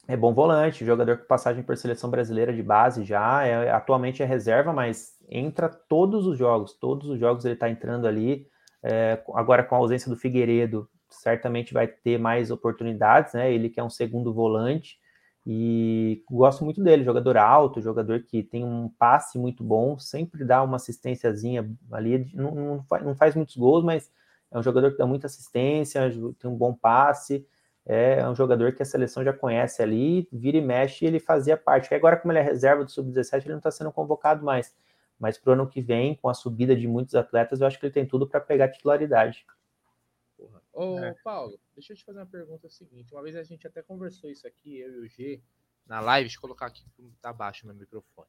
[0.07, 4.25] É bom volante, jogador com passagem por seleção brasileira de base já, é, atualmente é
[4.25, 8.47] reserva, mas entra todos os jogos, todos os jogos ele está entrando ali.
[8.83, 13.51] É, agora com a ausência do Figueiredo, certamente vai ter mais oportunidades, né?
[13.51, 14.99] Ele que é um segundo volante
[15.45, 20.63] e gosto muito dele, jogador alto, jogador que tem um passe muito bom, sempre dá
[20.63, 24.11] uma assistênciazinha ali, não, não, faz, não faz muitos gols, mas
[24.51, 26.09] é um jogador que dá muita assistência,
[26.39, 27.45] tem um bom passe,
[27.85, 31.93] é um jogador que a seleção já conhece ali, vira e mexe, ele fazia parte.
[31.93, 34.73] Agora, como ele é reserva do Sub-17, ele não está sendo convocado mais.
[35.19, 37.85] Mas para o ano que vem, com a subida de muitos atletas, eu acho que
[37.85, 39.45] ele tem tudo para pegar titularidade.
[40.75, 41.15] Ô, é.
[41.23, 43.13] Paulo, deixa eu te fazer uma pergunta seguinte.
[43.13, 45.41] Uma vez a gente até conversou isso aqui, eu e o G,
[45.87, 46.25] na live.
[46.25, 46.83] Deixa eu colocar aqui,
[47.21, 48.27] tá baixo meu microfone.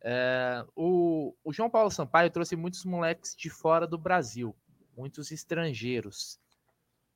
[0.00, 4.54] É, o, o João Paulo Sampaio trouxe muitos moleques de fora do Brasil,
[4.96, 6.40] muitos estrangeiros.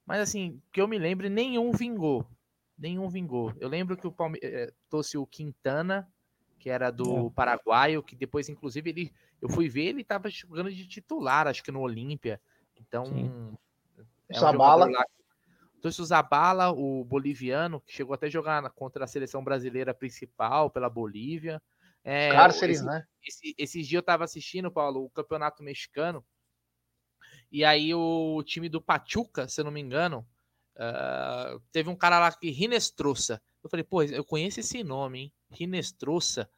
[0.06, 2.24] Mas assim, que eu me lembre, nenhum vingou.
[2.78, 3.52] Nenhum vingou.
[3.58, 6.08] Eu lembro que o Palmeiras é, trouxe o Quintana,
[6.60, 7.30] que era do é.
[7.30, 9.12] Paraguaio, que depois, inclusive, ele.
[9.42, 12.40] Eu fui ver, ele estava jogando de titular, acho que no Olímpia.
[12.76, 13.56] Então, Sim.
[14.28, 14.86] É Zabala.
[14.86, 14.92] Um
[15.80, 20.70] Trouxe o Zabala, o boliviano, que chegou até a jogar contra a seleção brasileira principal
[20.70, 21.62] pela Bolívia.
[22.02, 23.04] É, Cárceres, esse, né?
[23.24, 26.24] Esse, esses dias eu estava assistindo, Paulo, o campeonato mexicano.
[27.50, 30.26] E aí o time do Pachuca, se eu não me engano,
[30.76, 33.40] uh, teve um cara lá que Rinestrosa.
[33.62, 35.32] Eu falei, pô, eu conheço esse nome, hein?
[35.50, 36.50] Rinestrosa.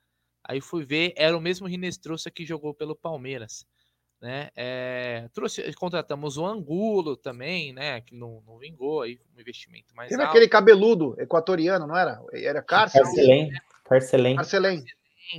[0.42, 3.66] Aí fui ver, era o mesmo Rinestrosa que jogou pelo Palmeiras.
[4.20, 4.51] Né?
[4.55, 8.01] É, trouxe, contratamos o Angulo também, né?
[8.02, 10.30] Que não, não vingou aí, um investimento mais Teve alto.
[10.30, 12.20] aquele cabeludo equatoriano, não era?
[12.32, 12.62] Era?
[12.62, 13.51] Carcelém.
[13.84, 14.36] Carcelém.
[14.36, 14.84] Carcelém.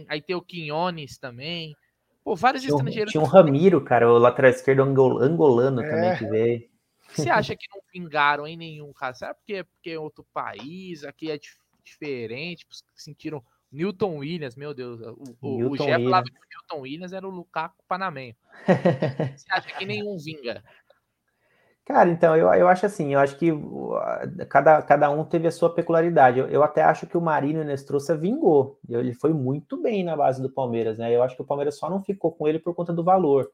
[0.08, 1.76] Aí tem o Quinones também.
[2.24, 3.12] Pô, vários Tinha estrangeiros.
[3.12, 5.90] tinha um Ramiro, cara, o lateral esquerdo angol- angolano É.
[5.90, 6.70] também que veio.
[7.14, 9.20] Você acha que não vingaram em nenhum caso?
[9.20, 15.00] Será porque, porque é outro país, aqui é dif- diferente, sentiram Newton Williams, meu Deus,
[15.02, 18.36] o, o, o Jeff falava que o Newton Williams era o Lukaku panamenho.
[19.38, 20.64] Você acha que nenhum vinga?
[21.86, 25.52] Cara, então, eu, eu acho assim, eu acho que a- cada, cada um teve a
[25.52, 26.40] sua peculiaridade.
[26.40, 28.80] Eu, eu até acho que o Marinho Nestroça vingou.
[28.88, 31.14] Ele foi muito bem na base do Palmeiras, né?
[31.14, 33.50] Eu acho que o Palmeiras só não ficou com ele por conta do valor.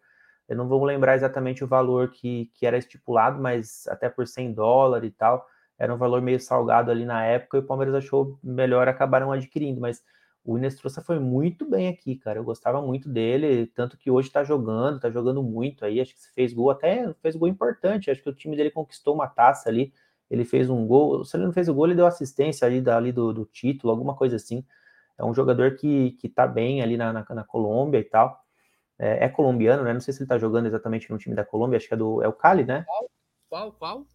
[0.47, 4.53] Eu não vou lembrar exatamente o valor que, que era estipulado, mas até por 100
[4.53, 5.45] dólares e tal,
[5.77, 9.79] era um valor meio salgado ali na época e o Palmeiras achou melhor, acabaram adquirindo.
[9.79, 10.03] Mas
[10.43, 12.39] o Inestrosa foi muito bem aqui, cara.
[12.39, 16.01] Eu gostava muito dele, tanto que hoje tá jogando, tá jogando muito aí.
[16.01, 18.09] Acho que fez gol, até fez gol importante.
[18.09, 19.93] Acho que o time dele conquistou uma taça ali.
[20.29, 21.23] Ele fez um gol.
[21.23, 24.15] Se ele não fez o gol, ele deu assistência ali, dali do, do título, alguma
[24.15, 24.65] coisa assim.
[25.17, 28.41] É um jogador que, que tá bem ali na, na, na Colômbia e tal.
[28.97, 29.93] É, é colombiano, né?
[29.93, 32.21] Não sei se ele tá jogando exatamente no time da Colômbia, acho que é, do,
[32.23, 32.83] é o Cali, né?
[33.49, 34.05] Qual, qual?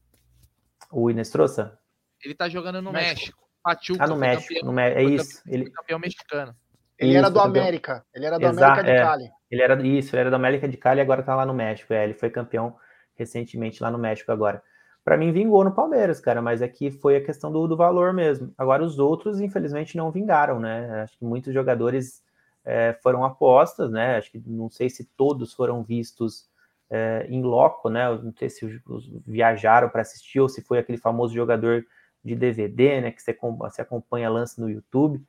[0.93, 1.79] O Inestrosa?
[2.25, 3.21] Ele tá jogando no México.
[3.21, 3.43] México.
[3.63, 4.49] Pachuca, Ah, no México.
[4.55, 5.37] campeão- No, Mé- é isso.
[5.39, 6.57] campeão- Ele, campeão mexicano.
[6.99, 7.63] Ele Isso, era do campeão.
[7.63, 8.05] América.
[8.15, 9.03] Ele era do Exa- América de é.
[9.03, 9.31] Cali.
[9.51, 11.93] Ele era isso, ele era da América de Cali e agora tá lá no México.
[11.93, 12.77] É, ele foi campeão
[13.17, 14.63] recentemente lá no México agora.
[15.05, 18.53] Para mim vingou no Palmeiras, cara, mas aqui foi a questão do, do valor mesmo.
[18.57, 21.03] Agora os outros, infelizmente, não vingaram, né?
[21.03, 22.23] Acho que muitos jogadores
[22.65, 24.17] é, foram apostas, né?
[24.19, 26.49] Acho que não sei se todos foram vistos
[26.93, 28.07] é, em loco, né?
[28.11, 28.83] Não sei se
[29.27, 31.87] viajaram para assistir ou se foi aquele famoso jogador
[32.23, 33.11] de DVD, né?
[33.11, 35.25] Que você, você acompanha lance no YouTube.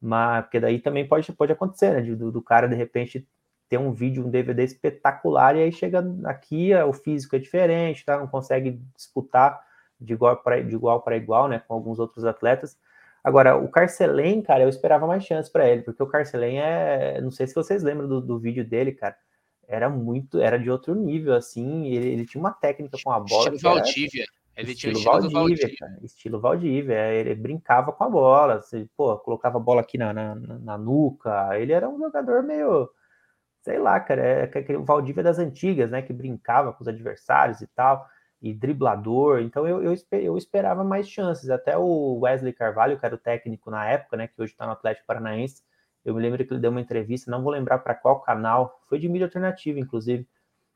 [0.00, 2.02] Mas porque daí também pode, pode acontecer, né?
[2.16, 3.26] Do, do cara de repente
[3.68, 8.04] ter um vídeo, um DVD espetacular, e aí chega aqui, é, o físico é diferente,
[8.04, 8.18] tá?
[8.18, 9.60] Não consegue disputar
[10.00, 11.62] de igual para igual para igual, né?
[11.66, 12.76] Com alguns outros atletas.
[13.22, 17.20] Agora, o Carcelém, cara, eu esperava mais chance para ele, porque o Carcelém é.
[17.20, 19.16] Não sei se vocês lembram do, do vídeo dele, cara.
[19.68, 21.86] Era muito, era de outro nível, assim.
[21.86, 23.50] Ele, ele tinha uma técnica com a bola.
[23.54, 24.24] Estilo Valdívia.
[24.56, 25.76] Ele tinha estilo estilo do Valdívia, Valdívia.
[25.78, 25.98] cara.
[26.04, 26.94] Estilo Valdívia.
[26.94, 28.62] é, Ele brincava com a bola.
[28.62, 31.58] Você, pô, colocava a bola aqui na, na, na- nuca.
[31.58, 32.88] Ele era um jogador meio.
[33.62, 34.22] Sei lá, cara.
[34.22, 36.02] É aquele Valdívia das antigas, né?
[36.02, 38.06] Que brincava com os adversários e tal.
[38.40, 39.40] E driblador.
[39.40, 41.50] Então eu, eu, eu esperava mais chances.
[41.50, 44.28] Até o Wesley Carvalho, que era o técnico na época, né?
[44.28, 45.62] Que hoje está no Atlético Paranaense.
[46.04, 48.98] Eu me lembro que ele deu uma entrevista, não vou lembrar para qual canal, foi
[48.98, 50.26] de mídia alternativa, inclusive.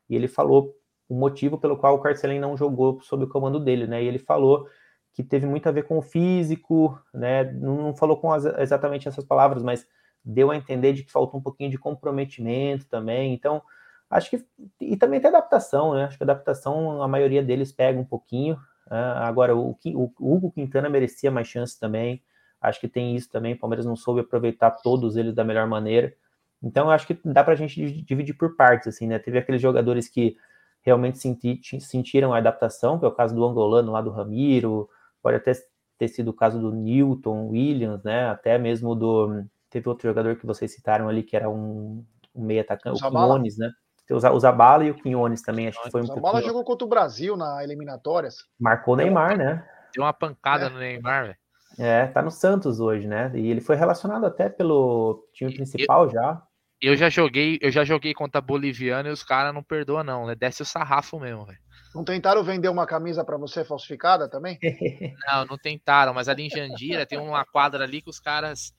[0.09, 0.75] E ele falou
[1.07, 4.03] o motivo pelo qual o Carcelém não jogou sob o comando dele, né?
[4.03, 4.67] E ele falou
[5.13, 7.43] que teve muito a ver com o físico, né?
[7.53, 9.87] Não, falou com as- exatamente essas palavras, mas
[10.23, 13.33] deu a entender de que faltou um pouquinho de comprometimento também.
[13.33, 13.61] Então,
[14.09, 14.45] acho que
[14.79, 16.05] e também tem adaptação, né?
[16.05, 18.57] Acho que a adaptação a maioria deles pega um pouquinho.
[18.89, 22.21] Ah, agora o, o Hugo Quintana merecia mais chance também.
[22.61, 23.53] Acho que tem isso também.
[23.53, 26.13] O Palmeiras não soube aproveitar todos eles da melhor maneira.
[26.61, 29.17] Então, acho que dá para a gente di- dividir por partes, assim, né?
[29.17, 30.35] Teve aqueles jogadores que
[30.81, 34.89] realmente senti- sentiram a adaptação, que é o caso do angolano lá do Ramiro,
[35.21, 35.53] pode até
[35.97, 38.29] ter sido o caso do Newton Williams, né?
[38.29, 39.45] Até mesmo do.
[39.69, 42.03] Teve outro jogador que vocês citaram ali, que era um,
[42.35, 43.35] um meio atacante, o Zabala.
[43.35, 43.71] Quinones, né?
[44.11, 46.63] O Za- o Zabala e o Quinones também, acho que foi um O Zabala jogou
[46.63, 48.37] contra o Brasil na eliminatórias.
[48.59, 49.65] Marcou o Neymar, né?
[49.93, 50.69] Deu uma pancada É.
[50.69, 51.37] no Neymar, velho.
[51.79, 53.31] É, tá no Santos hoje, né?
[53.33, 56.43] E ele foi relacionado até pelo time principal já.
[56.81, 60.27] Eu já joguei, eu já joguei contra boliviano e os caras não perdoam, não.
[60.27, 60.35] Né?
[60.35, 61.59] Desce o sarrafo mesmo, velho.
[61.95, 64.59] Não tentaram vender uma camisa para você falsificada também?
[65.27, 68.71] Não, não tentaram, mas ali em Jandira tem uma quadra ali que os caras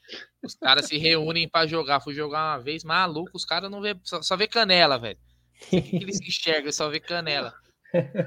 [0.42, 2.00] os caras se reúnem pra jogar.
[2.00, 5.18] Fui jogar uma vez, maluco, os caras não vê, só, só vê canela, velho.
[5.66, 6.70] O que, que eles enxergam?
[6.70, 7.52] Só vê canela.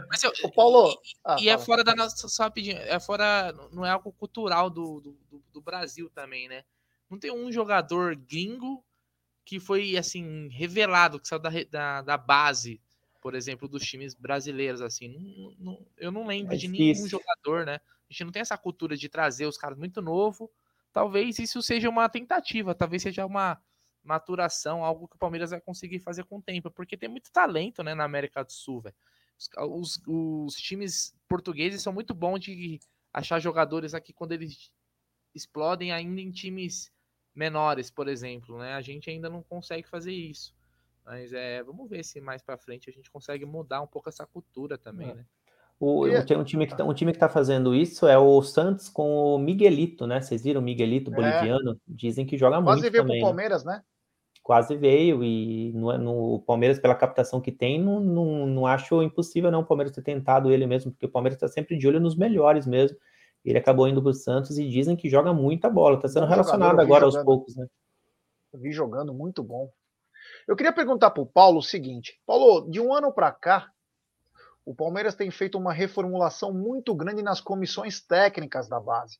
[0.09, 0.97] Mas eu, Ô, Paulo.
[1.25, 4.99] Ah, e é fora da nossa, só rapidinho, é fora, não é algo cultural do,
[5.01, 5.17] do,
[5.51, 6.63] do- Brasil também, né?
[7.09, 8.83] Não tem um jogador gringo
[9.45, 12.81] que foi, assim, revelado, que saiu da, da, da base,
[13.21, 15.07] por exemplo, dos times brasileiros, assim.
[15.09, 17.75] Não- não- eu não lembro É de nenhum jogador, né?
[18.09, 20.51] A gente não tem essa cultura de trazer os caras muito novo.
[20.91, 23.59] Talvez isso seja uma tentativa, talvez seja uma
[24.03, 27.81] maturação, algo que o Palmeiras vai conseguir fazer com o tempo, porque tem muito talento,
[27.83, 28.95] né, na América do Sul, velho.
[29.37, 32.79] Os, os- times portugueses são muito bons de
[33.11, 34.71] achar jogadores aqui quando eles
[35.35, 36.91] explodem ainda em times
[37.35, 38.73] menores, por exemplo, né?
[38.73, 40.53] A gente ainda não consegue fazer isso.
[41.05, 44.25] Mas é, vamos ver se mais pra frente a gente consegue mudar um pouco essa
[44.25, 45.13] cultura também, É.
[45.15, 45.25] né?
[45.79, 48.41] O, E- tem um time que tá, um time que tá fazendo isso é o
[48.41, 50.21] Santos com o Miguelito, né?
[50.21, 51.15] Vocês viram o Miguelito É.
[51.15, 51.77] boliviano?
[51.87, 53.19] Dizem que joga Quase muito veio também.
[53.19, 53.31] pro né?
[53.31, 53.83] Palmeiras, né?
[54.43, 59.49] Quase veio, e no, no Palmeiras, pela captação que tem, não, não, não acho impossível
[59.49, 62.15] não o Palmeiras ter tentado ele mesmo, porque o Palmeiras está sempre de olho nos
[62.15, 62.97] melhores mesmo.
[63.43, 66.79] Ele acabou indo para o Santos e dizem que joga muita bola, está sendo relacionado
[66.79, 67.67] agora jogando, aos poucos, né?
[68.53, 69.71] Vi jogando muito bom.
[70.47, 73.69] Eu queria perguntar para o Paulo o seguinte: Paulo, de um ano para cá,
[74.65, 79.17] o Palmeiras tem feito uma reformulação muito grande nas comissões técnicas da base.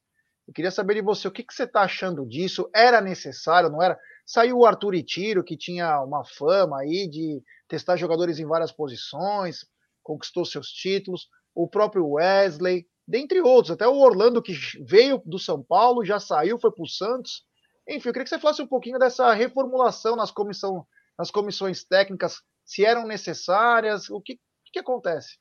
[0.48, 2.70] Eu queria saber de você, o que, que você está achando disso?
[2.76, 3.98] Era necessário, não era?
[4.26, 9.66] Saiu o Arthur Itiro, que tinha uma fama aí de testar jogadores em várias posições,
[10.02, 14.54] conquistou seus títulos, o próprio Wesley, dentre outros, até o Orlando que
[14.86, 17.44] veio do São Paulo, já saiu, foi para o Santos.
[17.88, 20.86] Enfim, eu queria que você falasse um pouquinho dessa reformulação nas, comissão,
[21.18, 24.40] nas comissões técnicas, se eram necessárias, o que,
[24.72, 25.38] que acontece?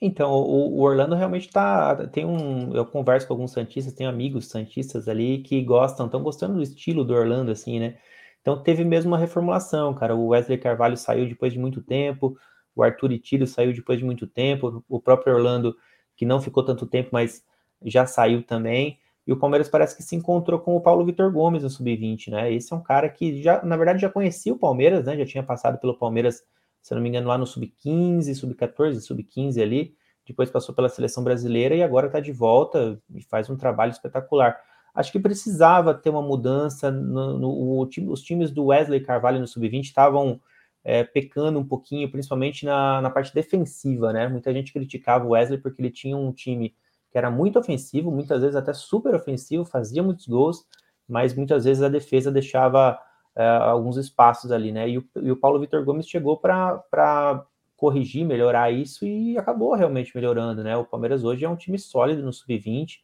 [0.00, 2.06] Então, o, o Orlando realmente tá.
[2.08, 2.74] Tem um.
[2.74, 7.04] Eu converso com alguns Santistas, tenho amigos Santistas ali que gostam, estão gostando do estilo
[7.04, 7.98] do Orlando, assim, né?
[8.40, 10.16] Então teve mesmo uma reformulação, cara.
[10.16, 12.36] O Wesley Carvalho saiu depois de muito tempo,
[12.74, 15.76] o Arthur Itílio saiu depois de muito tempo, o próprio Orlando,
[16.16, 17.44] que não ficou tanto tempo, mas
[17.84, 18.98] já saiu também.
[19.26, 22.52] E o Palmeiras parece que se encontrou com o Paulo Vitor Gomes no Sub-20, né?
[22.52, 25.16] Esse é um cara que já, na verdade, já conhecia o Palmeiras, né?
[25.18, 26.42] Já tinha passado pelo Palmeiras
[26.82, 29.94] se não me engano, lá no sub-15, sub-14, sub-15 ali,
[30.26, 34.58] depois passou pela seleção brasileira e agora está de volta e faz um trabalho espetacular.
[34.94, 36.90] Acho que precisava ter uma mudança.
[36.90, 40.40] No, no, os times do Wesley Carvalho no sub-20 estavam
[40.84, 44.28] é, pecando um pouquinho, principalmente na, na parte defensiva, né?
[44.28, 46.74] Muita gente criticava o Wesley porque ele tinha um time
[47.10, 50.64] que era muito ofensivo, muitas vezes até super ofensivo, fazia muitos gols,
[51.08, 52.98] mas muitas vezes a defesa deixava
[53.40, 54.88] é, alguns espaços ali, né?
[54.88, 60.14] E o, e o Paulo Vitor Gomes chegou para corrigir, melhorar isso e acabou realmente
[60.14, 60.76] melhorando, né?
[60.76, 62.98] O Palmeiras hoje é um time sólido no sub-20.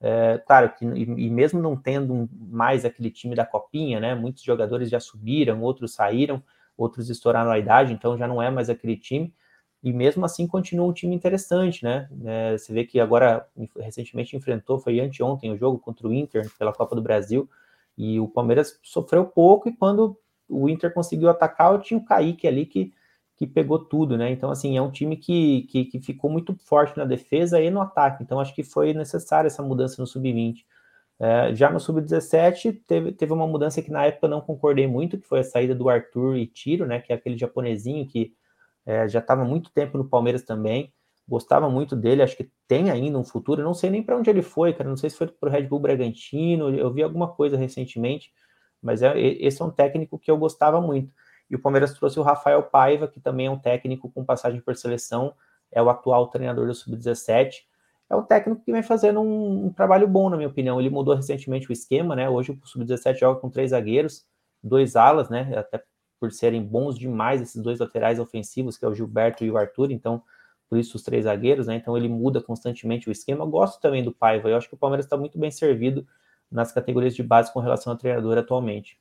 [0.00, 4.14] É, claro que e, e, mesmo não tendo mais aquele time da copinha, né?
[4.14, 6.42] Muitos jogadores já subiram, outros saíram,
[6.76, 9.32] outros estouraram a idade, então já não é mais aquele time.
[9.82, 12.10] E mesmo assim continua um time interessante, né?
[12.26, 13.46] É, você vê que agora
[13.80, 17.48] recentemente enfrentou, foi anteontem o jogo contra o Inter pela Copa do Brasil.
[17.98, 20.16] E o Palmeiras sofreu pouco e quando
[20.48, 22.94] o Inter conseguiu atacar, eu tinha o Kaique ali que,
[23.36, 24.30] que pegou tudo, né?
[24.30, 27.80] Então, assim, é um time que, que, que ficou muito forte na defesa e no
[27.80, 28.22] ataque.
[28.22, 30.64] Então, acho que foi necessária essa mudança no sub-20.
[31.18, 35.26] É, já no sub-17, teve, teve uma mudança que na época não concordei muito, que
[35.26, 37.00] foi a saída do Arthur e Tiro, né?
[37.00, 38.32] Que é aquele japonesinho que
[38.86, 40.92] é, já estava muito tempo no Palmeiras também
[41.28, 44.40] gostava muito dele, acho que tem ainda um futuro, não sei nem para onde ele
[44.40, 47.56] foi, cara, não sei se foi para o Red Bull Bragantino, eu vi alguma coisa
[47.56, 48.32] recentemente,
[48.82, 51.12] mas é, esse é um técnico que eu gostava muito.
[51.50, 54.74] E o Palmeiras trouxe o Rafael Paiva, que também é um técnico com passagem por
[54.76, 55.34] seleção,
[55.70, 57.62] é o atual treinador do Sub-17.
[58.10, 60.80] É um técnico que vem fazendo um, um, trabalho bom, na minha opinião.
[60.80, 62.28] Ele mudou recentemente o esquema, né?
[62.28, 64.26] Hoje o Sub-17 joga com três zagueiros,
[64.62, 65.52] dois alas, né?
[65.56, 65.82] Até
[66.18, 69.90] por serem bons demais esses dois laterais ofensivos, que é o Gilberto e o Arthur.
[69.90, 70.22] Então,
[70.68, 71.76] por isso os três zagueiros, né?
[71.76, 73.44] Então ele muda constantemente o esquema.
[73.44, 76.06] Eu gosto também do Paiva, eu acho que o Palmeiras está muito bem servido
[76.50, 78.98] nas categorias de base com relação ao treinador atualmente.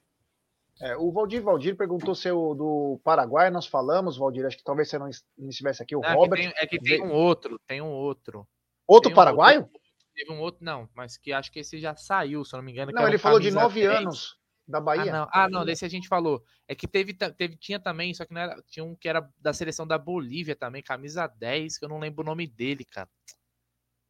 [0.79, 4.89] É, o Valdir Valdir perguntou se o do Paraguai nós falamos, Valdir, acho que talvez
[4.89, 6.39] você não estivesse aqui, o não, Robert.
[6.39, 8.47] É que, tem, é que tem, um outro, tem um outro.
[8.85, 9.61] Outro um paraguaio?
[9.61, 9.79] Outro,
[10.13, 12.71] teve um outro, não, mas que acho que esse já saiu, se eu não me
[12.71, 12.91] engano.
[12.93, 14.37] Não, ele falou de nove anos
[14.67, 15.03] da Bahia.
[15.03, 15.29] Ah não.
[15.31, 16.43] ah, não, desse a gente falou.
[16.67, 19.53] É que teve, teve tinha também, só que não era, tinha um que era da
[19.53, 23.09] seleção da Bolívia também, camisa 10, que eu não lembro o nome dele, cara.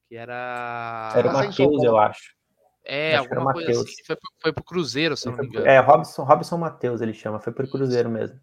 [0.07, 1.13] Que era.
[1.15, 2.35] Era o Matheus, eu acho.
[2.83, 4.03] É, acho alguma coisa assim.
[4.05, 5.67] Foi, foi pro Cruzeiro, se eu não me engano.
[5.67, 8.39] É, Robson, Robson Matheus ele chama, foi pro Cruzeiro mesmo.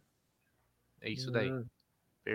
[1.01, 1.51] É isso daí.
[1.51, 1.67] Hum.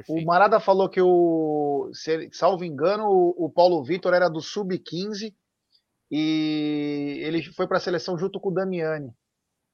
[0.07, 1.89] O Marada falou que o,
[2.31, 5.33] salvo engano, o Paulo Vitor era do sub-15
[6.11, 9.11] e ele foi para a seleção junto com o Damiani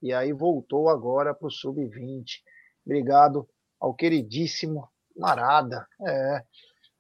[0.02, 2.42] e aí voltou agora para o sub-20.
[2.86, 3.48] Obrigado
[3.80, 5.88] ao queridíssimo Marada.
[6.06, 6.44] É.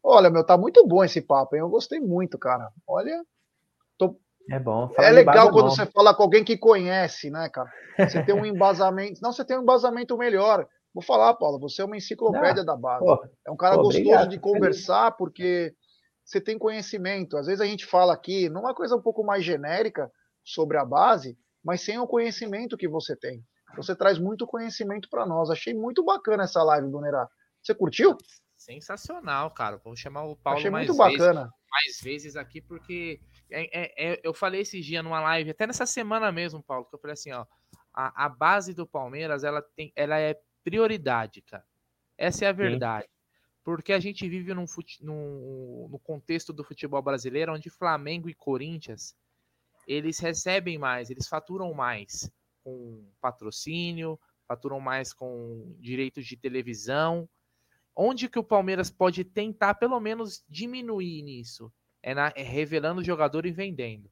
[0.01, 1.61] Olha, meu, tá muito bom esse papo, hein?
[1.61, 2.71] Eu gostei muito, cara.
[2.87, 3.23] Olha,
[3.97, 4.17] tô...
[4.49, 4.91] É bom.
[4.99, 7.71] É legal quando você fala com alguém que conhece, né, cara?
[7.97, 9.19] Você tem um embasamento.
[9.21, 10.67] Não, você tem um embasamento melhor.
[10.93, 13.03] Vou falar, Paulo, você é uma enciclopédia Não, da base.
[13.03, 15.73] Pô, é um cara pô, gostoso obrigado, de conversar, porque
[16.23, 17.35] você tem conhecimento.
[17.35, 20.09] Às vezes a gente fala aqui numa coisa um pouco mais genérica
[20.43, 23.43] sobre a base, mas sem o conhecimento que você tem.
[23.75, 25.49] Você traz muito conhecimento para nós.
[25.49, 27.27] Achei muito bacana essa live, Bonerá.
[27.61, 28.15] Você curtiu?
[28.55, 29.77] Sensacional, cara.
[29.83, 31.41] Vou chamar o Paulo Achei mais muito bacana.
[31.41, 33.19] Vezes, mais vezes aqui, porque
[33.49, 36.95] é, é, é, eu falei esse dia numa live, até nessa semana mesmo, Paulo, que
[36.95, 37.45] eu falei assim, ó,
[37.91, 41.65] a, a base do Palmeiras, ela, tem, ela é prioridade, cara.
[42.15, 43.05] Essa é a verdade.
[43.05, 43.11] Sim.
[43.63, 44.65] Porque a gente vive num,
[45.01, 49.15] num, no contexto do futebol brasileiro, onde Flamengo e Corinthians
[49.87, 52.31] eles recebem mais, eles faturam mais
[52.63, 57.29] com patrocínio, faturam mais com direitos de televisão.
[57.95, 61.71] Onde que o Palmeiras pode tentar, pelo menos, diminuir nisso?
[62.03, 64.11] É, na, é revelando o jogador e vendendo.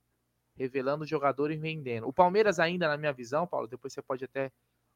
[0.55, 2.07] Revelando o jogador e vendendo.
[2.07, 4.51] O Palmeiras ainda, na minha visão, Paulo, depois você pode até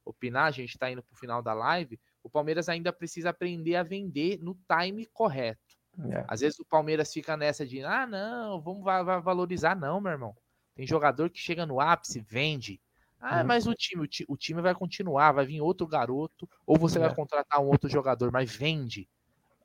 [0.06, 3.76] opinar, a gente está indo para o final da live, o Palmeiras ainda precisa aprender
[3.76, 5.78] a vender no time correto.
[6.12, 6.26] É.
[6.28, 10.36] Às vezes o Palmeiras fica nessa de, ah, não, vamos valorizar, não, meu irmão.
[10.78, 12.80] Tem jogador que chega no ápice, vende.
[13.20, 13.46] Ah, hum.
[13.48, 17.02] mas o time, o, time vai continuar, vai vir outro garoto, ou você é.
[17.02, 19.10] vai contratar um outro jogador, mas vende.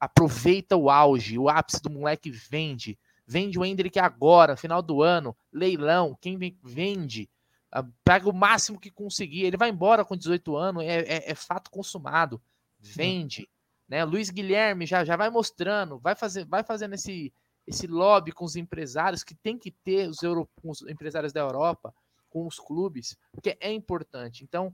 [0.01, 2.99] Aproveita o auge, o ápice do moleque vende.
[3.27, 7.29] Vende o Hendrick agora, final do ano, leilão, quem vende.
[7.71, 9.45] Ah, pega o máximo que conseguir.
[9.45, 12.41] Ele vai embora com 18 anos, é, é, é fato consumado.
[12.81, 13.47] Vende.
[13.87, 14.03] Né?
[14.03, 17.31] Luiz Guilherme já, já vai mostrando, vai, fazer, vai fazendo esse,
[17.73, 21.93] esse lobby com os empresários que tem que ter os, Euro, os empresários da Europa,
[22.29, 24.45] com os clubes, porque é importante.
[24.45, 24.73] Então,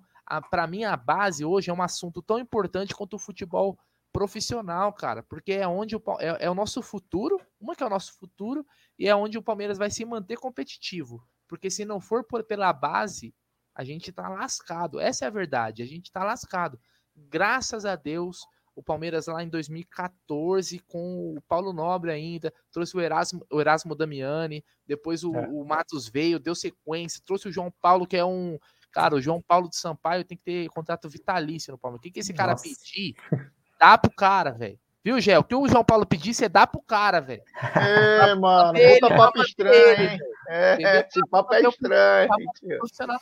[0.51, 3.79] para mim, a base hoje é um assunto tão importante quanto o futebol
[4.13, 7.91] profissional, cara, porque é onde o, é, é o nosso futuro, uma que é o
[7.91, 8.67] nosso futuro,
[8.99, 11.23] e é onde o Palmeiras vai se manter competitivo.
[11.47, 13.35] Porque se não for por, pela base,
[13.75, 15.01] a gente tá lascado.
[15.01, 16.81] Essa é a verdade, a gente tá lascado.
[17.15, 18.41] Graças a Deus,
[18.79, 23.93] o Palmeiras lá em 2014, com o Paulo Nobre ainda, trouxe o Erasmo, o Erasmo
[23.93, 25.49] Damiani, depois o, é.
[25.49, 28.57] o Matos veio, deu sequência, trouxe o João Paulo, que é um.
[28.93, 32.01] Cara, o João Paulo de Sampaio tem que ter contrato vitalício no Palmeiras.
[32.01, 32.63] O que, que esse cara Nossa.
[32.63, 33.17] pedir?
[33.81, 34.79] Dá pro cara, velho.
[35.05, 35.39] Viu, Gé?
[35.39, 37.43] O que o João Paulo pedir, você dá pro cara, velho.
[37.75, 40.19] É, mano, puta papo estranho, hein?
[40.49, 42.29] É, esse papo é estranho.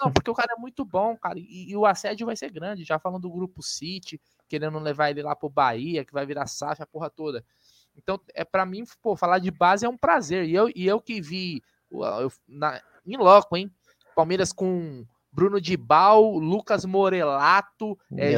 [0.01, 1.39] Não, porque o cara é muito bom, cara.
[1.39, 2.85] E, e, o assédio vai ser grande.
[2.85, 6.83] Já falando do grupo City, querendo levar ele lá pro Bahia, que vai virar SAF,
[6.83, 7.45] a porra toda.
[7.97, 10.45] Então, é para mim, pô, falar de base é um prazer.
[10.45, 13.71] E eu, e eu que vi eu, na, em loco, hein?
[14.15, 18.35] Palmeiras com Bruno Dibal, Lucas Morelato, é,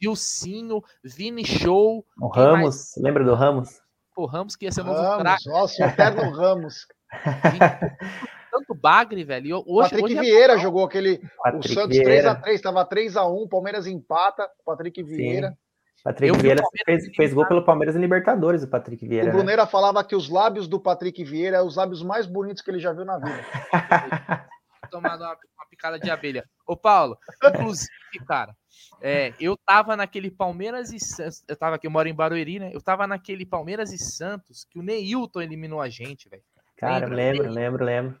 [0.00, 2.04] Gilcinho, Vini Show.
[2.20, 2.94] O Ramos, mais...
[2.96, 3.80] lembra do Ramos?
[4.16, 5.48] O Ramos que ia ser Ramos, novo craque.
[5.48, 6.86] Nossa, o eterno Ramos.
[8.58, 9.62] tanto Bagre, velho.
[9.66, 10.58] Hoje, Patrick hoje é Vieira é...
[10.58, 11.18] jogou aquele.
[11.42, 15.50] Patrick o Santos 3x3, estava 3x1, Palmeiras empata, Patrick Vieira.
[15.50, 15.56] Sim.
[16.04, 19.30] Patrick eu Vieira fez, fez, gol pelo Palmeiras em Libertadores, o Patrick Vieira.
[19.30, 19.32] O?
[19.32, 19.68] Bruneira né?
[19.68, 22.92] falava que os lábios do Patrick Vieira é os lábios mais bonitos que ele já
[22.92, 23.44] viu na vida.
[24.90, 26.44] Tomado uma, uma, picada de abelha.
[26.66, 27.90] Ô, Paulo, inclusive,
[28.26, 28.54] cara,
[29.02, 31.44] é, eu tava naquele Palmeiras e Santos.
[31.46, 32.70] Eu tava aqui, eu moro em Barueri, né?
[32.72, 36.42] Eu tava naquele Palmeiras e Santos que o Neilton eliminou a gente, velho.
[36.76, 37.16] Cara, lembra?
[37.16, 38.18] lembro, lembro, lembro.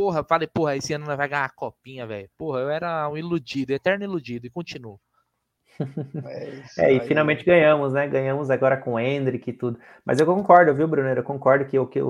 [0.00, 2.26] Porra, falei, porra, esse ano nós vai ganhar a copinha, velho.
[2.38, 4.98] Porra, eu era um iludido, eterno iludido, e continuo.
[6.78, 8.08] É, é e finalmente ganhamos, né?
[8.08, 9.78] Ganhamos agora com o Hendrick e tudo.
[10.02, 11.06] Mas eu concordo, viu, Bruno?
[11.06, 12.00] Eu concordo que o que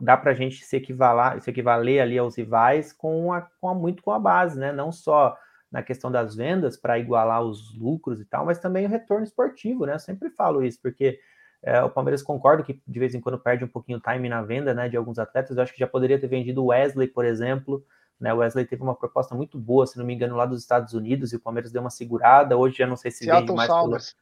[0.00, 4.02] dá pra gente se equivaler, se equivaler ali aos rivais com a, com a, muito
[4.02, 4.72] com a base, né?
[4.72, 5.36] Não só
[5.70, 9.86] na questão das vendas para igualar os lucros e tal, mas também o retorno esportivo,
[9.86, 9.94] né?
[9.94, 11.20] Eu sempre falo isso, porque
[11.62, 14.42] é, o Palmeiras concordo que de vez em quando perde um pouquinho o time na
[14.42, 15.56] venda né, de alguns atletas.
[15.56, 17.84] Eu acho que já poderia ter vendido o Wesley, por exemplo.
[18.18, 20.94] Né, o Wesley teve uma proposta muito boa, se não me engano, lá dos Estados
[20.94, 22.56] Unidos, e o Palmeiras deu uma segurada.
[22.56, 23.68] Hoje já não sei se Seattle vende mais.
[23.68, 24.20] Pelo...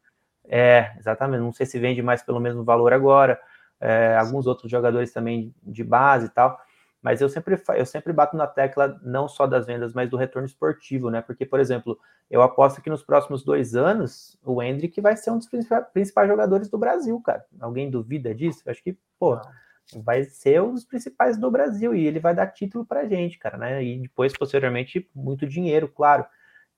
[0.51, 3.40] É, exatamente, não sei se vende mais pelo mesmo valor agora.
[3.81, 6.59] É, alguns outros jogadores também de base e tal.
[7.01, 10.47] Mas eu sempre, eu sempre bato na tecla não só das vendas, mas do retorno
[10.47, 11.23] esportivo, né?
[11.23, 11.99] Porque, por exemplo,
[12.29, 16.69] eu aposto que nos próximos dois anos o Hendrick vai ser um dos principais jogadores
[16.69, 17.45] do Brasil, cara.
[17.61, 18.62] Alguém duvida disso?
[18.66, 19.41] Eu acho que, pô,
[20.03, 23.57] vai ser um dos principais do Brasil e ele vai dar título pra gente, cara,
[23.57, 23.83] né?
[23.83, 26.27] E depois, posteriormente, muito dinheiro, claro.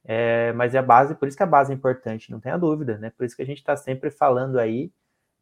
[0.05, 2.99] É, mas é a base, por isso que a base é importante, não tenha dúvida,
[2.99, 3.11] né?
[3.11, 4.93] Por isso que a gente está sempre falando aí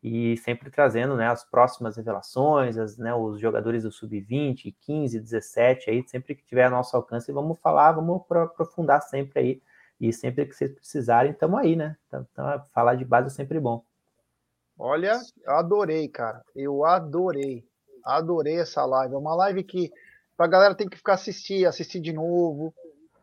[0.03, 5.91] e sempre trazendo né, as próximas revelações, as, né, os jogadores do sub-20, 15, 17,
[5.91, 9.62] aí, sempre que tiver nosso alcance, vamos falar, vamos aprofundar sempre aí.
[10.01, 11.97] E sempre que vocês precisarem, estamos aí, né?
[12.07, 13.85] Então, então, falar de base é sempre bom.
[14.79, 16.45] Olha, adorei, cara.
[16.55, 17.66] Eu adorei.
[18.05, 19.15] Adorei essa live.
[19.15, 19.91] É uma live que
[20.39, 22.73] a galera tem que ficar assistir, assistir de novo.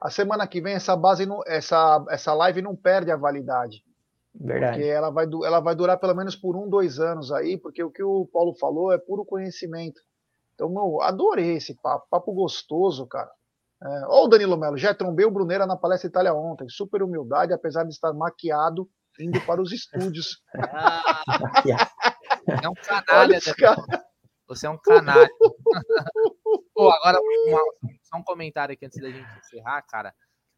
[0.02, 3.81] A semana que vem essa base, essa, essa live não perde a validade.
[4.39, 4.77] Verdade.
[4.77, 7.91] Porque ela vai, ela vai durar pelo menos por um, dois anos aí, porque o
[7.91, 10.01] que o Paulo falou é puro conhecimento.
[10.53, 13.29] Então, meu, adorei esse papo, papo gostoso, cara.
[13.83, 16.67] É, ó, o Danilo Melo, já trombei o Bruneira na palestra Itália ontem.
[16.69, 18.89] Super humildade, apesar de estar maquiado,
[19.19, 20.41] indo para os estúdios.
[20.55, 21.21] Ah,
[22.63, 23.39] é um canalha,
[24.47, 25.29] Você é um canalha.
[26.73, 27.59] Pô, agora, uma,
[28.03, 30.13] só um comentário aqui antes da gente encerrar, cara.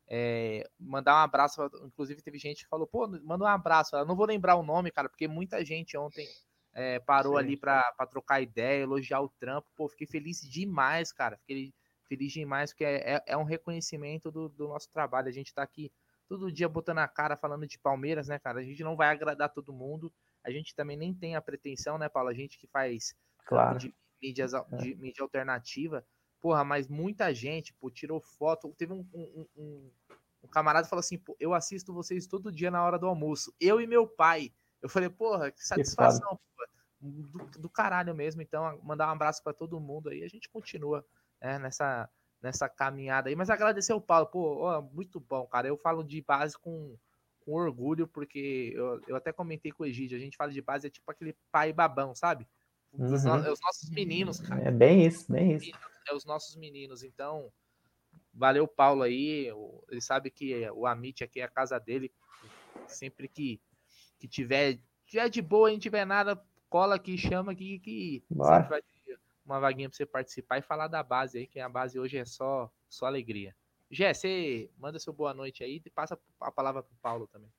[0.09, 1.61] É, mandar um abraço.
[1.83, 3.95] Inclusive, teve gente que falou, pô, manda um abraço.
[3.95, 6.27] Eu não vou lembrar o nome, cara, porque muita gente ontem
[6.73, 7.39] é, parou Sim.
[7.39, 9.67] ali para trocar ideia, elogiar o trampo.
[9.75, 11.37] Pô, fiquei feliz demais, cara.
[11.37, 11.73] Fiquei,
[12.07, 15.27] feliz demais, porque é, é, é um reconhecimento do, do, nosso trabalho.
[15.27, 15.91] A gente tá aqui
[16.27, 18.59] todo dia botando a cara, falando de Palmeiras, né, cara?
[18.59, 20.11] A gente não vai agradar todo mundo.
[20.43, 22.29] A gente também nem tem a pretensão, né, Paulo?
[22.29, 23.13] A gente que faz
[23.45, 23.77] claro.
[23.77, 24.63] de, mídias, é.
[24.77, 26.05] de mídia alternativa.
[26.47, 28.73] Porra, mas muita gente, pô, tirou foto.
[28.77, 29.91] Teve um, um, um,
[30.45, 33.53] um camarada que falou assim: eu assisto vocês todo dia na hora do almoço.
[33.59, 34.53] Eu e meu pai.
[34.81, 36.39] Eu falei, porra, que satisfação,
[37.01, 38.41] do, do, caralho mesmo.
[38.41, 40.23] Então, mandar um abraço para todo mundo aí.
[40.23, 41.05] A gente continua
[41.41, 42.09] né, nessa,
[42.41, 43.35] nessa caminhada aí.
[43.35, 45.67] Mas agradecer o Paulo, pô, ó, muito bom, cara.
[45.67, 46.95] Eu falo de base com,
[47.41, 50.87] com orgulho, porque eu, eu até comentei com o Egídio, a gente fala de base,
[50.87, 52.47] é tipo aquele pai babão, sabe?
[52.93, 53.13] Uhum.
[53.13, 54.61] Os, os nossos meninos, cara.
[54.61, 55.77] É bem isso, bem isso.
[56.09, 57.51] É os nossos meninos, então.
[58.33, 59.51] Valeu, Paulo aí.
[59.89, 62.11] Ele sabe que o Amit aqui é a casa dele.
[62.87, 63.59] Sempre que,
[64.19, 68.81] que tiver, tiver de boa, não tiver nada, cola aqui, chama aqui que sempre vai
[68.81, 72.17] ter uma vaguinha para você participar e falar da base aí, que a base hoje
[72.17, 73.55] é só, só alegria.
[73.89, 77.49] Gé, você manda seu boa noite aí e passa a palavra para o Paulo também.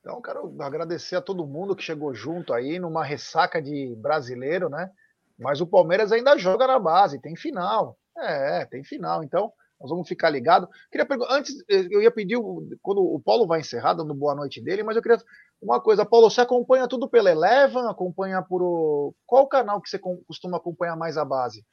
[0.00, 4.92] Então, quero agradecer a todo mundo que chegou junto aí numa ressaca de brasileiro, né?
[5.38, 7.96] Mas o Palmeiras ainda joga na base, tem final.
[8.16, 9.22] É, tem final.
[9.24, 10.68] Então, nós vamos ficar ligados.
[10.90, 12.38] Queria perguntar, antes, eu ia pedir,
[12.80, 15.18] quando o Paulo vai encerrar, dando boa noite dele, mas eu queria
[15.60, 17.86] uma coisa, Paulo, você acompanha tudo pela Eleven?
[17.88, 18.62] Acompanha por.
[18.62, 19.14] O...
[19.26, 21.64] Qual canal que você costuma acompanhar mais a base?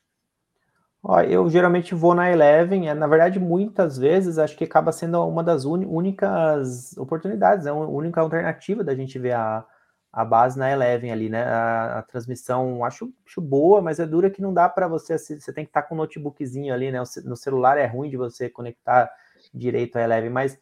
[1.03, 5.19] Ó, eu geralmente vou na Eleven, é, na verdade, muitas vezes acho que acaba sendo
[5.27, 7.77] uma das únicas oportunidades, é né?
[7.77, 9.65] a única alternativa da gente ver a,
[10.11, 11.43] a base na Eleven ali, né?
[11.43, 15.53] A, a transmissão acho, acho, boa, mas é dura que não dá para você, você
[15.53, 16.99] tem que estar tá com o notebookzinho ali, né?
[17.23, 19.09] No celular é ruim de você conectar
[19.53, 20.59] direito a Eleven, mas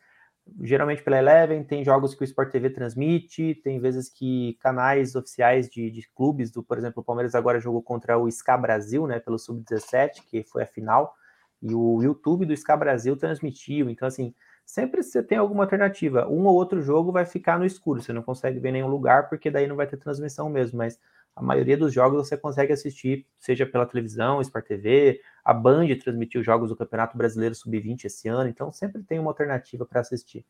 [0.62, 5.70] geralmente pela Eleven, tem jogos que o Sport TV transmite, tem vezes que canais oficiais
[5.70, 9.20] de, de clubes, do, por exemplo, o Palmeiras agora jogou contra o SCA Brasil, né,
[9.20, 11.14] pelo Sub-17, que foi a final,
[11.62, 14.34] e o YouTube do SCA Brasil transmitiu, então assim,
[14.70, 18.22] sempre você tem alguma alternativa, um ou outro jogo vai ficar no escuro, você não
[18.22, 21.00] consegue ver nenhum lugar, porque daí não vai ter transmissão mesmo, mas
[21.36, 26.44] a maioria dos jogos você consegue assistir, seja pela televisão, Sport TV, a Band transmitiu
[26.44, 30.46] jogos do Campeonato Brasileiro Sub-20 esse ano, então sempre tem uma alternativa para assistir.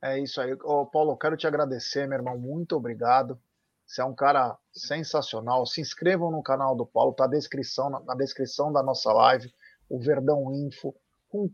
[0.00, 0.52] É isso aí.
[0.62, 2.38] Ô, Paulo, quero te agradecer, meu irmão.
[2.38, 3.40] Muito obrigado.
[3.84, 5.66] Você é um cara sensacional.
[5.66, 9.52] Se inscrevam no canal do Paulo, tá na descrição, na, descrição da nossa live,
[9.88, 10.94] o Verdão Info.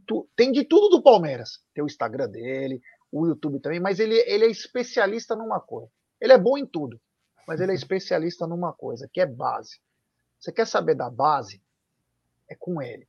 [0.07, 0.29] Tu...
[0.37, 1.61] Tem de tudo do Palmeiras.
[1.75, 2.81] Tem o Instagram dele,
[3.11, 5.91] o YouTube também, mas ele, ele é especialista numa coisa.
[6.21, 7.01] Ele é bom em tudo
[7.47, 9.81] mas ele é especialista numa coisa, que é base.
[10.39, 11.63] Você quer saber da base?
[12.49, 13.09] É com ele.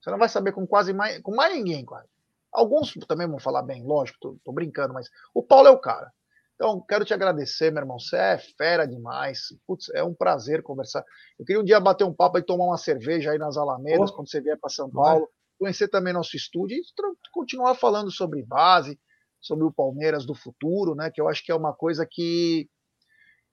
[0.00, 2.08] Você não vai saber com quase mais, com mais ninguém, quase.
[2.52, 6.12] Alguns também vão falar bem, lógico, tô, tô brincando, mas o Paulo é o cara.
[6.54, 7.98] Então, quero te agradecer, meu irmão.
[7.98, 9.48] Você é fera demais.
[9.66, 11.04] Putz, é um prazer conversar.
[11.38, 14.14] Eu queria um dia bater um papo e tomar uma cerveja aí nas Alamedas, oh.
[14.14, 15.28] quando você vier para São Paulo.
[15.62, 16.82] Conhecer também nosso estúdio e
[17.30, 18.98] continuar falando sobre base,
[19.40, 21.08] sobre o Palmeiras do futuro, né?
[21.08, 22.68] Que eu acho que é uma coisa que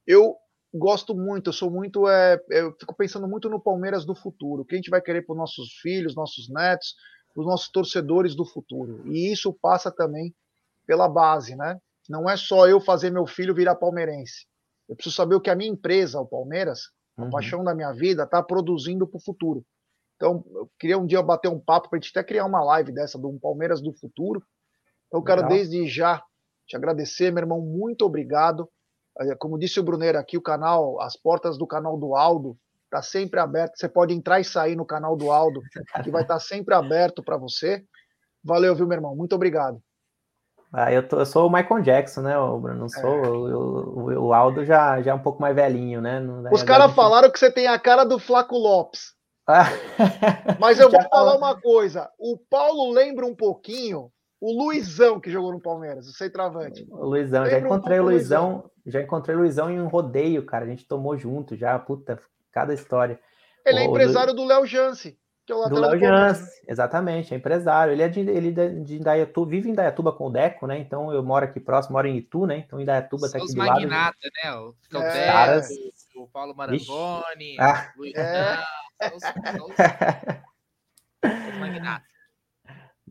[0.07, 0.35] eu
[0.73, 4.65] gosto muito, eu sou muito, é, eu fico pensando muito no Palmeiras do futuro, o
[4.65, 6.95] que a gente vai querer para os nossos filhos, nossos netos,
[7.35, 9.07] os nossos torcedores do futuro.
[9.07, 10.33] E isso passa também
[10.87, 11.79] pela base, né?
[12.09, 14.47] Não é só eu fazer meu filho virar palmeirense.
[14.89, 17.29] Eu preciso saber o que a minha empresa, o Palmeiras, a uhum.
[17.29, 19.63] paixão da minha vida, está produzindo para o futuro.
[20.19, 22.91] Então, eu queria um dia bater um papo para a gente até criar uma live
[22.91, 24.43] dessa, do Palmeiras do futuro.
[25.07, 25.57] Então, eu quero Legal.
[25.57, 26.21] desde já
[26.67, 28.69] te agradecer, meu irmão, muito obrigado.
[29.39, 33.39] Como disse o Brunner aqui, o canal, as portas do canal do Aldo está sempre
[33.39, 33.77] aberto.
[33.77, 35.61] Você pode entrar e sair no canal do Aldo,
[36.03, 37.81] que vai estar tá sempre aberto para você.
[38.43, 39.15] Valeu, viu, meu irmão?
[39.15, 39.81] Muito obrigado.
[40.71, 42.75] Ah, eu, tô, eu sou o Michael Jackson, né, Bruno?
[42.75, 43.25] Não sou.
[43.25, 43.29] É.
[43.29, 46.21] O, o, Aldo já, já é um pouco mais velhinho, né?
[46.51, 49.17] Os caras falaram que você tem a cara do Flaco Lopes.
[49.49, 49.65] Ah.
[50.59, 52.07] Mas eu vou falar uma coisa.
[52.19, 56.87] O Paulo lembra um pouquinho o Luizão que jogou no Palmeiras, o centroavante.
[56.91, 60.45] O Luizão, já encontrei um o Luizão, Luizão, já encontrei o Luizão em um rodeio,
[60.45, 60.65] cara.
[60.65, 62.21] A gente tomou junto já, puta,
[62.51, 63.19] cada história.
[63.65, 64.37] Ele é empresário Lu...
[64.37, 65.17] do Léo Jance.
[65.47, 67.91] Que é o do Léo Jance, exatamente, é empresário.
[67.91, 70.77] Ele é de, ele é de Indaiatuba, vive em Indaiatuba com o Deco, né?
[70.77, 72.59] Então eu moro aqui próximo, moro em Itu, né?
[72.59, 73.81] Então Indaiatuba tá aqui do lado.
[73.81, 74.53] magnata, né?
[74.53, 75.59] O, é.
[76.15, 77.91] o o Paulo Marangoni, ah.
[77.95, 78.59] o Luiz é.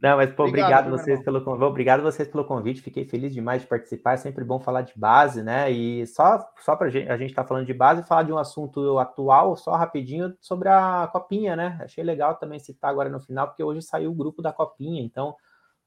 [0.01, 2.81] Não, mas pô, obrigado, obrigado vocês pelo obrigado vocês pelo convite.
[2.81, 4.15] Fiquei feliz demais de participar.
[4.15, 5.71] É sempre bom falar de base, né?
[5.71, 8.99] E só só para a gente estar tá falando de base, falar de um assunto
[8.99, 11.79] atual, só rapidinho sobre a copinha, né?
[11.83, 15.03] Achei legal também citar agora no final, porque hoje saiu o grupo da copinha.
[15.03, 15.35] Então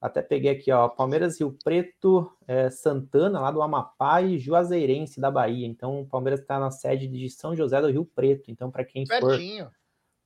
[0.00, 5.30] até peguei aqui, ó, Palmeiras Rio Preto, é, Santana lá do Amapá e Juazeirense da
[5.30, 5.66] Bahia.
[5.66, 8.50] Então o Palmeiras está na sede de São José do Rio Preto.
[8.50, 9.66] Então para quem Pertinho.
[9.66, 9.72] for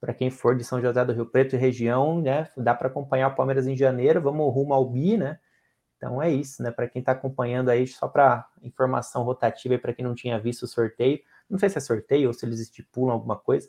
[0.00, 2.48] para quem for de São José do Rio Preto e região, né?
[2.56, 5.38] Dá para acompanhar o Palmeiras em janeiro, vamos rumo ao bi, né?
[5.96, 6.70] Então é isso, né?
[6.70, 10.66] Para quem está acompanhando aí, só para informação rotativa para quem não tinha visto o
[10.66, 13.68] sorteio, não sei se é sorteio ou se eles estipulam alguma coisa,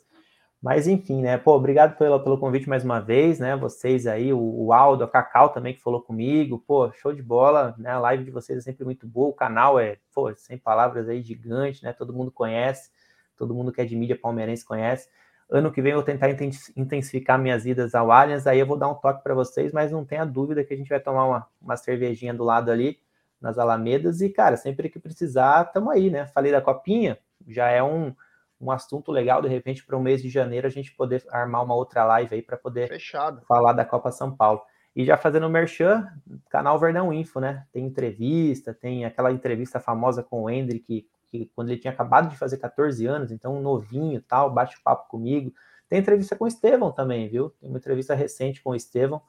[0.60, 1.38] mas enfim, né?
[1.38, 3.56] Pô, obrigado pelo, pelo convite mais uma vez, né?
[3.56, 7.74] Vocês aí, o, o Aldo, a Cacau também que falou comigo, pô, show de bola,
[7.78, 7.90] né?
[7.90, 11.22] A live de vocês é sempre muito boa, o canal é, pô, sem palavras aí,
[11.22, 11.92] gigante, né?
[11.92, 12.90] Todo mundo conhece,
[13.36, 15.08] todo mundo que é de mídia palmeirense conhece.
[15.50, 16.28] Ano que vem eu vou tentar
[16.76, 20.04] intensificar minhas idas ao Allianz, aí eu vou dar um toque para vocês, mas não
[20.04, 22.98] tenha dúvida que a gente vai tomar uma, uma cervejinha do lado ali,
[23.40, 26.26] nas Alamedas, e, cara, sempre que precisar, tamo aí, né?
[26.26, 28.14] Falei da copinha, já é um,
[28.60, 31.74] um assunto legal, de repente, para o mês de janeiro, a gente poder armar uma
[31.74, 33.42] outra live aí para poder Fechado.
[33.46, 34.60] falar da Copa São Paulo.
[34.94, 36.08] E já fazendo o merchan,
[36.50, 37.64] canal Verdão Info, né?
[37.72, 42.36] Tem entrevista, tem aquela entrevista famosa com o Hendrick, que quando ele tinha acabado de
[42.36, 45.52] fazer 14 anos, então novinho tal, bate papo comigo.
[45.88, 47.50] Tem entrevista com o Estevão também, viu?
[47.50, 49.22] Tem uma entrevista recente com o Estevão.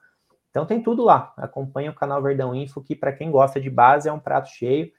[0.50, 1.34] Então tem tudo lá.
[1.38, 4.92] Acompanha o canal Verdão Info, que para quem gosta de base é um prato cheio.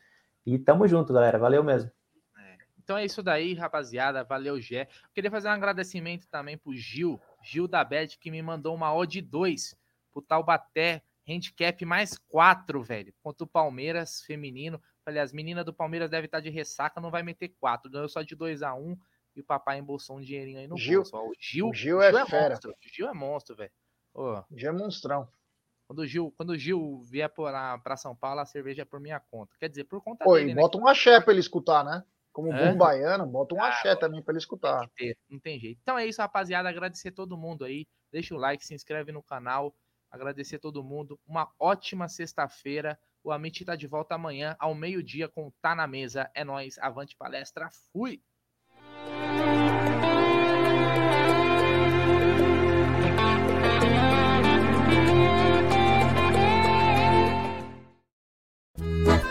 [0.47, 1.39] E tamo junto, galera.
[1.39, 1.91] Valeu mesmo.
[2.39, 2.57] É.
[2.83, 4.25] Então é isso daí, rapaziada.
[4.25, 4.89] Valeu, Gé.
[5.15, 9.21] Queria fazer um agradecimento também pro Gil, Gil da Bet, que me mandou uma odd
[9.21, 9.77] 2
[10.13, 14.81] pro Taubaté, handicap mais 4, velho, contra o Palmeiras feminino.
[15.11, 17.91] Falei, as meninas do Palmeiras devem estar de ressaca, não vai meter 4.
[17.91, 18.97] Ganhou só de 2 a 1
[19.35, 21.17] e o papai embolsou um dinheirinho aí no Gil, bolso.
[21.17, 22.51] O Gil, o Gil, é, Gil é fera.
[22.51, 22.71] monstro.
[22.71, 23.73] O Gil é monstro, velho.
[24.15, 24.43] Oh.
[24.57, 25.29] Gil é monstrão.
[25.89, 29.19] Quando o Gil, quando o Gil vier para São Paulo, a cerveja é por minha
[29.19, 29.57] conta.
[29.59, 30.63] Quer dizer, por conta Pô, dele, e né?
[30.63, 32.05] bota um axé para ele escutar, né?
[32.33, 32.71] Como é?
[32.71, 34.89] bom baiano, bota um ah, axé também para ele escutar.
[34.97, 35.81] Tem não tem jeito.
[35.83, 36.69] Então é isso, rapaziada.
[36.69, 37.89] Agradecer todo mundo aí.
[38.13, 39.75] Deixa o like, se inscreve no canal.
[40.09, 41.19] Agradecer todo mundo.
[41.27, 42.97] Uma ótima sexta-feira.
[43.23, 46.31] O Amit tá de volta amanhã ao meio-dia com Tá na Mesa.
[46.35, 47.69] É nós, avante palestra.
[47.93, 48.23] Fui.